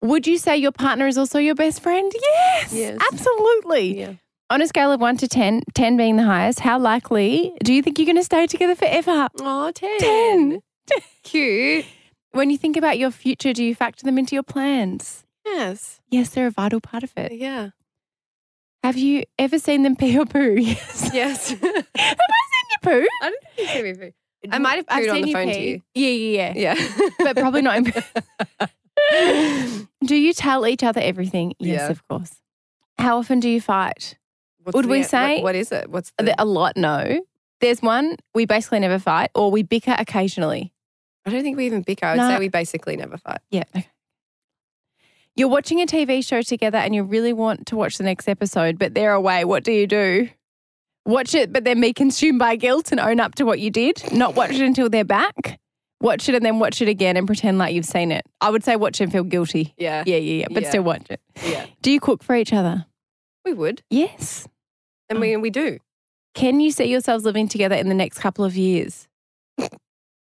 Would 0.00 0.26
you 0.26 0.38
say 0.38 0.56
your 0.56 0.72
partner 0.72 1.06
is 1.06 1.18
also 1.18 1.38
your 1.38 1.54
best 1.54 1.82
friend? 1.82 2.10
Yes, 2.18 2.72
Yes. 2.72 2.98
absolutely. 3.12 3.98
Yeah. 4.00 4.12
On 4.48 4.62
a 4.62 4.66
scale 4.66 4.90
of 4.90 5.02
one 5.02 5.18
to 5.18 5.28
10, 5.28 5.64
10 5.74 5.96
being 5.98 6.16
the 6.16 6.22
highest, 6.22 6.60
how 6.60 6.78
likely 6.78 7.52
do 7.62 7.74
you 7.74 7.82
think 7.82 7.98
you're 7.98 8.06
going 8.06 8.16
to 8.16 8.24
stay 8.24 8.46
together 8.46 8.74
forever? 8.74 9.28
Oh, 9.40 9.70
10. 9.70 9.98
10. 9.98 10.62
Cute. 11.22 11.84
When 12.32 12.48
you 12.48 12.56
think 12.56 12.78
about 12.78 12.96
your 12.98 13.10
future, 13.10 13.52
do 13.52 13.62
you 13.62 13.74
factor 13.74 14.02
them 14.06 14.16
into 14.16 14.34
your 14.34 14.44
plans? 14.44 15.24
Yes. 15.44 16.00
Yes, 16.08 16.30
they're 16.30 16.46
a 16.46 16.50
vital 16.50 16.80
part 16.80 17.02
of 17.02 17.12
it. 17.18 17.32
Yeah. 17.32 17.70
Have 18.82 18.96
you 18.96 19.24
ever 19.38 19.58
seen 19.58 19.82
them 19.82 19.94
pee 19.96 20.16
or 20.18 20.24
poo? 20.24 20.56
Yes. 20.58 21.10
Yes. 21.12 21.54
You 22.84 22.90
poo? 22.90 23.06
I 23.22 23.30
don't 23.30 23.42
think 23.56 23.58
you 23.58 23.66
see 23.74 23.82
me 23.82 23.94
poo. 23.94 24.12
I 24.52 24.58
might 24.58 24.76
have 24.76 24.84
I've 24.88 25.08
on 25.10 25.22
the 25.22 25.32
phone 25.32 25.46
to 25.48 25.54
pee. 25.54 25.68
you. 25.68 25.82
Yeah, 25.94 26.10
yeah, 26.10 26.52
yeah. 26.56 26.74
Yeah. 26.76 27.08
but 27.18 27.36
probably 27.36 27.62
not 27.62 27.78
in 27.78 27.84
Do 30.04 30.16
you 30.16 30.32
tell 30.32 30.66
each 30.66 30.84
other 30.84 31.00
everything? 31.00 31.54
Yes, 31.58 31.80
Yeah. 31.80 31.88
of 31.90 32.06
course. 32.08 32.34
How 32.98 33.18
often 33.18 33.40
do 33.40 33.48
you 33.48 33.60
fight? 33.60 34.16
What's 34.62 34.74
Would 34.76 34.84
the- 34.84 34.88
we 34.88 34.98
what- 35.00 35.08
say- 35.08 35.42
what 35.42 35.54
is 35.54 35.72
it? 35.72 35.90
What's 35.90 36.12
the? 36.18 36.34
A 36.40 36.44
lot, 36.44 36.76
no. 36.76 37.20
There's 37.60 37.80
one, 37.82 38.16
we 38.34 38.46
basically 38.46 38.80
never 38.80 38.98
fight, 38.98 39.30
or 39.34 39.50
we 39.50 39.62
bicker 39.62 39.94
occasionally. 39.98 40.72
I 41.24 41.30
don't 41.30 41.42
think 41.42 41.56
we 41.56 41.66
even 41.66 41.82
bicker. 41.82 42.06
I 42.06 42.10
would 42.12 42.18
No. 42.18 42.28
say 42.28 42.38
we 42.38 42.48
basically 42.48 42.96
never 42.96 43.16
fight. 43.16 43.40
Yeah. 43.50 43.64
Okay. 43.74 43.88
You're 45.34 45.48
watching 45.48 45.80
a 45.82 45.86
TV 45.86 46.24
show 46.24 46.42
together 46.42 46.78
and 46.78 46.94
you 46.94 47.02
really 47.02 47.32
want 47.32 47.66
to 47.66 47.76
watch 47.76 47.98
the 47.98 48.04
next 48.04 48.28
episode, 48.28 48.78
but 48.78 48.94
they're 48.94 49.12
away. 49.12 49.44
What 49.44 49.64
do 49.64 49.72
you 49.72 49.86
do? 49.86 50.28
Watch 51.06 51.34
it, 51.34 51.52
but 51.52 51.64
then 51.64 51.80
be 51.80 51.92
consumed 51.92 52.38
by 52.38 52.56
guilt 52.56 52.90
and 52.90 53.00
own 53.00 53.20
up 53.20 53.34
to 53.36 53.44
what 53.44 53.60
you 53.60 53.70
did. 53.70 54.02
Not 54.12 54.34
watch 54.34 54.50
it 54.50 54.60
until 54.60 54.88
they're 54.90 55.04
back. 55.04 55.58
Watch 56.00 56.28
it 56.28 56.34
and 56.34 56.44
then 56.44 56.58
watch 56.58 56.82
it 56.82 56.88
again 56.88 57.16
and 57.16 57.26
pretend 57.26 57.56
like 57.58 57.74
you've 57.74 57.86
seen 57.86 58.12
it. 58.12 58.26
I 58.40 58.50
would 58.50 58.62
say 58.64 58.76
watch 58.76 59.00
and 59.00 59.10
feel 59.10 59.22
guilty. 59.24 59.72
Yeah. 59.78 60.02
Yeah, 60.06 60.16
yeah, 60.16 60.40
yeah. 60.40 60.46
But 60.50 60.64
Yeah. 60.64 60.68
still 60.68 60.82
watch 60.82 61.06
it. 61.08 61.20
Yeah. 61.42 61.64
Do 61.80 61.90
you 61.90 62.00
cook 62.00 62.22
for 62.22 62.34
each 62.36 62.52
other? 62.52 62.84
We 63.44 63.54
would. 63.54 63.82
Yes. 63.88 64.46
And 65.08 65.20
we, 65.20 65.36
we 65.36 65.48
do. 65.50 65.78
Can 66.34 66.60
you 66.60 66.70
see 66.70 66.84
yourselves 66.84 67.24
living 67.24 67.48
together 67.48 67.76
in 67.76 67.88
the 67.88 67.94
next 67.94 68.18
couple 68.18 68.44
of 68.44 68.56
years? 68.56 69.08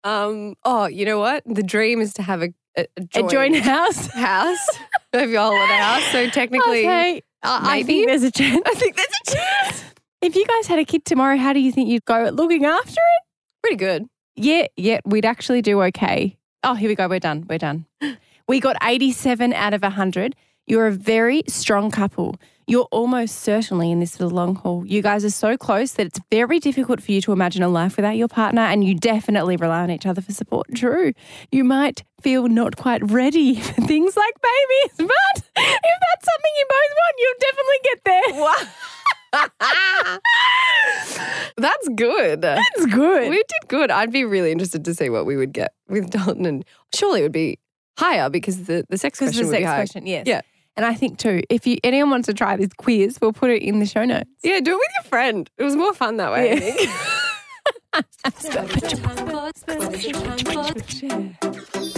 Um. 0.04 0.54
Oh, 0.64 0.86
you 0.86 1.04
know 1.04 1.18
what? 1.18 1.42
The 1.48 1.64
dream 1.64 2.00
is 2.00 2.14
to 2.14 2.22
have 2.22 2.44
a 2.44 2.54
a, 2.78 2.82
a 2.82 2.86
A 3.02 3.04
joint, 3.06 3.32
joint 3.32 3.56
house? 3.56 4.06
house, 4.14 4.68
a 5.14 5.36
holiday 5.36 5.74
house. 5.78 6.04
So 6.12 6.30
technically, 6.30 6.82
Okay. 6.86 7.18
uh, 7.42 7.60
I 7.64 7.78
maybe 7.78 7.86
think 7.88 8.08
there's 8.10 8.22
a 8.22 8.30
chance. 8.30 8.62
I 8.68 8.74
think 8.76 8.96
there's 8.98 9.08
a 9.08 9.32
chance. 9.36 9.84
If 10.26 10.36
you 10.36 10.44
guys 10.44 10.66
had 10.66 10.80
a 10.80 10.86
kid 10.86 11.06
tomorrow, 11.06 11.38
how 11.38 11.54
do 11.54 11.60
you 11.60 11.72
think 11.72 11.88
you'd 11.88 12.04
go 12.06 12.26
at 12.26 12.34
looking 12.34 12.66
after 12.66 12.90
it? 12.90 13.24
Pretty 13.62 13.76
good. 13.76 14.08
Yeah, 14.36 14.66
yeah, 14.76 15.00
we'd 15.06 15.24
actually 15.24 15.62
do 15.62 15.84
okay. 15.84 16.36
Oh, 16.64 16.74
here 16.74 16.90
we 16.90 16.96
go. 16.96 17.08
We're 17.08 17.20
done. 17.20 17.46
We're 17.48 17.60
done. 17.60 17.86
We 18.48 18.60
got 18.60 18.76
87 18.84 19.54
out 19.54 19.74
of 19.74 19.82
100. 19.82 20.36
You're 20.68 20.86
a 20.86 20.92
very 20.92 21.42
strong 21.48 21.90
couple. 21.90 22.36
You're 22.68 22.88
almost 22.92 23.40
certainly 23.40 23.92
in 23.92 24.00
this 24.00 24.18
for 24.18 24.24
the 24.24 24.30
long 24.30 24.54
haul. 24.54 24.86
You 24.86 25.02
guys 25.02 25.26
are 25.26 25.32
so 25.32 25.58
close 25.58 25.94
that 25.94 26.06
it's 26.06 26.20
very 26.30 26.60
difficult 26.60 27.02
for 27.02 27.12
you 27.12 27.22
to 27.22 27.32
imagine 27.32 27.64
a 27.64 27.70
life 27.70 27.96
without 27.96 28.18
your 28.18 28.28
partner, 28.28 28.62
and 28.62 28.84
you 28.84 28.94
definitely 28.94 29.58
rely 29.58 29.82
on 29.82 29.90
each 29.90 30.06
other 30.06 30.22
for 30.22 30.32
support. 30.32 30.68
True. 30.76 31.14
You 31.52 31.64
might 31.64 32.04
feel 32.22 32.48
not 32.48 32.78
quite 32.78 33.02
ready 33.10 33.56
for 33.60 33.82
things 33.82 34.16
like 34.16 34.36
babies, 34.42 34.98
but 34.98 35.38
if 35.38 35.44
that's 35.56 36.26
something 36.26 36.52
you 36.58 36.66
both 36.70 36.92
want, 37.02 37.16
you'll 37.18 37.40
definitely 37.40 37.80
get 37.84 38.00
there. 38.06 38.66
That's 41.58 41.88
good. 41.96 42.42
That's 42.42 42.86
good. 42.88 43.30
We 43.30 43.38
did 43.38 43.68
good. 43.68 43.90
I'd 43.92 44.12
be 44.12 44.26
really 44.26 44.52
interested 44.52 44.84
to 44.86 44.94
see 44.94 45.10
what 45.10 45.26
we 45.26 45.38
would 45.38 45.54
get 45.54 45.74
with 45.88 46.10
Dalton, 46.10 46.46
and 46.46 46.66
surely 46.94 47.22
it 47.22 47.24
would 47.24 47.32
be 47.32 47.60
higher 47.98 48.30
because 48.30 48.64
the 48.66 48.86
the 48.90 48.98
sex 48.98 49.20
question 49.20 49.44
the 49.46 49.52
would 49.52 49.58
be 49.58 49.64
higher. 49.64 49.78
question, 49.80 50.06
yes. 50.06 50.26
Yeah. 50.28 50.42
And 50.78 50.86
I 50.86 50.94
think 50.94 51.18
too, 51.20 51.42
if 51.50 51.66
you 51.66 51.78
anyone 51.86 52.10
wants 52.10 52.26
to 52.28 52.34
try 52.34 52.58
this 52.58 52.68
quiz, 52.78 53.18
we'll 53.22 53.32
put 53.32 53.50
it 53.50 53.62
in 53.62 53.80
the 53.80 53.86
show 53.86 54.04
notes. 54.04 54.30
Yeah, 54.44 54.60
do 54.60 54.72
it 54.74 54.78
with 54.78 54.90
your 54.96 55.04
friend. 55.06 55.50
It 55.58 55.64
was 55.64 55.76
more 55.78 55.94
fun 55.94 56.18
that 56.18 56.32
way. 56.34 56.52
I 56.52 56.56
Yeah. 56.56 56.60
think. 56.60 56.90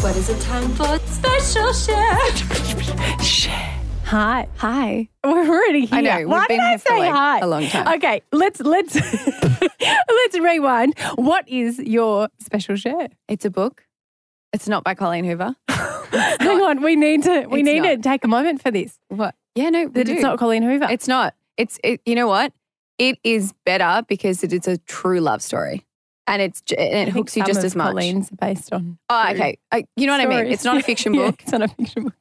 What 0.02 0.16
is 0.16 0.30
it 0.30 0.40
time 0.42 0.70
for? 0.76 1.00
Special 1.08 1.74
share. 1.74 2.18
Hi. 4.08 4.48
Hi. 4.58 5.10
We're 5.24 5.50
already 5.50 5.86
here. 5.86 5.98
I 5.98 6.02
know, 6.02 6.18
we've 6.20 6.28
Why 6.30 6.48
been 6.48 6.60
did 6.60 6.66
I 6.66 6.78
say 6.78 7.00
like, 7.00 7.12
hi? 7.12 7.40
a 7.40 7.48
long 7.48 7.68
time. 7.68 7.96
Okay, 7.98 8.22
let's 8.32 8.62
let's 8.62 8.96
let's 9.82 10.40
rewind. 10.40 10.98
What 11.16 11.48
is 11.50 11.78
your 11.80 12.30
special 12.40 12.78
share? 12.78 13.10
It's 13.28 13.44
a 13.44 13.50
book. 13.50 13.84
It's 14.54 14.68
not 14.70 14.86
by 14.86 14.96
Colleen 14.96 15.26
Hoover. 15.26 15.56
Hang 15.68 16.62
on, 16.62 16.82
we 16.82 16.96
need 16.96 17.24
to 17.24 17.48
we 17.48 17.60
It's 17.60 17.66
need 17.66 17.84
to 17.84 17.98
take 17.98 18.24
a 18.24 18.30
moment 18.30 18.62
for 18.62 18.72
this. 18.72 18.98
What? 19.10 19.36
Yeah, 19.56 19.70
no, 19.72 19.86
we 19.88 19.92
That 19.92 20.06
do. 20.06 20.14
it's 20.14 20.22
not 20.22 20.40
Colleen 20.40 20.64
Hoover. 20.64 20.88
It's 20.90 21.10
not. 21.10 21.36
It's 21.58 21.78
it, 21.84 22.00
you 22.06 22.16
know 22.16 22.28
what? 22.28 22.54
It 22.98 23.20
is 23.26 23.54
better 23.66 24.04
because 24.08 24.42
it 24.42 24.54
is 24.54 24.68
a 24.70 24.78
true 24.78 25.20
love 25.20 25.42
story, 25.42 25.86
and 26.28 26.42
it's 26.42 26.64
and 26.78 27.10
it 27.10 27.12
hooks 27.12 27.36
you 27.36 27.44
just 27.44 27.64
as 27.64 27.76
much. 27.76 27.90
Colleen's 27.90 28.30
based 28.30 28.72
on. 28.72 28.98
Oh, 29.10 29.32
okay. 29.32 29.58
I, 29.72 29.84
you 29.98 30.08
know 30.08 30.14
what 30.14 30.22
I 30.22 30.28
mean? 30.28 30.48
It's 30.52 30.64
not 30.64 30.78
a 30.78 30.82
fiction 30.82 31.14
Yeah, 31.16 31.26
book. 31.32 31.42
it's 31.44 31.52
not 31.52 31.62
a 31.64 31.68
fiction 31.68 32.04
book. 32.06 32.14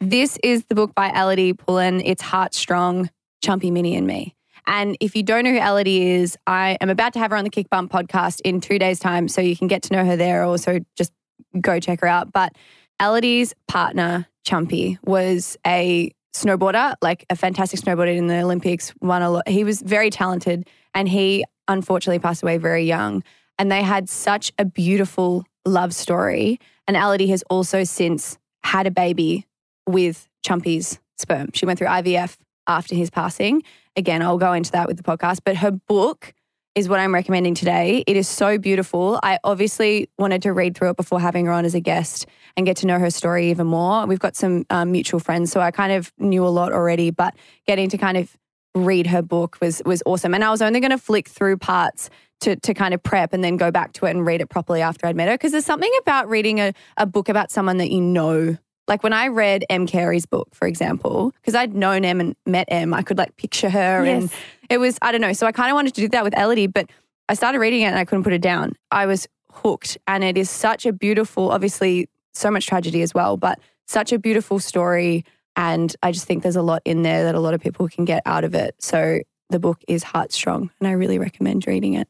This 0.00 0.38
is 0.42 0.64
the 0.64 0.74
book 0.74 0.94
by 0.94 1.10
Elodie 1.10 1.52
Pullin. 1.52 2.00
It's 2.00 2.22
Heartstrong, 2.22 3.10
Chumpy 3.44 3.70
Minnie 3.70 3.96
and 3.96 4.06
Me. 4.06 4.34
And 4.66 4.96
if 5.00 5.14
you 5.14 5.22
don't 5.22 5.44
know 5.44 5.50
who 5.50 5.58
Elodie 5.58 6.10
is, 6.12 6.38
I 6.46 6.78
am 6.80 6.90
about 6.90 7.12
to 7.14 7.18
have 7.18 7.30
her 7.30 7.36
on 7.36 7.44
the 7.44 7.50
Kick 7.50 7.68
Bump 7.68 7.92
podcast 7.92 8.40
in 8.44 8.60
two 8.60 8.78
days' 8.78 8.98
time, 8.98 9.28
so 9.28 9.40
you 9.40 9.56
can 9.56 9.68
get 9.68 9.82
to 9.84 9.92
know 9.92 10.04
her 10.04 10.16
there. 10.16 10.42
Also, 10.44 10.80
just 10.96 11.12
go 11.60 11.80
check 11.80 12.00
her 12.00 12.06
out. 12.06 12.32
But 12.32 12.54
Elodie's 13.00 13.54
partner, 13.68 14.26
Chumpy, 14.46 14.98
was 15.04 15.56
a 15.66 16.12
snowboarder, 16.34 16.94
like 17.02 17.26
a 17.28 17.36
fantastic 17.36 17.80
snowboarder 17.80 18.16
in 18.16 18.26
the 18.26 18.40
Olympics. 18.40 18.94
Won 19.00 19.22
a 19.22 19.30
lot. 19.30 19.48
He 19.48 19.64
was 19.64 19.82
very 19.82 20.10
talented, 20.10 20.68
and 20.94 21.08
he 21.08 21.44
unfortunately 21.68 22.20
passed 22.20 22.42
away 22.42 22.56
very 22.56 22.84
young. 22.84 23.22
And 23.58 23.70
they 23.70 23.82
had 23.82 24.08
such 24.08 24.52
a 24.58 24.64
beautiful 24.64 25.44
love 25.66 25.94
story. 25.94 26.58
And 26.86 26.96
Elodie 26.96 27.28
has 27.28 27.42
also 27.50 27.84
since 27.84 28.38
had 28.62 28.86
a 28.86 28.90
baby 28.90 29.46
with 29.92 30.28
Chumpy's 30.46 30.98
sperm. 31.18 31.50
She 31.54 31.66
went 31.66 31.78
through 31.78 31.88
IVF 31.88 32.36
after 32.66 32.94
his 32.94 33.10
passing. 33.10 33.62
Again, 33.96 34.22
I'll 34.22 34.38
go 34.38 34.52
into 34.52 34.72
that 34.72 34.86
with 34.86 34.96
the 34.96 35.02
podcast, 35.02 35.40
but 35.44 35.56
her 35.56 35.70
book 35.70 36.34
is 36.74 36.88
what 36.88 37.00
I'm 37.00 37.12
recommending 37.12 37.54
today. 37.54 38.04
It 38.06 38.16
is 38.16 38.28
so 38.28 38.56
beautiful. 38.56 39.18
I 39.22 39.38
obviously 39.42 40.08
wanted 40.18 40.42
to 40.42 40.52
read 40.52 40.76
through 40.76 40.90
it 40.90 40.96
before 40.96 41.20
having 41.20 41.46
her 41.46 41.52
on 41.52 41.64
as 41.64 41.74
a 41.74 41.80
guest 41.80 42.26
and 42.56 42.64
get 42.64 42.76
to 42.78 42.86
know 42.86 42.98
her 42.98 43.10
story 43.10 43.50
even 43.50 43.66
more. 43.66 44.06
We've 44.06 44.20
got 44.20 44.36
some 44.36 44.64
um, 44.70 44.92
mutual 44.92 45.18
friends, 45.18 45.50
so 45.50 45.60
I 45.60 45.72
kind 45.72 45.92
of 45.92 46.12
knew 46.18 46.46
a 46.46 46.48
lot 46.48 46.72
already, 46.72 47.10
but 47.10 47.34
getting 47.66 47.88
to 47.90 47.98
kind 47.98 48.16
of 48.16 48.36
read 48.74 49.08
her 49.08 49.20
book 49.20 49.58
was 49.60 49.82
was 49.84 50.00
awesome. 50.06 50.32
And 50.32 50.44
I 50.44 50.50
was 50.50 50.62
only 50.62 50.78
going 50.78 50.92
to 50.92 50.98
flick 50.98 51.28
through 51.28 51.56
parts 51.56 52.08
to 52.42 52.54
to 52.56 52.72
kind 52.72 52.94
of 52.94 53.02
prep 53.02 53.32
and 53.32 53.42
then 53.42 53.56
go 53.56 53.70
back 53.70 53.92
to 53.94 54.06
it 54.06 54.10
and 54.10 54.24
read 54.24 54.40
it 54.40 54.48
properly 54.48 54.80
after 54.80 55.06
I'd 55.06 55.16
met 55.16 55.28
her 55.28 55.34
because 55.34 55.52
there's 55.52 55.66
something 55.66 55.92
about 56.00 56.28
reading 56.28 56.60
a, 56.60 56.72
a 56.96 57.04
book 57.06 57.28
about 57.28 57.50
someone 57.50 57.78
that 57.78 57.90
you 57.90 58.00
know. 58.00 58.56
Like 58.90 59.04
when 59.04 59.12
I 59.12 59.28
read 59.28 59.64
M. 59.70 59.86
Carey's 59.86 60.26
book, 60.26 60.48
for 60.52 60.66
example, 60.66 61.32
because 61.36 61.54
I'd 61.54 61.76
known 61.76 62.04
M 62.04 62.18
and 62.18 62.34
met 62.44 62.66
M, 62.72 62.92
I 62.92 63.02
could 63.02 63.18
like 63.18 63.36
picture 63.36 63.70
her 63.70 64.04
and 64.04 64.28
it 64.68 64.78
was, 64.78 64.98
I 65.00 65.12
don't 65.12 65.20
know. 65.20 65.32
So 65.32 65.46
I 65.46 65.52
kind 65.52 65.70
of 65.70 65.76
wanted 65.76 65.94
to 65.94 66.00
do 66.00 66.08
that 66.08 66.24
with 66.24 66.36
Elodie, 66.36 66.66
but 66.66 66.90
I 67.28 67.34
started 67.34 67.60
reading 67.60 67.82
it 67.82 67.84
and 67.84 67.96
I 67.96 68.04
couldn't 68.04 68.24
put 68.24 68.32
it 68.32 68.42
down. 68.42 68.72
I 68.90 69.06
was 69.06 69.28
hooked 69.52 69.96
and 70.08 70.24
it 70.24 70.36
is 70.36 70.50
such 70.50 70.86
a 70.86 70.92
beautiful, 70.92 71.52
obviously, 71.52 72.08
so 72.34 72.50
much 72.50 72.66
tragedy 72.66 73.00
as 73.02 73.14
well, 73.14 73.36
but 73.36 73.60
such 73.86 74.12
a 74.12 74.18
beautiful 74.18 74.58
story. 74.58 75.24
And 75.54 75.94
I 76.02 76.10
just 76.10 76.26
think 76.26 76.42
there's 76.42 76.56
a 76.56 76.62
lot 76.62 76.82
in 76.84 77.02
there 77.04 77.22
that 77.22 77.36
a 77.36 77.40
lot 77.40 77.54
of 77.54 77.60
people 77.60 77.88
can 77.88 78.04
get 78.04 78.24
out 78.26 78.42
of 78.42 78.56
it. 78.56 78.74
So 78.80 79.20
the 79.50 79.60
book 79.60 79.84
is 79.86 80.02
Heartstrong 80.02 80.68
and 80.80 80.88
I 80.88 80.92
really 80.92 81.20
recommend 81.20 81.64
reading 81.68 81.94
it. 81.94 82.08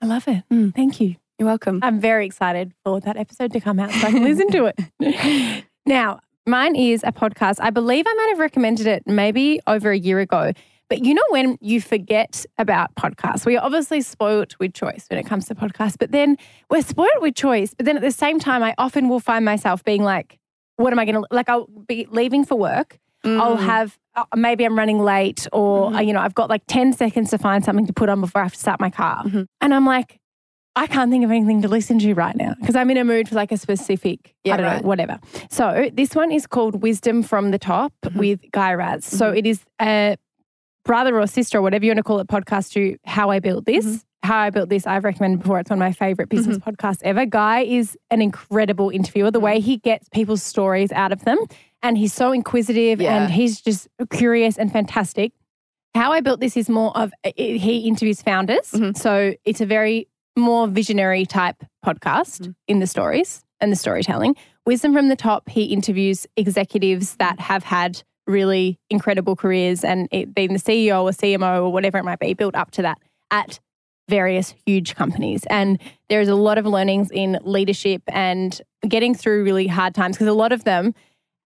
I 0.00 0.06
love 0.06 0.26
it. 0.26 0.42
Mm, 0.50 0.74
thank 0.74 1.02
you. 1.02 1.16
You're 1.38 1.48
welcome. 1.48 1.80
I'm 1.82 2.00
very 2.00 2.24
excited 2.24 2.72
for 2.82 2.98
that 3.00 3.18
episode 3.18 3.52
to 3.52 3.60
come 3.60 3.78
out 3.78 3.90
so 3.90 4.06
I 4.06 4.10
can 4.10 4.24
listen 4.24 4.50
to 4.52 4.72
it. 5.00 5.64
Now, 5.86 6.20
mine 6.46 6.76
is 6.76 7.02
a 7.04 7.12
podcast. 7.12 7.56
I 7.60 7.70
believe 7.70 8.04
I 8.08 8.14
might 8.14 8.28
have 8.30 8.38
recommended 8.38 8.86
it 8.86 9.02
maybe 9.06 9.60
over 9.66 9.90
a 9.90 9.98
year 9.98 10.20
ago, 10.20 10.52
But 10.90 11.02
you 11.02 11.14
know 11.14 11.22
when 11.30 11.56
you 11.62 11.80
forget 11.80 12.44
about 12.58 12.94
podcasts, 12.94 13.46
we 13.46 13.56
are 13.56 13.64
obviously 13.64 14.02
spoilt 14.02 14.54
with 14.60 14.74
choice 14.74 15.06
when 15.08 15.18
it 15.18 15.24
comes 15.24 15.46
to 15.46 15.54
podcasts, 15.54 15.96
but 15.98 16.12
then 16.12 16.36
we're 16.68 16.82
spoilt 16.82 17.20
with 17.22 17.34
choice. 17.34 17.72
But 17.74 17.86
then 17.86 17.96
at 17.96 18.02
the 18.02 18.10
same 18.12 18.38
time, 18.38 18.62
I 18.62 18.74
often 18.76 19.08
will 19.08 19.18
find 19.18 19.46
myself 19.46 19.82
being 19.82 20.02
like, 20.04 20.38
what 20.76 20.92
am 20.92 20.98
I 20.98 21.06
going 21.06 21.14
to, 21.22 21.26
like, 21.30 21.48
I'll 21.48 21.66
be 21.88 22.06
leaving 22.10 22.44
for 22.44 22.56
work. 22.56 22.98
I'll 23.24 23.56
Mm. 23.56 23.60
have, 23.64 23.98
uh, 24.14 24.24
maybe 24.36 24.64
I'm 24.66 24.76
running 24.76 24.98
late 25.00 25.46
or, 25.52 25.86
Mm-hmm. 25.86 25.96
uh, 25.96 26.00
you 26.02 26.12
know, 26.12 26.20
I've 26.20 26.34
got 26.34 26.50
like 26.50 26.62
10 26.68 26.92
seconds 26.92 27.30
to 27.30 27.38
find 27.38 27.64
something 27.64 27.86
to 27.86 27.92
put 27.94 28.10
on 28.10 28.20
before 28.20 28.42
I 28.42 28.44
have 28.44 28.52
to 28.52 28.58
start 28.60 28.78
my 28.78 28.90
car. 28.90 29.24
Mm-hmm. 29.24 29.42
And 29.62 29.74
I'm 29.74 29.86
like, 29.86 30.20
I 30.76 30.86
can't 30.88 31.10
think 31.10 31.24
of 31.24 31.30
anything 31.30 31.62
to 31.62 31.68
listen 31.68 31.98
to 32.00 32.14
right 32.14 32.34
now 32.36 32.54
because 32.58 32.74
I'm 32.74 32.90
in 32.90 32.96
a 32.96 33.04
mood 33.04 33.28
for 33.28 33.36
like 33.36 33.52
a 33.52 33.56
specific, 33.56 34.34
Yeah, 34.44 34.54
I 34.54 34.56
don't 34.56 34.66
right. 34.66 34.82
know, 34.82 34.88
whatever. 34.88 35.20
So 35.50 35.88
this 35.92 36.14
one 36.16 36.32
is 36.32 36.46
called 36.48 36.82
Wisdom 36.82 37.22
from 37.22 37.50
the 37.52 37.58
Top 37.58 37.92
Mm-hmm. 38.04 38.18
with 38.18 38.40
Guy 38.52 38.72
Raz. 38.74 39.04
So 39.04 39.30
it 39.30 39.46
is 39.46 39.62
a 39.80 40.16
brother 40.84 41.18
or 41.18 41.26
sister 41.26 41.58
or 41.58 41.62
whatever 41.62 41.84
you 41.84 41.90
want 41.90 41.98
to 41.98 42.02
call 42.02 42.18
it 42.18 42.26
podcast 42.26 42.72
to 42.72 42.96
How 43.04 43.30
I 43.30 43.38
Built 43.38 43.66
This. 43.66 43.86
Mm-hmm. 43.86 43.96
How 44.28 44.38
I 44.38 44.50
Built 44.50 44.68
This, 44.68 44.86
I've 44.86 45.04
recommended 45.04 45.40
before. 45.42 45.60
It's 45.60 45.70
one 45.70 45.78
of 45.78 45.80
my 45.80 45.92
favorite 45.92 46.28
business 46.28 46.58
podcasts 46.58 47.00
ever. 47.04 47.24
Guy 47.26 47.60
is 47.60 47.96
an 48.10 48.20
incredible 48.22 48.90
interviewer. 48.90 49.30
The 49.30 49.38
Mm. 49.38 49.42
way 49.44 49.60
he 49.60 49.76
gets 49.76 50.08
people's 50.08 50.42
stories 50.42 50.90
out 50.92 51.12
of 51.12 51.24
them, 51.24 51.38
and 51.82 51.96
he's 51.98 52.14
so 52.14 52.32
inquisitive 52.32 53.00
Yeah. 53.00 53.22
and 53.24 53.32
he's 53.32 53.60
just 53.60 53.86
curious 54.10 54.56
and 54.58 54.72
fantastic. 54.72 55.32
How 55.94 56.10
I 56.12 56.20
Built 56.20 56.40
This 56.40 56.56
is 56.56 56.68
more 56.68 56.96
of 56.96 57.12
he 57.36 57.86
interviews 57.86 58.22
founders. 58.22 58.72
Mm-hmm. 58.72 58.96
So 58.96 59.34
it's 59.44 59.60
a 59.60 59.66
very 59.66 60.08
more 60.36 60.66
visionary 60.68 61.24
type 61.26 61.56
podcast 61.84 62.40
Mm-hmm. 62.42 62.50
in 62.68 62.78
the 62.80 62.86
stories 62.86 63.44
and 63.60 63.70
the 63.70 63.76
storytelling. 63.76 64.34
Wisdom 64.66 64.94
from 64.94 65.08
the 65.08 65.16
Top, 65.16 65.48
he 65.48 65.64
interviews 65.64 66.26
executives 66.36 67.16
that 67.16 67.38
have 67.40 67.62
had 67.64 68.02
really 68.26 68.78
incredible 68.90 69.36
careers 69.36 69.84
and 69.84 70.08
it, 70.10 70.34
been 70.34 70.52
the 70.54 70.58
CEO 70.58 71.02
or 71.02 71.10
CMO 71.10 71.62
or 71.64 71.70
whatever 71.72 71.98
it 71.98 72.04
might 72.04 72.18
be, 72.18 72.32
built 72.34 72.54
up 72.54 72.70
to 72.72 72.82
that 72.82 72.98
at 73.30 73.60
various 74.08 74.54
huge 74.66 74.94
companies. 74.94 75.44
And 75.50 75.78
there's 76.08 76.28
a 76.28 76.34
lot 76.34 76.56
of 76.58 76.66
learnings 76.66 77.10
in 77.10 77.38
leadership 77.42 78.02
and 78.08 78.60
getting 78.88 79.14
through 79.14 79.44
really 79.44 79.66
hard 79.66 79.94
times 79.94 80.16
because 80.16 80.26
a 80.28 80.32
lot 80.32 80.52
of 80.52 80.64
them, 80.64 80.94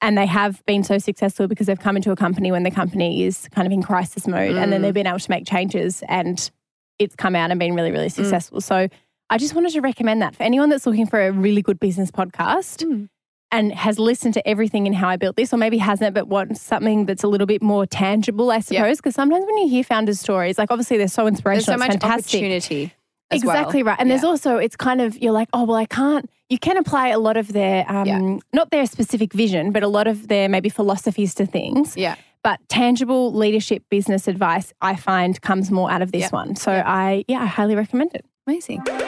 and 0.01 0.17
they 0.17 0.27
have 0.27 0.65
been 0.67 0.85
so 0.85 0.99
successful 0.99 1.49
because 1.49 1.67
they've 1.67 1.79
come 1.79 1.97
into 1.97 2.13
a 2.13 2.17
company 2.17 2.53
when 2.53 2.63
the 2.63 2.71
company 2.71 3.25
is 3.25 3.49
kind 3.53 3.67
of 3.67 3.73
in 3.73 3.83
crisis 3.83 4.27
mode 4.29 4.57
and 4.57 4.73
then 4.73 4.81
Mm. 4.81 4.83
they've 4.85 4.95
been 4.95 5.07
able 5.09 5.19
to 5.19 5.31
make 5.31 5.47
changes 5.47 6.03
and 6.09 6.51
it's 6.99 7.15
come 7.17 7.35
out 7.37 7.51
and 7.51 7.59
been 7.61 7.75
really, 7.75 7.91
really 7.93 8.09
successful. 8.09 8.61
So 8.61 8.89
I 9.31 9.39
just 9.39 9.55
wanted 9.55 9.73
to 9.73 9.81
recommend 9.81 10.23
that 10.23 10.35
for 10.35 10.43
anyone 10.43 10.69
that's 10.69 10.87
looking 10.87 11.07
for 11.07 11.21
a 11.27 11.31
really 11.33 11.63
good 11.63 11.79
business 11.79 12.11
podcast 12.11 13.09
and 13.51 13.73
has 13.73 13.99
listened 13.99 14.35
to 14.35 14.47
everything 14.47 14.87
in 14.87 14.93
how 14.93 15.09
I 15.09 15.17
built 15.17 15.37
this, 15.37 15.53
or 15.55 15.57
maybe 15.57 15.79
hasn't, 15.79 16.15
but 16.15 16.29
wants 16.29 16.61
something 16.61 17.07
that's 17.07 17.23
a 17.23 17.29
little 17.29 17.47
bit 17.47 17.63
more 17.63 17.87
tangible, 17.87 18.51
I 18.51 18.61
suppose. 18.61 18.99
Because 18.99 19.15
sometimes 19.15 19.45
when 19.47 19.57
you 19.59 19.69
hear 19.69 19.85
founders' 19.85 20.21
stories, 20.21 20.59
like 20.59 20.71
obviously 20.71 20.99
they're 20.99 21.09
so 21.09 21.23
There's 21.23 21.35
inspirational, 21.37 21.79
so 21.79 21.85
it's 21.85 21.95
much 21.95 22.01
fantastic. 22.03 22.39
opportunity. 22.39 22.93
as 23.31 23.45
well. 23.45 23.57
Exactly 23.57 23.83
right. 23.83 23.97
And 23.99 24.11
there's 24.11 24.25
also, 24.25 24.57
it's 24.57 24.77
kind 24.77 25.01
of, 25.01 25.17
you're 25.19 25.33
like, 25.33 25.49
oh, 25.53 25.65
well, 25.65 25.77
I 25.77 25.85
can't, 25.87 26.29
you 26.49 26.59
can 26.59 26.77
apply 26.77 27.09
a 27.09 27.19
lot 27.19 27.37
of 27.37 27.53
their, 27.53 27.85
um, 27.91 28.07
Yeah. 28.07 28.39
not 28.53 28.71
their 28.71 28.87
specific 28.87 29.33
vision, 29.33 29.71
but 29.73 29.83
a 29.83 29.89
lot 29.89 30.07
of 30.07 30.29
their 30.29 30.49
maybe 30.49 30.69
philosophies 30.69 31.35
to 31.35 31.47
things. 31.47 31.97
Yeah. 31.97 32.17
But 32.49 32.67
tangible 32.71 33.31
leadership 33.35 33.83
business 33.91 34.27
advice, 34.27 34.73
I 34.81 34.97
find, 34.97 35.39
comes 35.43 35.71
more 35.71 35.91
out 35.91 36.01
of 36.01 36.13
this 36.13 36.23
Yeah. 36.23 36.29
one. 36.31 36.57
So 36.57 36.73
I, 36.73 37.27
yeah, 37.29 37.43
I 37.43 37.45
highly 37.45 37.77
recommend 37.77 38.15
it. 38.15 38.25
Amazing. 38.47 38.79
And 38.89 38.99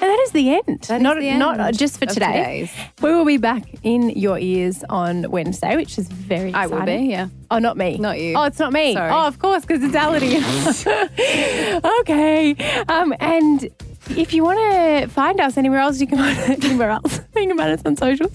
that 0.00 0.18
is 0.24 0.30
the 0.32 0.54
end. 0.54 0.84
That 0.88 1.02
not, 1.02 1.18
the 1.18 1.34
not 1.34 1.60
end 1.60 1.78
just 1.78 1.98
for 1.98 2.06
today. 2.06 2.26
today's. 2.32 2.72
We 3.02 3.12
will 3.14 3.26
be 3.26 3.36
back 3.36 3.64
in 3.82 4.08
your 4.08 4.38
ears 4.38 4.82
on 4.88 5.30
Wednesday, 5.30 5.76
which 5.76 5.98
is 5.98 6.08
very 6.08 6.48
exciting. 6.48 6.72
I 6.72 6.78
will 6.78 6.86
be, 6.86 7.04
yeah. 7.10 7.28
Oh, 7.50 7.58
not 7.58 7.76
me. 7.76 7.98
Not 7.98 8.18
you. 8.18 8.32
Oh, 8.38 8.44
it's 8.44 8.58
not 8.58 8.72
me. 8.72 8.94
Sorry. 8.94 9.12
Oh, 9.12 9.26
of 9.26 9.38
course, 9.38 9.66
because 9.66 9.82
it's 9.82 9.94
Ality. 9.94 10.40
okay. 12.00 12.56
Um, 12.88 13.12
and 13.20 13.68
if 14.10 14.32
you 14.32 14.44
want 14.44 14.58
to 14.58 15.08
find 15.08 15.40
us 15.40 15.56
anywhere 15.56 15.78
else, 15.80 16.00
you 16.00 16.06
can 16.06 16.18
find 16.24 16.38
us 16.38 16.64
anywhere 16.64 16.90
else. 16.90 17.20
You 17.36 17.48
can 17.48 17.58
find 17.58 17.70
us 17.78 17.82
on 17.84 17.96
socials 17.96 18.32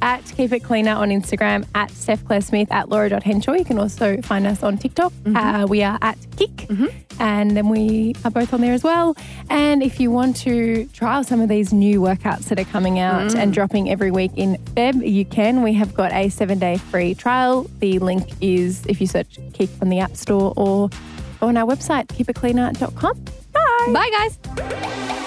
at 0.00 0.24
Keep 0.36 0.52
It 0.52 0.60
Cleaner 0.60 0.92
on 0.92 1.08
Instagram, 1.10 1.66
at 1.74 1.90
Steph 1.90 2.24
Claire 2.24 2.40
Smith, 2.40 2.70
at 2.70 2.88
Laura.Henshaw. 2.88 3.52
You 3.54 3.64
can 3.64 3.80
also 3.80 4.22
find 4.22 4.46
us 4.46 4.62
on 4.62 4.78
TikTok. 4.78 5.12
Mm-hmm. 5.12 5.36
Uh, 5.36 5.66
we 5.66 5.82
are 5.82 5.98
at 6.00 6.16
KIC, 6.36 6.94
and 7.18 7.56
then 7.56 7.68
we 7.68 8.14
are 8.24 8.30
both 8.30 8.54
on 8.54 8.60
there 8.60 8.72
as 8.72 8.84
well. 8.84 9.16
And 9.50 9.82
if 9.82 9.98
you 9.98 10.12
want 10.12 10.36
to 10.36 10.86
trial 10.92 11.24
some 11.24 11.40
of 11.40 11.48
these 11.48 11.72
new 11.72 12.00
workouts 12.00 12.44
that 12.44 12.60
are 12.60 12.64
coming 12.64 13.00
out 13.00 13.32
Mm. 13.32 13.34
and 13.36 13.52
dropping 13.52 13.90
every 13.90 14.12
week 14.12 14.30
in 14.36 14.54
Feb, 14.76 15.04
you 15.06 15.24
can. 15.24 15.62
We 15.62 15.72
have 15.74 15.92
got 15.94 16.12
a 16.12 16.28
seven 16.28 16.60
day 16.60 16.76
free 16.78 17.14
trial. 17.14 17.66
The 17.80 17.98
link 17.98 18.28
is 18.40 18.86
if 18.86 19.00
you 19.00 19.08
search 19.08 19.36
KIC 19.52 19.82
on 19.82 19.88
the 19.88 19.98
App 19.98 20.16
Store 20.16 20.54
or 20.56 20.90
on 21.42 21.56
our 21.56 21.66
website, 21.66 22.06
keepitcleaner.com. 22.06 23.24
Bye. 23.64 23.92
Bye, 23.92 24.10
guys. 24.10 25.24